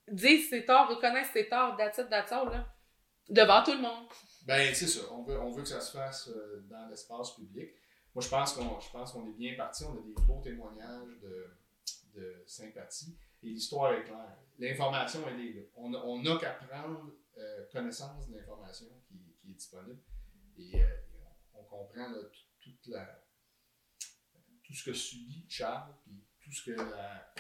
dise 0.09 0.49
ses 0.49 0.63
torts, 0.65 0.87
reconnaisse 0.89 1.29
ses 1.33 1.49
torts, 1.49 1.75
that's 1.75 1.97
it, 1.97 2.09
that's 2.09 2.31
all, 2.31 2.49
là. 2.49 2.73
Devant 3.29 3.63
tout 3.63 3.73
le 3.73 3.81
monde. 3.81 4.07
Ben, 4.45 4.73
c'est 4.73 4.87
ça. 4.87 5.01
On 5.11 5.23
veut, 5.23 5.39
on 5.39 5.51
veut 5.51 5.61
que 5.63 5.69
ça 5.69 5.81
se 5.81 5.97
fasse 5.97 6.27
euh, 6.29 6.65
dans 6.69 6.87
l'espace 6.89 7.35
public. 7.35 7.69
Moi, 8.13 8.23
je 8.23 8.29
pense 8.29 8.53
qu'on 8.53 8.79
je 8.79 9.29
est 9.29 9.33
bien 9.37 9.55
parti. 9.55 9.83
On 9.85 9.97
a 9.97 10.01
des 10.01 10.13
beaux 10.25 10.41
témoignages 10.41 11.19
de, 11.21 11.47
de 12.15 12.43
sympathie. 12.45 13.15
Et 13.43 13.47
l'histoire 13.47 13.93
est 13.93 14.03
claire. 14.03 14.37
L'information, 14.59 15.21
elle 15.27 15.39
est 15.39 15.53
là. 15.53 15.61
On 15.75 16.21
n'a 16.21 16.37
qu'à 16.37 16.51
prendre 16.51 17.11
euh, 17.37 17.65
connaissance 17.71 18.27
de 18.27 18.35
l'information 18.35 18.87
qui, 19.07 19.17
qui 19.41 19.51
est 19.51 19.53
disponible. 19.53 19.99
Et, 20.57 20.83
euh, 20.83 20.87
on, 21.55 21.63
comprend 21.63 22.13
toute 22.59 22.87
la, 22.87 23.23
tout 24.63 24.73
ce 24.73 24.83
que 24.83 24.93
subit 24.93 25.45
Charles, 25.47 25.93
puis 26.03 26.21
tout 26.41 26.51
ce 26.51 26.65
que 26.65 26.71
la- 26.71 27.33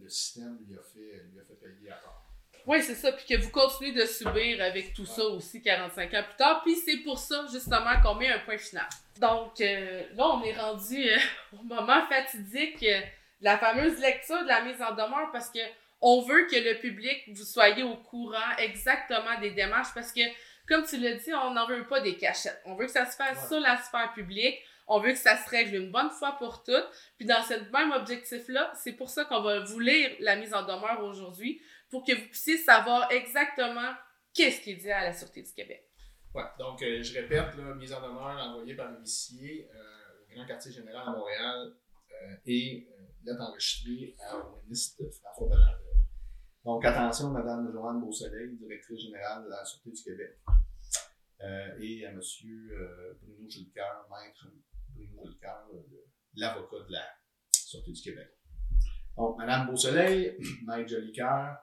le 0.00 0.08
système 0.08 0.58
lui 0.66 0.76
a 0.78 0.82
fait, 0.82 1.24
lui 1.24 1.38
a 1.38 1.44
fait 1.44 1.54
payer 1.54 1.90
à 1.90 1.96
part. 1.96 2.29
Oui, 2.66 2.82
c'est 2.82 2.94
ça. 2.94 3.12
Puis 3.12 3.24
que 3.26 3.40
vous 3.42 3.50
continuez 3.50 3.92
de 3.92 4.04
subir 4.06 4.62
avec 4.62 4.92
tout 4.94 5.06
ça 5.06 5.24
aussi 5.24 5.62
45 5.62 6.14
ans 6.14 6.22
plus 6.22 6.36
tard. 6.36 6.62
Puis 6.62 6.76
c'est 6.76 6.98
pour 6.98 7.18
ça, 7.18 7.46
justement, 7.52 8.00
qu'on 8.02 8.14
met 8.14 8.28
un 8.28 8.38
point 8.40 8.58
final. 8.58 8.86
Donc, 9.18 9.60
euh, 9.60 10.02
là, 10.14 10.26
on 10.28 10.42
est 10.44 10.56
rendu 10.58 11.08
euh, 11.08 11.16
au 11.58 11.62
moment 11.62 12.04
fatidique 12.08 12.82
euh, 12.82 13.00
de 13.00 13.44
la 13.44 13.58
fameuse 13.58 13.98
lecture 14.00 14.42
de 14.42 14.48
la 14.48 14.62
mise 14.62 14.80
en 14.80 14.92
demeure 14.92 15.30
parce 15.32 15.50
que 15.50 15.58
on 16.02 16.22
veut 16.22 16.46
que 16.46 16.56
le 16.56 16.78
public, 16.78 17.18
vous 17.28 17.44
soyez 17.44 17.82
au 17.82 17.96
courant 17.96 18.56
exactement 18.58 19.38
des 19.40 19.50
démarches 19.50 19.92
parce 19.94 20.12
que, 20.12 20.22
comme 20.66 20.84
tu 20.86 20.96
l'as 20.96 21.14
dit, 21.14 21.34
on 21.34 21.50
n'en 21.50 21.66
veut 21.66 21.86
pas 21.86 22.00
des 22.00 22.16
cachettes. 22.16 22.60
On 22.64 22.74
veut 22.74 22.86
que 22.86 22.92
ça 22.92 23.04
se 23.04 23.16
fasse 23.16 23.36
Ouais. 23.42 23.48
sur 23.48 23.60
la 23.60 23.76
sphère 23.76 24.12
publique. 24.14 24.58
On 24.86 24.98
veut 24.98 25.12
que 25.12 25.18
ça 25.18 25.36
se 25.36 25.48
règle 25.50 25.76
une 25.76 25.90
bonne 25.90 26.10
fois 26.10 26.32
pour 26.38 26.64
toutes. 26.64 26.88
Puis 27.18 27.26
dans 27.26 27.42
ce 27.42 27.54
même 27.72 27.92
objectif-là, 27.92 28.72
c'est 28.82 28.92
pour 28.94 29.08
ça 29.10 29.24
qu'on 29.26 29.42
va 29.42 29.60
vous 29.60 29.78
lire 29.78 30.10
la 30.20 30.36
mise 30.36 30.52
en 30.54 30.62
demeure 30.62 31.02
aujourd'hui, 31.04 31.60
pour 31.90 32.04
que 32.04 32.12
vous 32.12 32.26
puissiez 32.28 32.56
savoir 32.58 33.10
exactement 33.10 33.92
qu'est-ce 34.32 34.60
qui 34.62 34.76
dit 34.76 34.90
à 34.90 35.04
la 35.04 35.12
Sûreté 35.12 35.42
du 35.42 35.52
Québec. 35.52 35.90
Ouais, 36.34 36.44
donc 36.58 36.80
euh, 36.82 37.02
je 37.02 37.14
répète, 37.14 37.56
là, 37.56 37.74
mise 37.74 37.92
en 37.92 38.00
demeure 38.00 38.38
envoyée 38.38 38.76
par 38.76 38.92
l'huissier 38.92 39.68
euh, 39.74 40.22
au 40.22 40.34
Grand 40.34 40.46
Quartier 40.46 40.70
Général 40.70 41.08
à 41.08 41.10
Montréal 41.10 41.72
euh, 42.12 42.36
et 42.46 42.86
euh, 42.88 43.02
lettre 43.24 43.42
enregistrée 43.42 44.14
au 44.32 44.62
ministre 44.62 45.02
François 45.10 45.48
Bernard. 45.48 45.80
Donc 46.64 46.84
attention, 46.84 47.30
Mme 47.30 47.72
Joanne 47.72 48.00
Beausoleil, 48.00 48.56
directrice 48.56 49.00
générale 49.00 49.44
de 49.44 49.48
la 49.48 49.64
Sûreté 49.64 49.90
du 49.90 50.02
Québec, 50.02 50.38
euh, 51.40 51.78
et 51.80 52.04
à 52.04 52.10
M. 52.10 52.20
Euh, 52.20 53.14
Bruno 53.22 53.48
Julcoeur, 53.48 54.06
maître 54.10 54.46
Bruno 54.94 55.24
Julcoeur, 55.24 55.66
l'avocat 56.36 56.84
de 56.86 56.92
la 56.92 57.06
Sûreté 57.50 57.92
du 57.92 58.02
Québec. 58.02 58.28
Donc, 59.16 59.38
Mme 59.38 59.66
Beausoleil, 59.68 60.36
maître 60.66 60.90
Jolicoeur, 60.90 61.56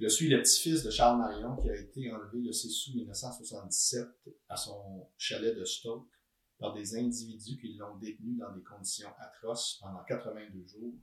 je 0.00 0.06
suis 0.06 0.28
le 0.28 0.40
petit-fils 0.40 0.84
de 0.84 0.90
Charles 0.90 1.18
Marion 1.18 1.56
qui 1.56 1.70
a 1.70 1.74
été 1.74 2.12
enlevé 2.12 2.40
le 2.40 2.52
6 2.52 2.88
août 2.88 2.94
1977 2.94 4.06
à 4.48 4.56
son 4.56 5.08
chalet 5.16 5.56
de 5.56 5.64
Stoke 5.64 6.08
par 6.58 6.72
des 6.72 6.96
individus 6.96 7.58
qui 7.60 7.74
l'ont 7.74 7.96
détenu 7.96 8.36
dans 8.36 8.52
des 8.52 8.62
conditions 8.62 9.10
atroces 9.18 9.78
pendant 9.80 10.04
82 10.04 10.66
jours 10.66 10.94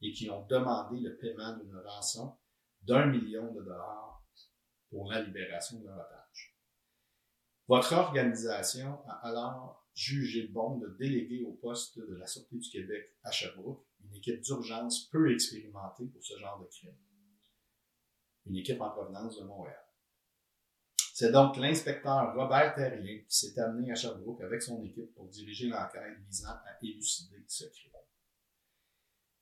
et 0.00 0.12
qui 0.12 0.30
ont 0.30 0.46
demandé 0.46 1.00
le 1.00 1.16
paiement 1.18 1.58
d'une 1.58 1.76
rançon 1.76 2.34
d'un 2.82 3.06
million 3.06 3.52
de 3.52 3.60
dollars 3.60 4.24
pour 4.88 5.10
la 5.10 5.20
libération 5.20 5.78
de 5.80 5.84
leur 5.84 5.96
otage. 5.96 6.56
Votre 7.68 7.92
organisation 7.92 8.98
a 9.08 9.28
alors 9.28 9.86
jugé 9.94 10.48
bon 10.48 10.78
de 10.78 10.88
déléguer 10.98 11.44
au 11.44 11.52
poste 11.52 11.98
de 11.98 12.14
la 12.14 12.26
Sûreté 12.26 12.56
du 12.56 12.70
Québec 12.70 13.14
à 13.24 13.30
Sherbrooke 13.30 13.84
une 14.04 14.16
équipe 14.16 14.40
d'urgence 14.40 15.08
peu 15.10 15.32
expérimentée 15.32 16.06
pour 16.06 16.24
ce 16.24 16.38
genre 16.38 16.58
de 16.60 16.66
crime 16.66 16.96
une 18.46 18.56
équipe 18.56 18.80
en 18.80 18.90
provenance 18.90 19.38
de 19.38 19.44
Montréal. 19.44 19.78
C'est 21.14 21.30
donc 21.30 21.56
l'inspecteur 21.56 22.34
Robert 22.34 22.74
Terrien 22.74 23.20
qui 23.28 23.36
s'est 23.36 23.58
amené 23.60 23.92
à 23.92 23.94
Sherbrooke 23.94 24.40
avec 24.40 24.62
son 24.62 24.82
équipe 24.82 25.14
pour 25.14 25.28
diriger 25.28 25.68
l'enquête 25.68 26.18
visant 26.26 26.48
à 26.48 26.78
élucider 26.82 27.44
ce 27.46 27.64
crime. 27.66 27.92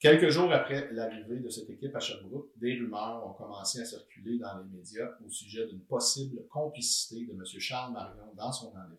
Quelques 0.01 0.31
jours 0.31 0.51
après 0.51 0.91
l'arrivée 0.93 1.41
de 1.41 1.49
cette 1.51 1.69
équipe 1.69 1.95
à 1.95 2.01
Sherbrooke, 2.01 2.51
des 2.57 2.73
rumeurs 2.73 3.27
ont 3.27 3.35
commencé 3.35 3.81
à 3.81 3.85
circuler 3.85 4.39
dans 4.39 4.59
les 4.59 4.65
médias 4.65 5.11
au 5.25 5.29
sujet 5.29 5.67
d'une 5.67 5.85
possible 5.85 6.49
complicité 6.49 7.27
de 7.27 7.33
M. 7.33 7.45
Charles 7.45 7.93
Marion 7.93 8.33
dans 8.35 8.51
son 8.51 8.69
enlèvement. 8.69 8.97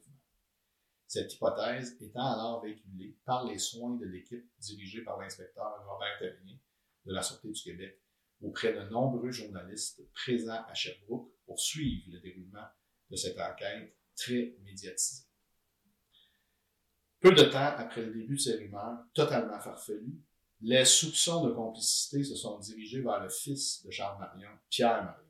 Cette 1.07 1.33
hypothèse 1.33 1.97
étant 1.99 2.31
alors 2.31 2.61
véhiculée 2.61 3.17
par 3.25 3.45
les 3.45 3.57
soins 3.57 3.95
de 3.95 4.05
l'équipe 4.05 4.47
dirigée 4.59 5.01
par 5.01 5.19
l'inspecteur 5.19 5.83
Robert 5.85 6.19
Terrien 6.19 6.57
de 7.05 7.13
la 7.13 7.23
Sûreté 7.23 7.49
du 7.49 7.61
Québec 7.61 7.99
auprès 8.41 8.73
de 8.73 8.81
nombreux 8.89 9.31
journalistes 9.31 10.01
présents 10.13 10.63
à 10.67 10.73
Sherbrooke 10.73 11.31
pour 11.45 11.59
suivre 11.59 12.05
le 12.11 12.19
déroulement 12.19 12.67
de 13.09 13.15
cette 13.15 13.39
enquête 13.39 13.95
très 14.15 14.55
médiatisée. 14.63 15.25
Peu 17.19 17.33
de 17.33 17.43
temps 17.43 17.75
après 17.77 18.01
le 18.01 18.13
début 18.13 18.35
de 18.35 18.39
ces 18.39 18.55
rumeurs, 18.55 19.05
totalement 19.13 19.59
farfelues, 19.59 20.19
les 20.61 20.85
soupçons 20.85 21.45
de 21.45 21.51
complicité 21.51 22.23
se 22.23 22.35
sont 22.35 22.59
dirigés 22.59 23.01
vers 23.01 23.21
le 23.21 23.29
fils 23.29 23.83
de 23.85 23.91
Charles 23.91 24.19
Marion, 24.19 24.49
Pierre 24.69 25.03
Marion, 25.03 25.29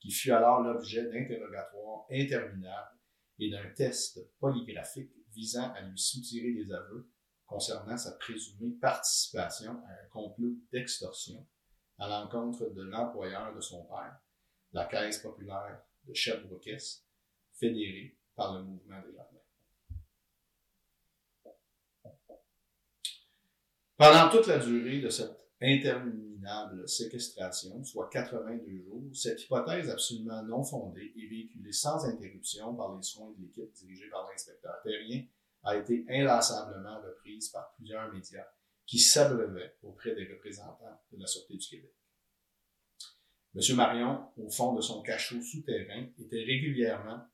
qui 0.00 0.10
fut 0.10 0.32
alors 0.32 0.60
l'objet 0.60 1.04
d'interrogatoires 1.04 2.06
interminables 2.10 2.98
et 3.38 3.50
d'un 3.50 3.68
test 3.70 4.20
polygraphique 4.38 5.12
visant 5.32 5.72
à 5.72 5.82
lui 5.82 5.98
soutirer 5.98 6.52
des 6.52 6.72
aveux 6.72 7.08
concernant 7.46 7.96
sa 7.96 8.12
présumée 8.12 8.72
participation 8.80 9.72
à 9.72 10.04
un 10.04 10.08
complot 10.10 10.56
d'extorsion 10.72 11.46
à 12.00 12.08
l'encontre 12.08 12.70
de 12.70 12.82
l'employeur 12.82 13.54
de 13.54 13.60
son 13.60 13.84
père, 13.84 14.18
la 14.72 14.86
Caisse 14.86 15.18
populaire 15.18 15.82
de 16.04 16.14
Sherbrooke, 16.14 16.70
fédérée 17.52 18.16
par 18.34 18.56
le 18.56 18.64
mouvement 18.64 19.00
des 19.02 19.14
jardins. 19.14 19.36
Pendant 23.98 24.30
toute 24.30 24.46
la 24.46 24.58
durée 24.58 25.00
de 25.00 25.10
cette 25.10 25.46
interminable 25.60 26.88
séquestration, 26.88 27.84
soit 27.84 28.08
82 28.08 28.82
jours, 28.82 29.02
cette 29.12 29.42
hypothèse 29.42 29.90
absolument 29.90 30.42
non 30.42 30.64
fondée 30.64 31.12
et 31.14 31.28
véhiculée 31.28 31.72
sans 31.72 32.02
interruption 32.06 32.74
par 32.74 32.96
les 32.96 33.02
soins 33.02 33.30
de 33.36 33.42
l'équipe 33.42 33.70
dirigée 33.74 34.08
par 34.08 34.26
l'inspecteur 34.26 34.80
Terrien 34.82 35.22
a 35.64 35.76
été 35.76 36.06
inlassablement 36.08 37.02
reprise 37.02 37.50
par 37.50 37.74
plusieurs 37.74 38.10
médias 38.10 38.46
qui 38.90 38.98
s'abreuvaient 38.98 39.76
auprès 39.84 40.16
des 40.16 40.26
représentants 40.26 41.00
de 41.12 41.20
la 41.20 41.26
Sûreté 41.28 41.56
du 41.56 41.68
Québec. 41.68 41.94
M. 43.54 43.76
Marion, 43.76 44.32
au 44.36 44.50
fond 44.50 44.74
de 44.74 44.80
son 44.80 45.00
cachot 45.02 45.40
souterrain, 45.40 46.08
était 46.18 46.42
régulièrement 46.42 47.24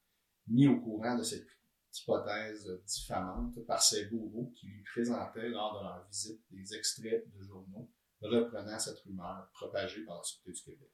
mis 0.49 0.69
au 0.69 0.79
courant 0.79 1.17
de 1.17 1.23
cette 1.23 1.47
hypothèse 1.95 2.71
diffamante 2.85 3.59
par 3.65 3.83
ses 3.83 4.05
bourreaux 4.05 4.53
qui 4.55 4.67
lui 4.67 4.83
présentaient 4.83 5.49
lors 5.49 5.79
de 5.79 5.85
leur 5.85 6.07
visite 6.07 6.43
des 6.51 6.75
extraits 6.75 7.27
de 7.35 7.43
journaux 7.43 7.91
reprenant 8.21 8.79
cette 8.79 8.99
rumeur 8.99 9.49
propagée 9.55 10.05
par 10.05 10.19
la 10.19 10.25
Sûreté 10.25 10.53
du 10.53 10.63
Québec. 10.63 10.91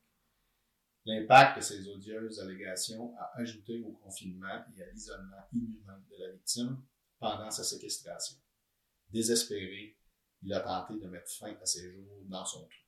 L'impact 1.06 1.56
de 1.56 1.62
ces 1.62 1.88
odieuses 1.88 2.38
allégations 2.38 3.16
a 3.18 3.32
ajouté 3.40 3.80
au 3.80 3.90
confinement 3.94 4.62
et 4.76 4.82
à 4.84 4.90
l'isolement 4.92 5.42
inhumain 5.52 6.00
de 6.08 6.24
la 6.24 6.30
victime 6.30 6.80
pendant 7.18 7.50
sa 7.50 7.64
séquestration. 7.64 8.36
Désespéré, 9.10 9.96
il 10.42 10.52
a 10.52 10.60
tenté 10.60 10.98
de 10.98 11.08
mettre 11.08 11.30
fin 11.30 11.54
à 11.60 11.66
ses 11.66 11.90
jours 11.92 12.22
dans 12.24 12.44
son 12.44 12.60
trou. 12.60 12.82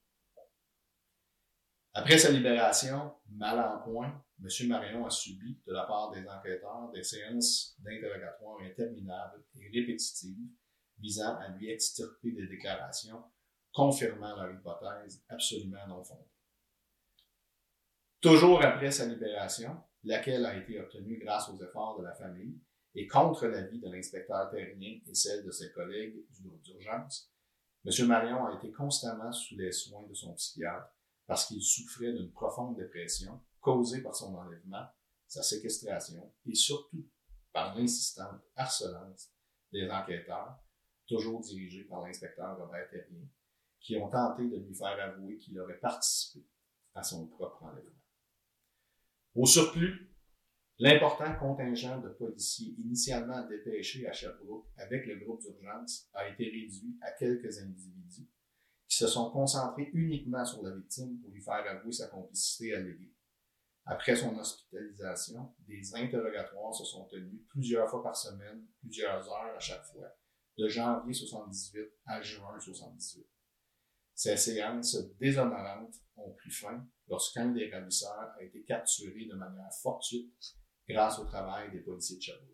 Après 1.97 2.19
sa 2.19 2.33
libération, 2.33 3.15
mal 3.29 3.59
en 3.61 3.79
point, 3.79 4.25
M. 4.43 4.69
Marion 4.69 5.07
a 5.07 5.11
subi, 5.11 5.61
de 5.65 5.73
la 5.73 5.85
part 5.85 6.11
des 6.11 6.27
enquêteurs, 6.27 6.91
des 6.93 7.05
séances 7.05 7.77
d'interrogatoire 7.79 8.61
interminables 8.63 9.45
et 9.55 9.69
répétitives 9.69 10.49
visant 10.99 11.37
à 11.39 11.49
lui 11.49 11.71
extirper 11.71 12.33
des 12.33 12.49
déclarations 12.49 13.23
confirmant 13.73 14.35
leur 14.37 14.53
hypothèse 14.53 15.25
absolument 15.29 15.87
non 15.89 16.03
fondée. 16.03 16.31
Toujours 18.21 18.65
après 18.65 18.91
sa 18.91 19.07
libération, 19.07 19.77
laquelle 20.03 20.47
a 20.47 20.57
été 20.57 20.81
obtenue 20.81 21.19
grâce 21.19 21.49
aux 21.49 21.63
efforts 21.63 21.99
de 21.99 22.05
la 22.05 22.15
famille 22.15 22.59
et 22.95 23.07
contre 23.07 23.47
l'avis 23.47 23.81
de 23.81 23.89
l'inspecteur 23.89 24.51
terrien 24.51 24.99
et 25.07 25.15
celle 25.15 25.45
de 25.45 25.51
ses 25.51 25.73
collègues 25.73 26.25
du 26.31 26.43
groupe 26.43 26.63
d'urgence, 26.63 27.34
M. 27.85 28.07
Marion 28.07 28.47
a 28.47 28.55
été 28.55 28.73
constamment 28.73 29.31
sous 29.33 29.57
les 29.57 29.73
soins 29.73 30.07
de 30.07 30.15
son 30.15 30.33
psychiatre 30.35 30.89
parce 31.27 31.47
qu'il 31.47 31.63
souffrait 31.63 32.13
d'une 32.13 32.33
profonde 32.33 32.77
dépression 32.77 33.41
causée 33.61 34.03
par 34.03 34.15
son 34.15 34.35
enlèvement, 34.35 34.87
sa 35.27 35.43
séquestration 35.43 36.33
et 36.47 36.55
surtout 36.55 37.07
par 37.53 37.77
l'insistante 37.77 38.43
harcelance 38.57 39.31
des 39.73 39.89
enquêteurs, 39.91 40.59
toujours 41.07 41.41
dirigés 41.41 41.85
par 41.85 42.03
l'inspecteur 42.03 42.59
Robert 42.59 42.89
Terrien, 42.91 43.29
qui 43.81 43.97
ont 43.97 44.09
tenté 44.09 44.49
de 44.49 44.57
lui 44.57 44.75
faire 44.75 44.99
avouer 45.01 45.37
qu'il 45.37 45.59
aurait 45.61 45.79
participé 45.79 46.47
à 46.95 47.03
son 47.03 47.27
propre 47.27 47.63
enlèvement. 47.65 47.91
Au 49.35 49.47
surplus, 49.47 50.14
l'important 50.79 51.35
contingent 51.37 52.01
de 52.01 52.09
policiers 52.09 52.75
initialement 52.79 53.47
dépêchés 53.47 54.07
à 54.07 54.13
Sherbrooke 54.13 54.67
avec 54.77 55.07
le 55.07 55.17
groupe 55.25 55.41
d'urgence 55.41 56.09
a 56.15 56.29
été 56.29 56.45
réduit 56.45 56.97
à 57.01 57.13
quelques 57.13 57.59
individus 57.59 58.29
qui 58.89 58.97
se 58.97 59.07
sont 59.07 59.31
concentrés 59.31 59.91
uniquement 59.93 60.45
sur 60.45 60.63
la 60.63 60.75
victime 60.75 61.19
pour 61.21 61.31
lui 61.31 61.43
faire 61.43 61.65
avouer 61.67 61.93
sa 61.93 62.09
complicité 62.09 62.75
alléguée. 62.75 63.13
Après 63.87 64.17
son 64.17 64.37
hospitalisation, 64.39 65.55
des 65.67 65.95
interrogatoires 65.95 66.75
se 66.75 66.85
sont 66.85 67.05
tenus 67.07 67.41
plusieurs 67.49 67.89
fois 67.89 68.03
par 68.03 68.17
semaine, 68.17 68.67
plusieurs 68.81 69.29
heures 69.29 69.55
à 69.57 69.61
chaque 69.61 69.85
fois, 69.85 70.09
de 70.57 70.69
janvier 70.69 71.13
78 71.13 71.81
à 72.07 72.21
juin 72.23 72.59
78. 72.59 73.27
Ces 74.15 74.37
séances 74.37 74.97
déshonorantes 75.19 75.97
ont 76.17 76.33
pris 76.33 76.51
fin 76.51 76.87
lorsqu'un 77.09 77.51
des 77.51 77.71
ravisseurs 77.71 78.33
a 78.39 78.43
été 78.43 78.63
capturé 78.63 79.27
de 79.27 79.35
manière 79.35 79.73
fortuite 79.83 80.33
grâce 80.89 81.19
au 81.19 81.25
travail 81.25 81.71
des 81.71 81.81
policiers 81.81 82.17
de 82.17 82.23
Sherbrooke. 82.23 82.51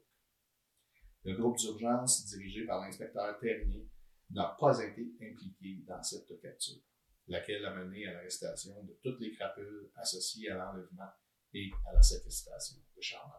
Le 1.24 1.36
groupe 1.36 1.58
d'urgence, 1.58 2.24
dirigé 2.26 2.64
par 2.64 2.80
l'inspecteur 2.80 3.38
Terrier, 3.38 3.86
n'a 4.30 4.56
pas 4.58 4.78
été 4.78 5.12
impliqué 5.20 5.82
dans 5.86 6.02
cette 6.02 6.40
capture, 6.40 6.80
laquelle 7.26 7.64
a 7.64 7.74
mené 7.74 8.06
à 8.06 8.12
l'arrestation 8.12 8.82
de 8.84 8.98
toutes 9.02 9.20
les 9.20 9.32
crapules 9.32 9.90
associées 9.96 10.50
à 10.50 10.56
l'enlèvement 10.56 11.10
et 11.52 11.70
à 11.88 11.92
la 11.92 12.02
séquestration 12.02 12.78
de 12.96 13.02
Charles 13.02 13.30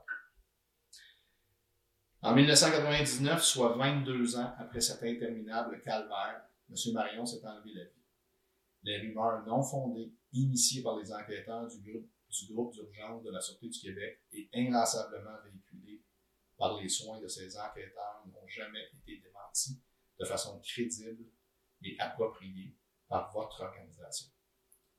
En 2.21 2.35
1999, 2.35 3.41
soit 3.41 3.77
22 3.77 4.35
ans 4.35 4.53
après 4.59 4.81
cet 4.81 5.01
interminable 5.01 5.81
calvaire, 5.81 6.43
M. 6.69 6.93
Marion 6.93 7.25
s'est 7.25 7.45
enlevé 7.45 7.73
la 7.73 7.83
vie. 7.85 8.01
Les 8.83 8.97
rumeurs 8.99 9.45
non 9.45 9.63
fondées, 9.63 10.11
initiées 10.33 10.83
par 10.83 10.97
les 10.97 11.11
enquêteurs 11.11 11.67
du 11.67 11.91
groupe 11.91 12.09
du 12.31 12.53
groupe 12.53 12.73
d'urgence 12.73 13.23
de 13.23 13.31
la 13.31 13.41
Sûreté 13.41 13.67
du 13.67 13.79
Québec 13.79 14.21
et 14.31 14.49
inlassablement 14.53 15.37
véhiculées 15.43 16.01
par 16.57 16.79
les 16.79 16.89
soins 16.89 17.19
de 17.19 17.27
ces 17.27 17.57
enquêteurs 17.57 18.23
n'ont 18.27 18.47
jamais 18.47 18.87
été 18.93 19.17
démentis 19.17 19.81
de 20.19 20.25
façon 20.25 20.59
crédible 20.59 21.25
et 21.83 21.99
appropriée 21.99 22.75
par 23.07 23.31
votre 23.33 23.61
organisation. 23.61 24.29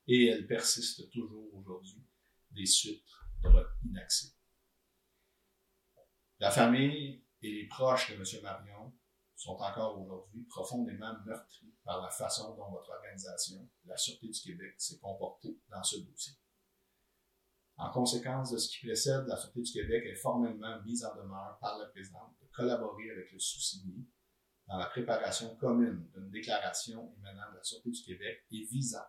Et 0.07 0.27
elles 0.27 0.45
persistent 0.45 1.09
toujours 1.09 1.53
aujourd'hui 1.55 2.05
des 2.51 2.65
suites 2.65 3.07
de 3.41 3.49
votre. 3.49 3.73
La 6.39 6.51
famille 6.51 7.23
et 7.41 7.51
les 7.51 7.67
proches 7.67 8.11
de 8.11 8.15
M. 8.15 8.43
Marion 8.43 8.93
sont 9.35 9.55
encore 9.55 10.01
aujourd'hui 10.01 10.43
profondément 10.43 11.13
meurtris 11.25 11.73
par 11.83 12.01
la 12.01 12.09
façon 12.09 12.55
dont 12.55 12.69
votre 12.69 12.89
organisation, 12.89 13.69
la 13.85 13.95
Sûreté 13.95 14.27
du 14.27 14.41
Québec, 14.41 14.73
s'est 14.77 14.99
comportée 14.99 15.57
dans 15.69 15.83
ce 15.83 15.99
dossier. 15.99 16.33
En 17.77 17.89
conséquence 17.91 18.51
de 18.51 18.57
ce 18.57 18.69
qui 18.69 18.85
précède, 18.85 19.25
la 19.27 19.35
Sûreté 19.35 19.61
du 19.61 19.71
Québec 19.71 20.03
est 20.05 20.15
formellement 20.15 20.81
mise 20.83 21.03
en 21.03 21.15
demeure 21.15 21.57
par 21.59 21.77
la 21.77 21.85
présidente 21.85 22.35
de 22.41 22.47
collaborer 22.53 23.09
avec 23.11 23.31
le 23.31 23.39
sous-signé 23.39 24.05
dans 24.67 24.77
la 24.77 24.85
préparation 24.85 25.55
commune 25.57 26.07
d'une 26.13 26.29
déclaration 26.29 27.13
émanant 27.17 27.51
de 27.51 27.57
la 27.57 27.63
Sûreté 27.63 27.89
du 27.89 28.03
Québec 28.03 28.45
et 28.51 28.63
visant 28.65 29.05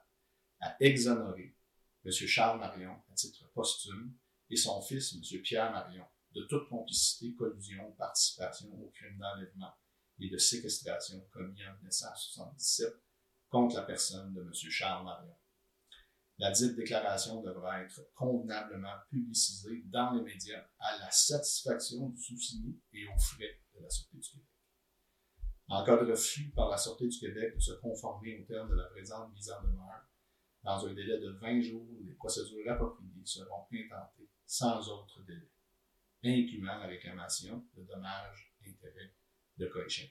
à 0.60 0.76
exonérer 0.80 1.56
M. 2.04 2.12
Charles 2.12 2.58
Marion 2.58 2.96
à 3.10 3.14
titre 3.14 3.50
posthume 3.52 4.14
et 4.50 4.56
son 4.56 4.80
fils, 4.80 5.14
M. 5.14 5.42
Pierre 5.42 5.70
Marion, 5.70 6.04
de 6.34 6.42
toute 6.44 6.68
complicité, 6.68 7.34
collusion, 7.34 7.92
participation 7.92 8.68
au 8.82 8.90
crime 8.90 9.18
d'enlèvement 9.18 9.72
et 10.20 10.28
de 10.28 10.38
séquestration 10.38 11.20
commis 11.32 11.64
en 11.66 11.74
1977 11.76 12.94
contre 13.48 13.76
la 13.76 13.82
personne 13.82 14.32
de 14.34 14.40
M. 14.40 14.52
Charles 14.52 15.04
Marion. 15.04 15.36
La 16.38 16.50
dite 16.50 16.74
déclaration 16.74 17.42
devra 17.42 17.82
être 17.82 18.10
convenablement 18.14 18.96
publicisée 19.08 19.82
dans 19.86 20.12
les 20.14 20.22
médias 20.22 20.66
à 20.80 20.98
la 20.98 21.10
satisfaction 21.10 22.08
du 22.08 22.20
sous-signé 22.20 22.76
et 22.92 23.06
aux 23.06 23.18
frais 23.18 23.60
de 23.74 23.80
la 23.80 23.88
Sûreté 23.88 24.18
du 24.18 24.28
Québec. 24.30 24.48
En 25.68 25.84
cas 25.84 25.96
de 25.96 26.10
refus 26.10 26.50
par 26.50 26.70
la 26.70 26.76
Sûreté 26.76 27.06
du 27.06 27.18
Québec 27.18 27.54
de 27.54 27.60
se 27.60 27.72
conformer 27.74 28.40
au 28.40 28.44
terme 28.44 28.68
de 28.68 28.74
la 28.74 28.86
présente 28.86 29.32
mise 29.32 29.50
en 29.50 29.62
demeure, 29.62 30.08
dans 30.64 30.86
un 30.86 30.92
délai 30.92 31.20
de 31.20 31.30
20 31.40 31.60
jours, 31.60 31.86
les 32.02 32.14
procédures 32.14 32.72
appropriées 32.72 33.24
seront 33.24 33.66
intentées 33.72 34.28
sans 34.44 34.88
autre 34.88 35.22
délai, 35.22 35.50
incluant 36.24 36.78
la 36.78 36.86
réclamation 36.86 37.64
de 37.76 37.82
dommages, 37.84 38.52
intérêts 38.66 39.14
de 39.56 39.66
cohésion. 39.68 40.08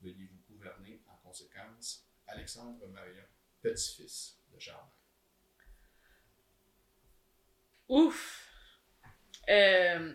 Veuillez 0.00 0.26
vous 0.26 0.54
gouverner 0.54 1.02
en 1.06 1.16
conséquence. 1.16 2.06
Alexandre 2.26 2.86
Marion, 2.88 3.24
petit-fils 3.62 4.38
de 4.52 4.58
Charles. 4.58 4.90
Ouf! 7.88 8.44
Euh, 9.48 10.12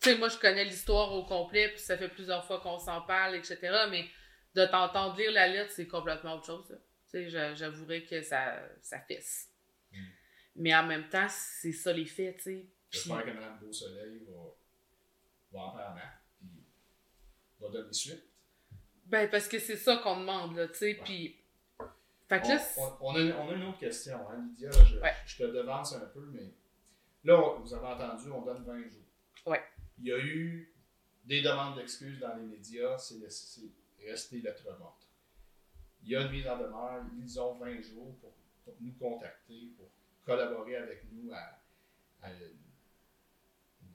tu 0.00 0.10
sais, 0.10 0.18
moi, 0.18 0.28
je 0.28 0.38
connais 0.38 0.64
l'histoire 0.64 1.12
au 1.12 1.24
complet, 1.24 1.70
puis 1.70 1.80
ça 1.80 1.96
fait 1.96 2.08
plusieurs 2.08 2.44
fois 2.44 2.60
qu'on 2.60 2.78
s'en 2.78 3.02
parle, 3.02 3.36
etc. 3.36 3.58
Mais 3.90 4.06
de 4.54 4.66
t'entendre 4.66 5.16
lire 5.16 5.32
la 5.32 5.48
lettre, 5.48 5.72
c'est 5.72 5.86
complètement 5.86 6.36
autre 6.36 6.46
chose. 6.46 6.66
Tu 7.10 7.30
sais, 7.30 7.54
j'avouerais 7.54 8.04
que 8.04 8.22
ça, 8.22 8.62
ça 8.82 9.00
fesse. 9.00 9.50
Mm. 9.92 10.04
Mais 10.56 10.74
en 10.74 10.86
même 10.86 11.08
temps, 11.08 11.26
c'est 11.28 11.72
ça 11.72 11.92
les 11.92 12.06
faits, 12.06 12.36
tu 12.38 12.42
sais. 12.42 12.66
J'espère 12.90 13.24
que 13.24 13.30
Mme 13.30 13.58
Beausoleil 13.58 14.24
va, 14.28 14.54
va 15.52 15.60
en 15.60 15.76
faire 15.76 16.20
puis 16.38 16.48
va 17.60 17.68
donner 17.68 17.92
suite. 17.92 18.24
Ben, 19.06 19.28
parce 19.30 19.48
que 19.48 19.58
c'est 19.58 19.76
ça 19.76 19.98
qu'on 19.98 20.20
demande, 20.20 20.56
là, 20.56 20.68
tu 20.68 20.74
sais, 20.74 21.00
puis... 21.04 21.42
Fait 22.28 22.40
que 22.40 22.48
là, 22.48 22.60
on, 23.00 23.14
a, 23.14 23.20
on, 23.36 23.50
a, 23.50 23.54
une 23.54 23.62
autre 23.64 23.78
question, 23.78 24.28
hein, 24.28 24.44
Lydia. 24.48 24.68
je, 24.72 24.96
je, 25.26 25.36
te 25.38 25.44
devance 25.44 25.94
un 25.94 26.06
peu, 26.06 26.26
mais 26.32 26.54
là, 27.26 27.58
vous 27.58 27.74
avez 27.74 27.86
entendu, 27.86 28.30
on 28.30 28.42
donne 28.42 28.62
20 28.64 28.88
jours. 28.88 29.02
Ouais. 29.46 29.62
Il 29.98 30.06
y 30.06 30.12
a 30.12 30.18
eu 30.18 30.72
des 31.24 31.42
demandes 31.42 31.76
d'excuses 31.76 32.20
dans 32.20 32.36
les 32.36 32.44
médias, 32.44 32.96
c'est 32.98 33.16
resté 34.04 34.40
lettre 34.40 34.64
morte. 34.78 35.08
Il 36.02 36.10
y 36.10 36.16
a 36.16 36.22
une 36.22 36.30
mise 36.30 36.46
en 36.46 36.56
demeure, 36.58 37.02
ils 37.18 37.40
ont 37.40 37.54
20 37.54 37.80
jours 37.80 38.16
pour, 38.20 38.32
nous 38.80 38.92
contacter, 38.92 39.72
pour 39.76 39.88
collaborer 40.24 40.76
avec 40.76 41.04
nous 41.10 41.32
à, 41.32 42.30
une, 42.30 42.56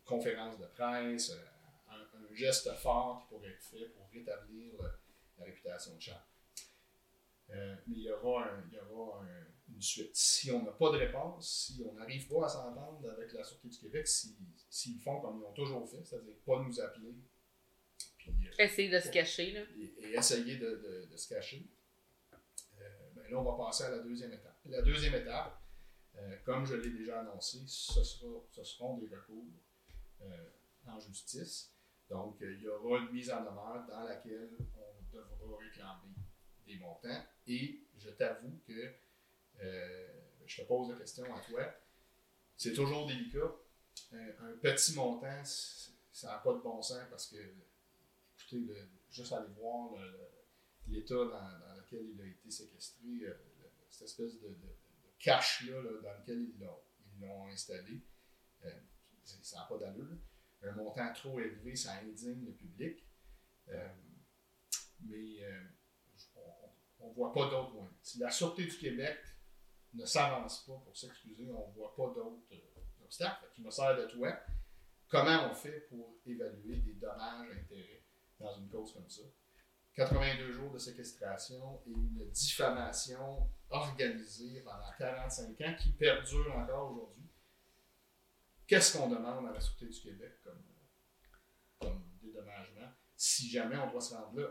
conférence 0.06 0.60
de 0.60 0.66
presse, 0.66 1.32
un, 1.90 1.94
un, 1.94 2.34
geste 2.36 2.74
fort 2.76 3.22
qui 3.22 3.34
pourrait 3.34 3.52
être 3.52 3.64
fait 3.64 3.86
pour 3.86 4.10
rétablir 4.12 4.74
la 5.38 5.46
réputation 5.46 5.96
de 5.96 6.02
Charles. 6.02 6.20
Euh, 7.52 7.76
mais 7.88 7.96
il 7.98 8.04
y 8.04 8.12
aura, 8.12 8.48
il 8.68 8.74
y 8.74 8.80
aura 8.80 9.24
une 9.74 9.82
suite. 9.82 10.16
Si 10.16 10.52
on 10.52 10.64
n'a 10.64 10.72
pas 10.72 10.92
de 10.92 10.98
réponse, 10.98 11.68
si 11.68 11.84
on 11.88 11.94
n'arrive 11.94 12.28
pas 12.28 12.46
à 12.46 12.50
s'entendre 12.50 13.10
avec 13.10 13.32
la 13.34 13.44
Sûreté 13.44 13.70
du 13.70 13.78
Québec, 13.78 14.08
s'ils 14.08 15.00
font 15.00 15.20
comme 15.22 15.40
ils 15.40 15.46
ont 15.46 15.54
toujours 15.54 15.90
fait, 15.90 16.04
c'est-à-dire 16.04 16.36
pas 16.46 16.62
nous 16.62 16.80
appeler. 16.80 17.16
Puis, 18.18 18.32
euh, 18.32 18.64
essayer 18.64 18.90
de 18.90 19.00
se 19.00 19.10
cacher. 19.10 19.52
Là. 19.52 19.62
Et, 19.80 20.14
essayer 20.14 20.58
de, 20.58 21.08
de, 21.10 21.18
se 21.18 21.34
cacher. 21.34 21.68
Euh, 22.80 22.88
ben 23.16 23.30
là, 23.30 23.40
on 23.40 23.44
va 23.44 23.66
passer 23.66 23.86
à 23.86 23.90
la 23.90 24.00
deuxième 24.00 24.34
étape. 24.34 24.60
La 24.66 24.82
deuxième 24.82 25.16
étape, 25.16 25.60
comme 26.46 26.66
je 26.66 26.76
l'ai 26.76 26.92
déjà 26.92 27.22
annoncé, 27.22 27.60
ce, 27.66 28.04
sera, 28.04 28.44
ce 28.52 28.64
seront 28.64 28.98
des 28.98 29.08
recours 29.08 29.48
en 30.86 31.00
justice. 31.00 31.74
Donc, 32.10 32.38
il 32.42 32.62
y 32.62 32.68
aura 32.68 33.00
une 33.00 33.12
mise 33.12 33.32
en 33.32 33.40
demeure 33.40 33.86
dans 33.88 34.04
laquelle 34.04 34.52
on 34.76 35.16
devra 35.16 35.58
réclamer 35.58 36.14
des 36.66 36.76
montants. 36.76 37.24
Et 37.48 37.84
je 37.98 38.10
t'avoue 38.10 38.60
que 38.68 38.94
euh, 39.62 40.08
je 40.46 40.62
te 40.62 40.68
pose 40.68 40.90
la 40.90 40.98
question 40.98 41.24
à 41.36 41.40
toi. 41.40 41.64
C'est 42.58 42.74
toujours 42.74 43.08
délicat. 43.08 43.52
Euh, 44.14 44.32
un 44.42 44.58
petit 44.58 44.94
montant, 44.94 45.44
ça 45.44 46.28
n'a 46.28 46.38
pas 46.40 46.54
de 46.54 46.60
bon 46.60 46.82
sens 46.82 47.04
parce 47.10 47.28
que, 47.28 47.38
écoutez, 48.40 48.88
juste 49.10 49.32
aller 49.34 49.48
voir 49.58 49.92
l'état 50.88 51.16
dans, 51.16 51.76
lequel 51.78 52.12
il 52.14 52.22
a 52.22 52.26
été 52.26 52.50
séquestré, 52.50 53.08
euh, 53.24 53.34
cette 53.90 54.08
espèce 54.08 54.40
de, 54.40 54.56
cache-là 55.20 55.82
dans 56.02 56.20
lequel 56.20 56.50
ils 56.50 56.60
l'ont 57.20 57.48
installé, 57.48 58.02
ça 59.24 59.58
n'a 59.58 59.66
pas 59.66 59.78
d'allure. 59.78 60.18
Un 60.64 60.72
montant 60.74 61.14
trop 61.14 61.40
élevé, 61.40 61.76
ça 61.76 61.94
indigne 61.94 62.46
le 62.46 62.54
public. 62.54 63.06
mais 65.04 65.44
on 67.00 67.10
ne 67.10 67.14
voit 67.14 67.32
pas 67.34 67.50
d'autres 67.50 67.74
moyens. 67.74 67.94
Si 68.02 68.18
la 68.20 68.32
Sûreté 68.32 68.66
du 68.66 68.78
Québec 68.78 69.20
ne 69.94 70.06
s'avance 70.06 70.66
pas 70.66 70.82
pour 70.86 70.96
s'excuser, 70.96 71.52
on 71.52 71.68
ne 71.68 71.74
voit 71.74 71.96
pas 71.96 72.08
d'autres 72.08 72.44
euh, 72.54 73.04
obstacles. 73.04 73.50
Qui 73.54 73.62
me 73.62 73.70
sert 73.70 73.96
de 73.98 74.06
toi. 74.06 74.38
Comment 75.08 75.50
on 75.52 75.54
fait 75.54 75.88
pour 75.90 76.16
évaluer 76.26 76.78
des 76.78 76.94
dommages 76.94 77.50
intérêts 77.52 78.04
dans 78.40 78.54
une 78.58 78.70
cause 78.70 78.94
comme 78.94 79.10
ça? 79.10 79.24
82 79.96 80.54
jours 80.54 80.72
de 80.72 80.78
séquestration 80.78 81.82
et 81.86 81.92
une 81.92 82.32
diffamation 82.32 83.50
organisée 83.70 84.62
pendant 84.62 84.92
45 84.98 85.62
ans 85.62 85.76
qui 85.78 85.92
perdure 85.92 86.56
encore 86.56 86.92
aujourd'hui. 86.92 87.30
Qu'est-ce 88.66 88.98
qu'on 88.98 89.10
demande 89.10 89.50
à 89.50 89.52
la 89.52 89.60
Sûreté 89.60 89.88
du 89.88 90.00
Québec 90.00 90.40
comme, 90.44 90.64
comme 91.80 92.10
dédommagement 92.22 92.90
si 93.18 93.50
jamais 93.50 93.78
on 93.78 93.92
doit 93.92 94.00
se 94.00 94.14
rendre 94.14 94.40
là? 94.40 94.48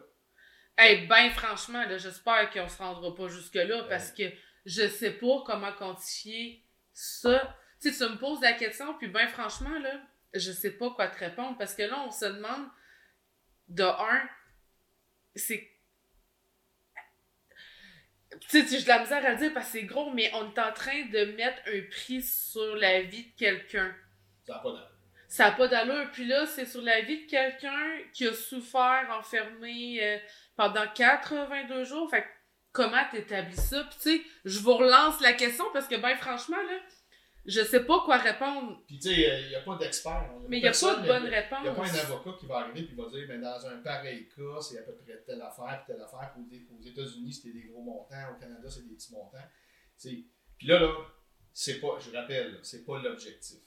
Hey, 0.76 1.06
ben 1.06 1.30
franchement, 1.30 1.84
j'espère 1.88 2.50
qu'on 2.50 2.68
se 2.68 2.78
rendra 2.78 3.14
pas 3.14 3.28
jusque-là 3.28 3.84
parce 3.88 4.12
que 4.12 4.24
je 4.64 4.86
sais 4.88 5.12
pas 5.12 5.42
comment 5.46 5.72
quantifier 5.72 6.64
ça. 6.92 7.56
Tu 7.80 7.92
sais, 7.92 8.06
tu 8.06 8.12
me 8.12 8.18
poses 8.18 8.40
la 8.40 8.52
question, 8.52 8.94
puis 8.94 9.08
ben 9.08 9.26
franchement, 9.28 9.78
là, 9.78 10.00
je 10.34 10.52
sais 10.52 10.72
pas 10.72 10.90
quoi 10.90 11.08
te 11.08 11.18
répondre 11.18 11.56
parce 11.58 11.74
que 11.74 11.82
là, 11.82 12.04
on 12.06 12.10
se 12.10 12.26
demande 12.26 12.68
de 13.68 13.84
un, 13.84 14.28
c'est. 15.34 15.68
Tu 18.48 18.62
sais, 18.62 18.66
j'ai 18.66 18.82
de 18.82 18.88
la 18.88 19.00
misère 19.00 19.24
à 19.24 19.34
dire 19.34 19.52
parce 19.52 19.66
que 19.66 19.72
c'est 19.72 19.84
gros, 19.84 20.12
mais 20.12 20.30
on 20.34 20.52
est 20.52 20.58
en 20.58 20.72
train 20.72 21.04
de 21.06 21.32
mettre 21.36 21.60
un 21.66 21.82
prix 21.90 22.22
sur 22.22 22.76
la 22.76 23.02
vie 23.02 23.24
de 23.24 23.36
quelqu'un. 23.36 23.94
Ça 24.46 24.54
n'a 24.54 24.58
pas 24.60 24.70
d'allure. 24.70 24.90
Ça 25.28 25.44
n'a 25.44 25.52
pas 25.52 25.68
d'allure. 25.68 26.10
Puis 26.12 26.26
là, 26.26 26.46
c'est 26.46 26.66
sur 26.66 26.82
la 26.82 27.00
vie 27.00 27.24
de 27.24 27.30
quelqu'un 27.30 27.98
qui 28.12 28.28
a 28.28 28.32
souffert, 28.32 29.08
enfermé 29.18 29.98
euh, 30.02 30.18
pendant 30.56 30.86
82 30.92 31.84
jours. 31.84 32.08
Fait 32.08 32.24
comment 32.72 33.02
t'établis 33.10 33.56
ça? 33.56 33.84
Puis 33.84 33.98
tu 34.00 34.18
sais, 34.18 34.24
je 34.44 34.58
vous 34.60 34.74
relance 34.74 35.20
la 35.20 35.32
question 35.32 35.64
parce 35.72 35.86
que, 35.86 35.96
ben 35.96 36.16
franchement, 36.16 36.56
là, 36.56 36.78
je 37.46 37.62
sais 37.62 37.84
pas 37.84 38.00
quoi 38.04 38.18
répondre. 38.18 38.82
Puis 38.86 38.98
tu 38.98 39.08
sais, 39.08 39.42
il 39.42 39.48
n'y 39.48 39.54
a 39.54 39.60
pas 39.60 39.76
d'expert. 39.76 40.30
Mais 40.48 40.58
il 40.58 40.62
n'y 40.62 40.68
a 40.68 40.72
pas 40.72 40.94
de 40.96 41.06
bonne 41.06 41.26
réponse. 41.26 41.58
Il 41.60 41.62
n'y 41.62 41.68
a 41.68 41.74
pas 41.74 41.88
un 41.88 41.94
avocat 41.94 42.30
qui 42.38 42.46
va 42.46 42.58
arriver 42.58 42.80
et 42.80 42.94
va 42.94 43.08
dire, 43.08 43.28
ben, 43.28 43.40
dans 43.40 43.66
un 43.66 43.78
pareil 43.78 44.28
cas, 44.28 44.60
c'est 44.60 44.78
à 44.78 44.82
peu 44.82 44.94
près 44.94 45.22
telle 45.26 45.40
affaire, 45.40 45.82
puis 45.84 45.94
telle 45.94 46.02
affaire. 46.02 46.34
Aux, 46.36 46.82
États-Unis, 46.82 47.32
c'était 47.32 47.58
des 47.58 47.64
gros 47.64 47.82
montants. 47.82 48.34
Au 48.34 48.40
Canada, 48.40 48.68
c'est 48.68 48.86
des 48.86 48.94
petits 48.94 49.12
montants. 49.12 49.38
Puis 49.98 50.66
là, 50.66 50.78
là, 50.78 50.92
c'est 51.52 51.80
pas, 51.80 51.98
je 51.98 52.14
rappelle, 52.14 52.58
c'est 52.62 52.84
pas 52.84 53.00
l'objectif. 53.00 53.58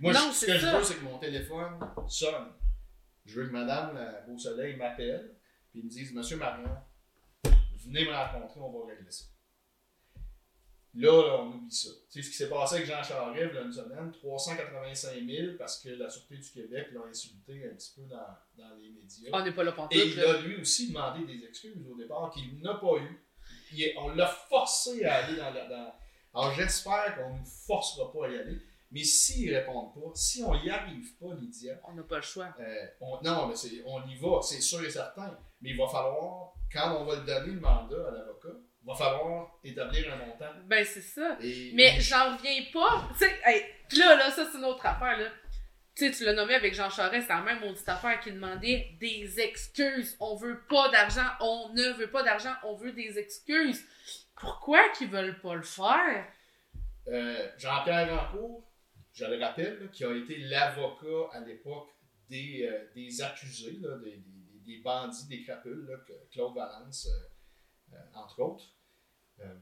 Moi, 0.00 0.14
ce 0.14 0.46
que 0.46 0.58
je 0.58 0.66
veux, 0.66 0.82
c'est 0.82 0.96
que 0.96 1.04
mon 1.04 1.18
téléphone 1.18 1.78
sonne. 2.08 2.52
Je 3.24 3.40
veux 3.40 3.46
que 3.46 3.52
Madame 3.52 3.94
la 3.94 4.22
Beau 4.22 4.38
Soleil 4.38 4.76
m'appelle, 4.76 5.34
ils 5.74 5.84
me 5.84 5.90
disent 5.90 6.14
Monsieur 6.14 6.38
Marion, 6.38 6.74
venez 7.88 8.04
me 8.04 8.12
rencontrer, 8.12 8.60
on 8.60 8.70
va 8.80 8.86
régler 8.86 9.10
ça. 9.10 9.24
Là, 10.94 11.22
là, 11.22 11.42
on 11.42 11.48
oublie 11.52 11.70
ça. 11.70 11.90
Tu 12.10 12.22
sais, 12.22 12.22
ce 12.22 12.30
qui 12.30 12.36
s'est 12.36 12.48
passé 12.48 12.76
avec 12.76 12.86
Jean 12.88 13.02
Charest, 13.02 13.52
il 13.54 13.60
une 13.66 13.72
semaine, 13.72 14.10
385 14.10 15.14
000 15.26 15.56
parce 15.58 15.80
que 15.82 15.90
la 15.90 16.08
Sûreté 16.10 16.38
du 16.38 16.50
Québec 16.50 16.88
l'a 16.92 17.02
insulté 17.08 17.64
un 17.70 17.74
petit 17.74 17.92
peu 17.94 18.02
dans, 18.02 18.26
dans 18.56 18.74
les 18.76 18.88
médias. 18.88 19.30
On 19.32 19.44
n'est 19.44 19.52
pas 19.52 19.62
là 19.62 19.72
pour 19.72 19.86
Et 19.90 20.06
il 20.08 20.20
a 20.20 20.40
lui 20.40 20.60
aussi 20.60 20.88
demandé 20.88 21.24
des 21.26 21.44
excuses 21.44 21.76
au 21.88 21.94
départ 21.96 22.30
qu'il 22.32 22.60
n'a 22.62 22.74
pas 22.74 22.96
eu. 22.96 23.22
Est- 23.78 23.94
on 23.98 24.08
l'a 24.14 24.26
forcé 24.26 25.04
à 25.04 25.24
aller 25.26 25.36
dans 25.36 25.50
la. 25.50 25.68
Dans... 25.68 25.94
Alors 26.34 26.54
j'espère 26.54 27.16
qu'on 27.16 27.34
ne 27.34 27.38
nous 27.40 27.44
forcera 27.66 28.10
pas 28.12 28.26
à 28.26 28.30
y 28.30 28.38
aller. 28.38 28.58
Mais 28.90 29.04
s'ils 29.04 29.52
ne 29.52 29.56
répondent 29.58 29.92
pas, 29.94 30.10
si 30.14 30.42
on 30.42 30.58
n'y 30.60 30.70
arrive 30.70 31.14
pas, 31.18 31.34
Lydia, 31.34 31.78
On 31.86 31.92
n'a 31.92 32.02
pas 32.02 32.16
le 32.16 32.22
choix. 32.22 32.54
euh, 32.58 32.86
on, 33.02 33.20
non, 33.22 33.46
mais 33.46 33.54
c'est- 33.54 33.82
on 33.84 34.02
y 34.08 34.16
va, 34.16 34.40
c'est 34.42 34.62
sûr 34.62 34.82
et 34.82 34.90
certain. 34.90 35.38
Mais 35.60 35.70
il 35.70 35.76
va 35.76 35.86
falloir, 35.86 36.54
quand 36.72 36.96
on 37.00 37.04
va 37.04 37.16
le 37.16 37.22
donner 37.22 37.52
le 37.52 37.60
mandat 37.60 38.08
à 38.08 38.10
l'avocat, 38.12 38.48
il 38.82 38.86
va 38.86 38.94
falloir 38.94 39.58
établir 39.64 40.12
un 40.12 40.16
montant. 40.16 40.52
Ben, 40.66 40.84
c'est 40.84 41.00
ça. 41.02 41.36
Et, 41.42 41.72
Mais 41.74 42.00
j'en 42.00 42.36
reviens 42.36 42.62
pas. 42.72 43.08
Tu 43.18 43.24
sais, 43.24 43.40
hey, 43.44 43.64
là, 43.98 44.16
là, 44.16 44.30
ça, 44.30 44.48
c'est 44.50 44.58
une 44.58 44.64
autre 44.64 44.84
affaire, 44.86 45.18
là. 45.18 45.30
Tu 45.94 46.06
sais, 46.06 46.16
tu 46.16 46.24
l'as 46.24 46.32
nommé 46.32 46.54
avec 46.54 46.74
Jean 46.74 46.88
Charest, 46.90 47.26
c'est 47.26 47.34
la 47.34 47.40
même 47.42 47.58
maudite 47.60 47.88
affaire 47.88 48.20
qui 48.20 48.30
demandait 48.30 48.92
des 49.00 49.40
excuses. 49.40 50.16
On 50.20 50.36
veut 50.36 50.60
pas 50.68 50.88
d'argent, 50.90 51.26
on 51.40 51.70
ne 51.74 51.92
veut 51.98 52.08
pas 52.10 52.22
d'argent, 52.22 52.52
on 52.64 52.74
veut 52.76 52.92
des 52.92 53.18
excuses. 53.18 53.84
Pourquoi 54.40 54.88
qu'ils 54.90 55.08
veulent 55.08 55.40
pas 55.40 55.56
le 55.56 55.62
faire? 55.62 56.24
Euh, 57.08 57.48
Jean-Pierre 57.58 58.08
Rancourt, 58.16 58.62
je 59.12 59.24
le 59.24 59.42
rappelle, 59.42 59.78
là, 59.80 59.88
qui 59.92 60.04
a 60.04 60.14
été 60.14 60.36
l'avocat 60.38 61.30
à 61.32 61.40
l'époque 61.40 61.88
des, 62.30 62.68
euh, 62.70 62.84
des 62.94 63.20
accusés, 63.20 63.78
là, 63.80 63.96
des, 63.98 64.18
des- 64.18 64.37
des 64.68 64.80
bandits, 64.80 65.26
des 65.26 65.42
crapules, 65.42 65.98
Claude 66.30 66.54
Valence, 66.54 67.06
euh, 67.06 67.94
euh, 67.94 67.96
entre 68.14 68.40
autres. 68.42 68.76
Euh, 69.40 69.54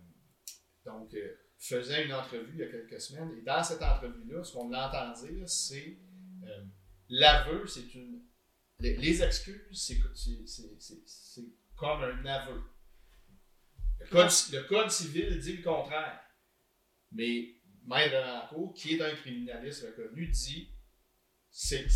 donc, 0.85 1.17
faisait 1.59 2.05
une 2.05 2.13
entrevue 2.13 2.53
il 2.55 2.59
y 2.59 2.63
a 2.63 2.69
quelques 2.69 3.01
semaines, 3.01 3.33
et 3.39 3.43
dans 3.43 3.63
cette 3.63 3.83
entrevue-là, 3.83 4.43
ce 4.43 4.53
qu'on 4.53 4.69
l'entend 4.69 5.13
dire, 5.13 5.49
c'est 5.49 5.99
euh, 6.45 6.65
l'aveu, 7.09 7.67
c'est 7.67 7.95
une. 7.95 8.23
Les, 8.79 9.23
excuses, 9.23 9.65
c'est 9.73 11.45
comme 11.77 12.03
un 12.03 12.27
aveu. 12.27 12.63
Le 14.01 14.69
code, 14.69 14.91
civil 14.91 15.39
dit 15.41 15.57
le 15.57 15.63
contraire. 15.63 16.21
Mais 17.13 17.55
Maître 17.87 18.23
Rancourt, 18.23 18.75
qui 18.75 18.95
est 18.95 19.03
un 19.03 19.15
criminaliste 19.15 19.87
reconnu, 19.87 20.29
dit 20.29 20.75
c'est 21.51 21.87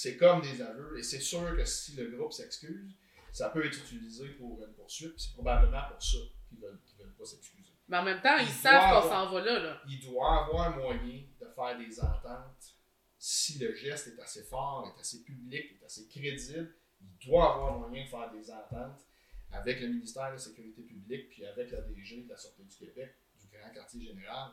c'est 0.00 0.16
comme 0.16 0.40
des 0.40 0.62
aveux 0.62 0.98
et 0.98 1.02
c'est 1.02 1.20
sûr 1.20 1.54
que 1.54 1.62
si 1.66 1.94
le 1.94 2.16
groupe 2.16 2.32
s'excuse, 2.32 2.90
ça 3.32 3.50
peut 3.50 3.66
être 3.66 3.76
utilisé 3.76 4.30
pour 4.30 4.64
une 4.64 4.72
poursuite. 4.72 5.12
C'est 5.18 5.34
probablement 5.34 5.82
pour 5.90 6.02
ça 6.02 6.16
qu'ils 6.48 6.58
veulent, 6.58 6.80
qu'ils 6.86 6.96
veulent 6.96 7.14
pas 7.18 7.26
s'excuser. 7.26 7.74
Mais 7.86 7.98
en 7.98 8.04
même 8.04 8.22
temps, 8.22 8.38
ils 8.38 8.48
Il 8.48 8.50
savent 8.50 9.02
qu'on 9.02 9.08
s'en 9.10 9.30
va 9.30 9.44
là, 9.44 9.58
là. 9.58 9.82
Il 9.86 10.00
doit 10.00 10.44
avoir 10.44 10.74
moyen 10.74 11.24
de 11.38 11.46
faire 11.54 11.76
des 11.76 12.00
ententes 12.00 12.76
si 13.18 13.58
le 13.58 13.74
geste 13.74 14.06
est 14.06 14.22
assez 14.22 14.42
fort, 14.44 14.90
est 14.96 14.98
assez 14.98 15.22
public, 15.22 15.76
est 15.78 15.84
assez 15.84 16.08
crédible. 16.08 16.74
Il 17.02 17.28
doit 17.28 17.56
avoir 17.56 17.78
moyen 17.80 18.04
de 18.04 18.08
faire 18.08 18.32
des 18.32 18.50
ententes 18.50 19.04
avec 19.52 19.82
le 19.82 19.88
ministère 19.88 20.28
de 20.28 20.32
la 20.32 20.38
Sécurité 20.38 20.80
publique 20.80 21.28
puis 21.28 21.44
avec 21.44 21.72
la 21.72 21.82
DG 21.82 22.22
de 22.22 22.28
la 22.30 22.38
Sûreté 22.38 22.62
du 22.62 22.74
Québec, 22.74 23.16
du 23.38 23.48
Grand 23.54 23.70
Quartier 23.74 24.00
Général, 24.00 24.52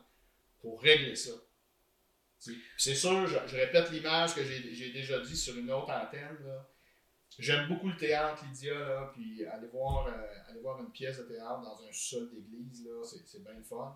pour 0.59 0.81
régler 0.81 1.15
ça. 1.15 1.31
C'est 2.77 2.95
sûr, 2.95 3.27
je, 3.27 3.37
je 3.47 3.55
répète 3.55 3.91
l'image 3.91 4.35
que 4.35 4.43
j'ai 4.43 4.91
déjà 4.91 5.19
dit 5.19 5.35
sur 5.35 5.55
une 5.57 5.71
autre 5.71 5.89
antenne. 5.91 6.37
là. 6.45 6.69
J'aime 7.39 7.67
beaucoup 7.67 7.89
le 7.89 7.97
théâtre, 7.97 8.43
Lydia, 8.45 8.73
là, 8.73 9.11
puis 9.13 9.45
aller 9.45 9.67
voir, 9.67 10.07
euh, 10.07 10.49
aller 10.49 10.59
voir 10.61 10.79
une 10.81 10.91
pièce 10.91 11.17
de 11.19 11.23
théâtre 11.23 11.61
dans 11.61 11.83
un 11.87 11.91
sol 11.91 12.29
d'église, 12.31 12.85
là, 12.85 13.03
c'est 13.03 13.43
bien 13.43 13.53
le 13.53 13.63
fun. 13.63 13.95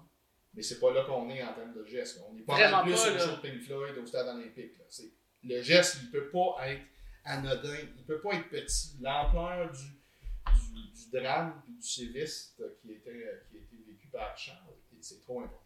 Mais 0.53 0.61
c'est 0.61 0.79
pas 0.79 0.91
là 0.91 1.05
qu'on 1.05 1.29
est 1.29 1.41
en 1.41 1.53
termes 1.53 1.73
de 1.73 1.83
geste. 1.85 2.17
là. 2.17 2.23
On 2.29 2.33
n'est 2.33 2.41
pas 2.43 2.57
mal 2.71 2.83
plus 2.83 2.93
au 2.93 3.19
show 3.19 3.35
de 3.37 3.41
Pink 3.41 3.61
Floyd 3.63 3.97
au 3.97 4.05
stade 4.05 4.27
olympique. 4.27 4.77
là. 4.77 4.85
Le 5.43 5.61
geste, 5.61 5.97
il 6.03 6.11
peut 6.11 6.29
pas 6.29 6.57
être 6.67 6.83
anodin, 7.23 7.77
il 7.97 8.03
peut 8.05 8.19
pas 8.21 8.33
être 8.35 8.49
petit. 8.49 8.97
L'ampleur 8.99 9.71
du, 9.71 9.79
du, 9.81 10.91
du 10.91 11.11
drame 11.19 11.63
et 11.67 11.71
du 11.71 11.81
sévice 11.87 12.55
qui, 12.81 12.91
était, 12.91 13.41
qui 13.49 13.57
a 13.57 13.59
été 13.61 13.75
vécu 13.87 14.07
par 14.09 14.37
Charles, 14.37 14.59
c'est 14.99 15.21
trop 15.21 15.39
important. 15.41 15.60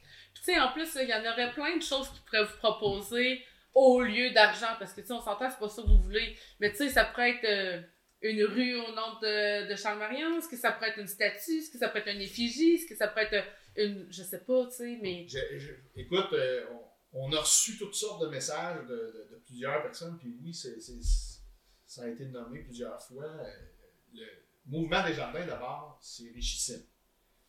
Sais, 0.46 0.60
en 0.60 0.72
plus, 0.72 0.96
il 1.02 1.10
y 1.10 1.14
en 1.14 1.22
aurait 1.32 1.52
plein 1.54 1.76
de 1.78 1.82
choses 1.82 2.08
qu'ils 2.10 2.22
pourraient 2.22 2.44
vous 2.46 2.58
proposer 2.58 3.44
au 3.74 4.02
lieu 4.02 4.32
d'argent. 4.32 4.74
Parce 4.80 4.94
que 4.94 5.02
tu 5.02 5.08
sais, 5.08 5.14
on 5.14 5.22
s'entend, 5.22 5.50
c'est 5.50 5.60
pas 5.60 5.70
ça 5.70 5.82
que 5.82 5.88
vous 5.88 6.02
voulez. 6.02 6.38
Mais 6.60 6.70
tu 6.72 6.78
sais, 6.78 6.90
ça 6.90 7.06
pourrait 7.06 7.32
être 7.32 7.46
euh, 7.46 7.82
une 8.22 8.44
rue 8.44 8.76
au 8.76 8.92
nom 8.94 9.20
de, 9.22 9.68
de 9.70 9.76
Charles 9.76 10.00
Marion. 10.00 10.38
Est-ce 10.38 10.48
que 10.48 10.56
ça 10.58 10.72
pourrait 10.72 10.90
être 10.90 11.00
une 11.00 11.08
statue? 11.08 11.58
Est-ce 11.60 11.72
que 11.72 11.78
ça 11.80 11.88
pourrait 11.90 12.02
être 12.02 12.14
une 12.16 12.22
effigie? 12.22 12.76
Est-ce 12.76 12.88
que 12.88 12.96
ça 12.96 13.08
pourrait 13.08 13.28
être 13.32 13.46
une. 13.76 14.08
Je 14.12 14.24
sais 14.24 14.44
pas, 14.46 14.66
tu 14.68 14.74
sais, 14.76 15.00
mais. 15.02 15.26
Je- 15.28 15.40
écoute, 15.96 16.32
euh, 16.34 16.66
on, 17.14 17.32
a 17.34 17.40
reçu 17.40 17.78
toutes 17.78 17.96
sortes 17.96 18.22
de 18.22 18.28
messages 18.28 18.86
de, 18.88 19.28
de- 19.32 19.42
plusieurs 19.46 19.82
personnes, 19.84 20.18
puis 20.20 20.36
oui, 20.44 20.54
ça 20.54 22.04
a 22.04 22.08
été 22.08 22.26
nommé 22.26 22.60
plusieurs 22.60 23.02
fois. 23.02 23.26
Euh, 23.26 23.52
Le 24.14 24.26
mouvement 24.66 25.04
des 25.06 25.14
jardins, 25.14 25.46
d'abord, 25.46 25.98
c'est 26.02 26.30
richissime. 26.34 26.84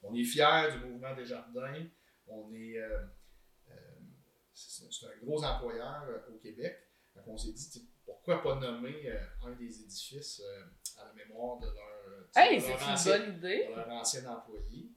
On 0.02 0.14
est 0.14 0.24
fiers 0.24 0.68
du 0.72 0.78
mouvement 0.86 1.14
des 1.14 1.24
jardins. 1.26 1.86
On 2.28 2.52
est. 2.52 2.78
euh, 2.78 3.04
euh, 3.70 3.74
c'est, 4.52 5.06
un 5.06 5.16
gros 5.24 5.42
employeur 5.44 6.04
euh, 6.08 6.18
au 6.32 6.38
Québec. 6.38 6.76
Donc 7.14 7.24
on 7.28 7.36
s'est 7.36 7.52
dit, 7.52 7.88
pourquoi 8.04 8.42
pas 8.42 8.54
nommer 8.56 9.10
un 9.42 9.52
des 9.52 9.82
édifices 9.82 10.42
à 10.98 11.04
la 11.06 11.12
mémoire 11.14 11.58
de 11.58 11.66
leur, 11.66 12.26
Hey, 12.36 12.60
de 12.60 12.66
une 12.66 12.72
ancien- 12.72 13.18
bonne 13.18 13.36
idée. 13.36 13.64
pour 13.66 13.76
leur 13.76 13.88
ancien 13.90 14.26
employé. 14.26 14.90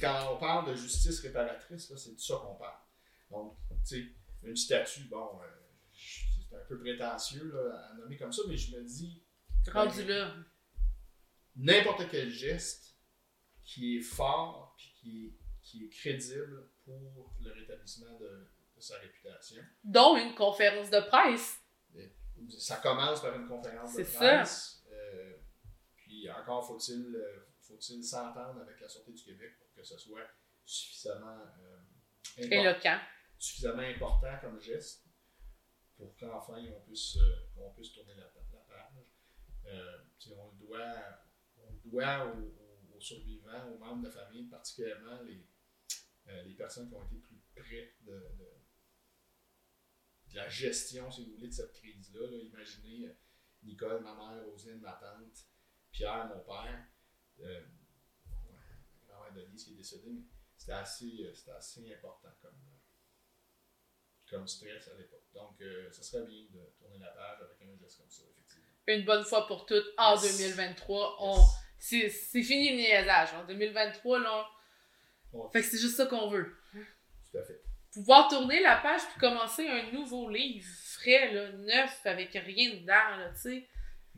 Quand 0.00 0.34
on 0.34 0.38
parle 0.38 0.70
de 0.70 0.74
justice 0.76 1.20
réparatrice, 1.20 1.92
c'est 1.96 2.14
de 2.14 2.20
ça 2.20 2.34
qu'on 2.42 2.54
parle. 2.56 2.78
Donc, 3.30 3.56
tu 3.68 4.02
sais, 4.02 4.06
une 4.42 4.56
statue, 4.56 5.04
bon, 5.04 5.38
c'est 5.92 6.54
un 6.56 6.64
peu 6.68 6.78
prétentieux 6.78 7.50
là, 7.52 7.88
à 7.90 7.94
nommer 7.94 8.16
comme 8.16 8.32
ça, 8.32 8.42
mais 8.48 8.56
je 8.56 8.76
me 8.76 8.84
dis, 8.84 9.22
Rendu 9.72 10.04
là. 10.04 10.34
n'importe 11.56 12.08
quel 12.10 12.30
geste 12.30 12.95
qui 13.66 13.96
est 13.98 14.00
fort 14.00 14.74
puis 14.78 14.92
qui 14.94 15.26
est, 15.26 15.34
qui 15.62 15.84
est 15.84 15.88
crédible 15.88 16.70
pour 16.84 17.34
le 17.40 17.52
rétablissement 17.52 18.16
de, 18.18 18.48
de 18.76 18.80
sa 18.80 18.96
réputation. 18.98 19.60
Dont 19.84 20.16
une 20.16 20.34
conférence 20.34 20.88
de 20.90 21.00
presse. 21.00 21.60
Ça 22.58 22.76
commence 22.76 23.20
par 23.22 23.34
une 23.34 23.48
conférence 23.48 23.96
de 23.96 24.04
ça. 24.04 24.18
presse. 24.18 24.84
euh, 24.92 25.36
puis 25.96 26.30
encore 26.30 26.66
faut-il 26.66 27.16
euh, 27.16 27.46
faut-il 27.60 28.04
s'entendre 28.04 28.60
avec 28.60 28.78
la 28.80 28.88
Sûreté 28.88 29.12
du 29.12 29.24
Québec 29.24 29.58
pour 29.58 29.72
que 29.72 29.82
ce 29.82 29.98
soit 29.98 30.28
suffisamment, 30.64 31.38
euh, 31.60 31.78
Éloquent. 32.36 33.00
suffisamment 33.38 33.82
important 33.82 34.38
comme 34.40 34.60
geste 34.60 35.06
pour 35.96 36.14
qu'enfin 36.16 36.62
on 36.76 36.80
puisse, 36.80 37.16
on 37.56 37.70
puisse 37.72 37.92
tourner 37.92 38.14
la, 38.14 38.24
la 38.52 38.60
page. 38.68 39.12
Euh, 39.64 39.98
on 40.36 40.50
le 40.52 40.66
doit, 40.66 40.94
on 41.58 41.72
le 41.72 41.90
doit 41.90 42.26
aux 42.26 42.65
survivants, 43.06 43.68
aux 43.72 43.78
membres 43.78 44.02
de 44.02 44.08
la 44.08 44.12
famille, 44.12 44.44
particulièrement 44.48 45.22
les, 45.22 45.46
euh, 46.28 46.42
les 46.42 46.54
personnes 46.54 46.88
qui 46.88 46.94
ont 46.94 47.04
été 47.04 47.16
plus 47.16 47.38
près 47.54 47.94
de, 48.02 48.12
de- 48.12 48.56
de 50.30 50.36
la 50.36 50.48
gestion, 50.48 51.10
si 51.10 51.24
vous 51.24 51.32
voulez, 51.36 51.48
de 51.48 51.52
cette 51.52 51.72
crise-là. 51.72 52.26
là. 52.28 52.36
Imaginez 52.36 53.06
euh, 53.08 53.12
Nicole, 53.62 54.02
ma 54.02 54.14
mère, 54.14 54.44
Rosine, 54.44 54.80
ma 54.80 54.92
tante, 54.94 55.46
Pierre, 55.92 56.26
mon 56.26 56.40
père, 56.40 56.86
euh, 57.40 57.64
ma 59.06 59.06
grand-mère 59.14 59.32
Denise 59.34 59.64
qui 59.64 59.72
est 59.72 59.76
décédée, 59.76 60.10
mais 60.10 60.22
c'était 60.56 60.72
assez, 60.72 61.30
c'était 61.34 61.52
assez 61.52 61.94
important 61.94 62.28
comme, 62.42 62.58
comme 64.28 64.46
stress 64.48 64.88
à 64.88 64.94
l'époque. 64.94 65.24
Donc, 65.32 65.56
ce 65.60 66.02
serait 66.02 66.26
bien 66.26 66.44
de 66.50 66.66
tourner 66.78 66.98
la 66.98 67.10
page 67.12 67.40
avec 67.42 67.62
un 67.62 67.76
geste 67.78 67.98
comme 67.98 68.10
ça, 68.10 68.22
effectivement. 68.30 68.64
Une 68.88 69.04
bonne 69.04 69.24
fois 69.24 69.46
pour 69.46 69.64
toutes, 69.66 69.86
en 69.96 70.14
Yes. 70.20 70.38
2023, 70.38 71.16
on... 71.20 71.36
Yes. 71.36 71.48
C'est 71.78 72.08
fini 72.42 72.70
le 72.70 72.76
niaisage. 72.76 73.28
En 73.34 73.44
2023, 73.44 74.20
là, 74.20 74.46
On- 75.32 75.48
fait 75.50 75.60
que 75.60 75.66
c'est 75.66 75.78
juste 75.78 75.96
ça 75.96 76.06
qu'on 76.06 76.28
veut. 76.28 76.56
Tout 77.30 77.38
à 77.38 77.42
fait. 77.42 77.60
Pouvoir 77.92 78.28
tourner 78.28 78.60
la 78.60 78.76
page 78.76 79.00
puis 79.10 79.20
commencer 79.20 79.66
un 79.68 79.90
nouveau 79.92 80.28
livre 80.28 80.66
frais, 80.94 81.32
là, 81.32 81.52
neuf, 81.52 82.00
avec 82.04 82.32
rien 82.32 82.74
dedans, 82.74 83.30
tu 83.34 83.40
sais. 83.40 83.68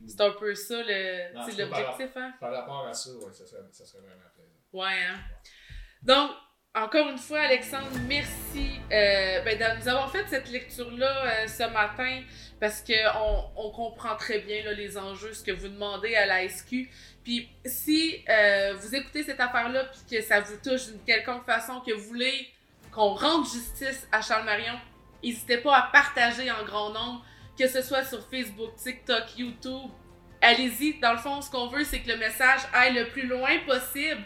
C'est 0.07 0.21
un 0.21 0.31
peu 0.31 0.55
ça 0.55 0.81
l'objectif, 0.81 2.15
hein? 2.15 2.33
Par 2.39 2.51
rapport 2.53 2.87
à 2.87 2.93
ça, 2.93 3.11
ouais, 3.11 3.33
ça, 3.33 3.45
serait, 3.45 3.61
ça 3.71 3.85
serait 3.85 4.01
vraiment 4.01 4.21
plaisant. 4.33 4.51
Ouais, 4.71 5.03
hein? 5.03 5.19
Donc, 6.01 6.31
encore 6.75 7.09
une 7.09 7.17
fois, 7.17 7.39
Alexandre, 7.41 7.87
merci 8.07 8.79
euh, 8.91 9.41
ben, 9.41 9.79
nous 9.79 9.87
avoir 9.87 10.11
fait 10.11 10.25
cette 10.29 10.49
lecture-là 10.51 11.25
euh, 11.25 11.47
ce 11.47 11.63
matin 11.71 12.21
parce 12.59 12.83
qu'on 12.83 13.43
on 13.55 13.71
comprend 13.71 14.15
très 14.15 14.39
bien 14.39 14.63
là, 14.63 14.73
les 14.73 14.97
enjeux, 14.97 15.33
ce 15.33 15.43
que 15.43 15.51
vous 15.51 15.67
demandez 15.67 16.15
à 16.15 16.25
la 16.27 16.47
SQ. 16.47 16.87
Puis 17.23 17.49
si 17.65 18.23
euh, 18.29 18.75
vous 18.79 18.95
écoutez 18.95 19.23
cette 19.23 19.39
affaire-là 19.39 19.85
puis 19.85 20.17
que 20.17 20.23
ça 20.23 20.41
vous 20.41 20.57
touche 20.63 20.87
d'une 20.87 21.03
quelconque 21.03 21.45
façon, 21.45 21.81
que 21.81 21.93
vous 21.93 22.07
voulez 22.07 22.49
qu'on 22.91 23.13
rende 23.13 23.45
justice 23.45 24.07
à 24.11 24.21
Charles 24.21 24.45
Marion, 24.45 24.79
n'hésitez 25.23 25.57
pas 25.57 25.75
à 25.75 25.81
partager 25.91 26.51
en 26.51 26.63
grand 26.65 26.91
nombre, 26.91 27.25
que 27.57 27.67
ce 27.67 27.81
soit 27.81 28.03
sur 28.03 28.27
Facebook, 28.29 28.75
TikTok, 28.75 29.37
YouTube. 29.37 29.89
Allez-y, 30.41 30.99
dans 30.99 31.13
le 31.13 31.17
fond, 31.17 31.41
ce 31.41 31.49
qu'on 31.49 31.67
veut, 31.67 31.83
c'est 31.83 31.99
que 31.99 32.09
le 32.09 32.17
message 32.17 32.61
aille 32.73 32.93
le 32.93 33.07
plus 33.09 33.27
loin 33.27 33.49
possible 33.65 34.23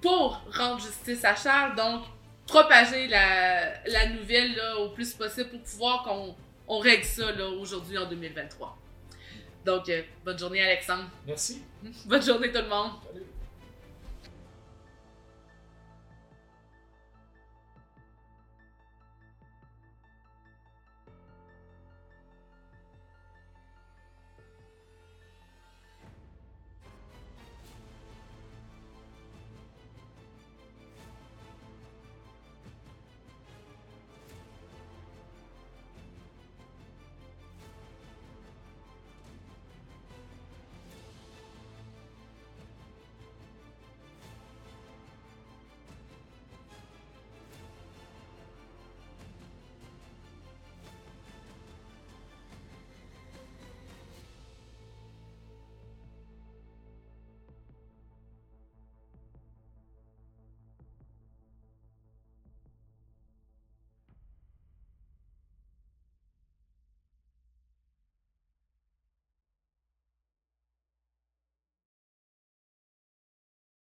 pour 0.00 0.42
rendre 0.52 0.80
justice 0.80 1.24
à 1.24 1.34
Charles. 1.34 1.76
Donc, 1.76 2.04
propager 2.46 3.06
la, 3.08 3.84
la 3.86 4.06
nouvelle 4.08 4.54
là, 4.56 4.78
au 4.78 4.90
plus 4.90 5.12
possible 5.14 5.50
pour 5.50 5.60
pouvoir 5.62 6.02
qu'on 6.02 6.34
on 6.68 6.78
règle 6.78 7.04
ça 7.04 7.24
aujourd'hui 7.60 7.98
en 7.98 8.08
2023. 8.08 8.76
Donc, 9.64 9.88
euh, 9.88 10.02
bonne 10.24 10.38
journée 10.38 10.62
Alexandre. 10.62 11.10
Merci. 11.26 11.62
Bonne 12.06 12.22
journée 12.22 12.50
tout 12.50 12.62
le 12.62 12.68
monde. 12.68 12.92
Salut. 13.06 13.24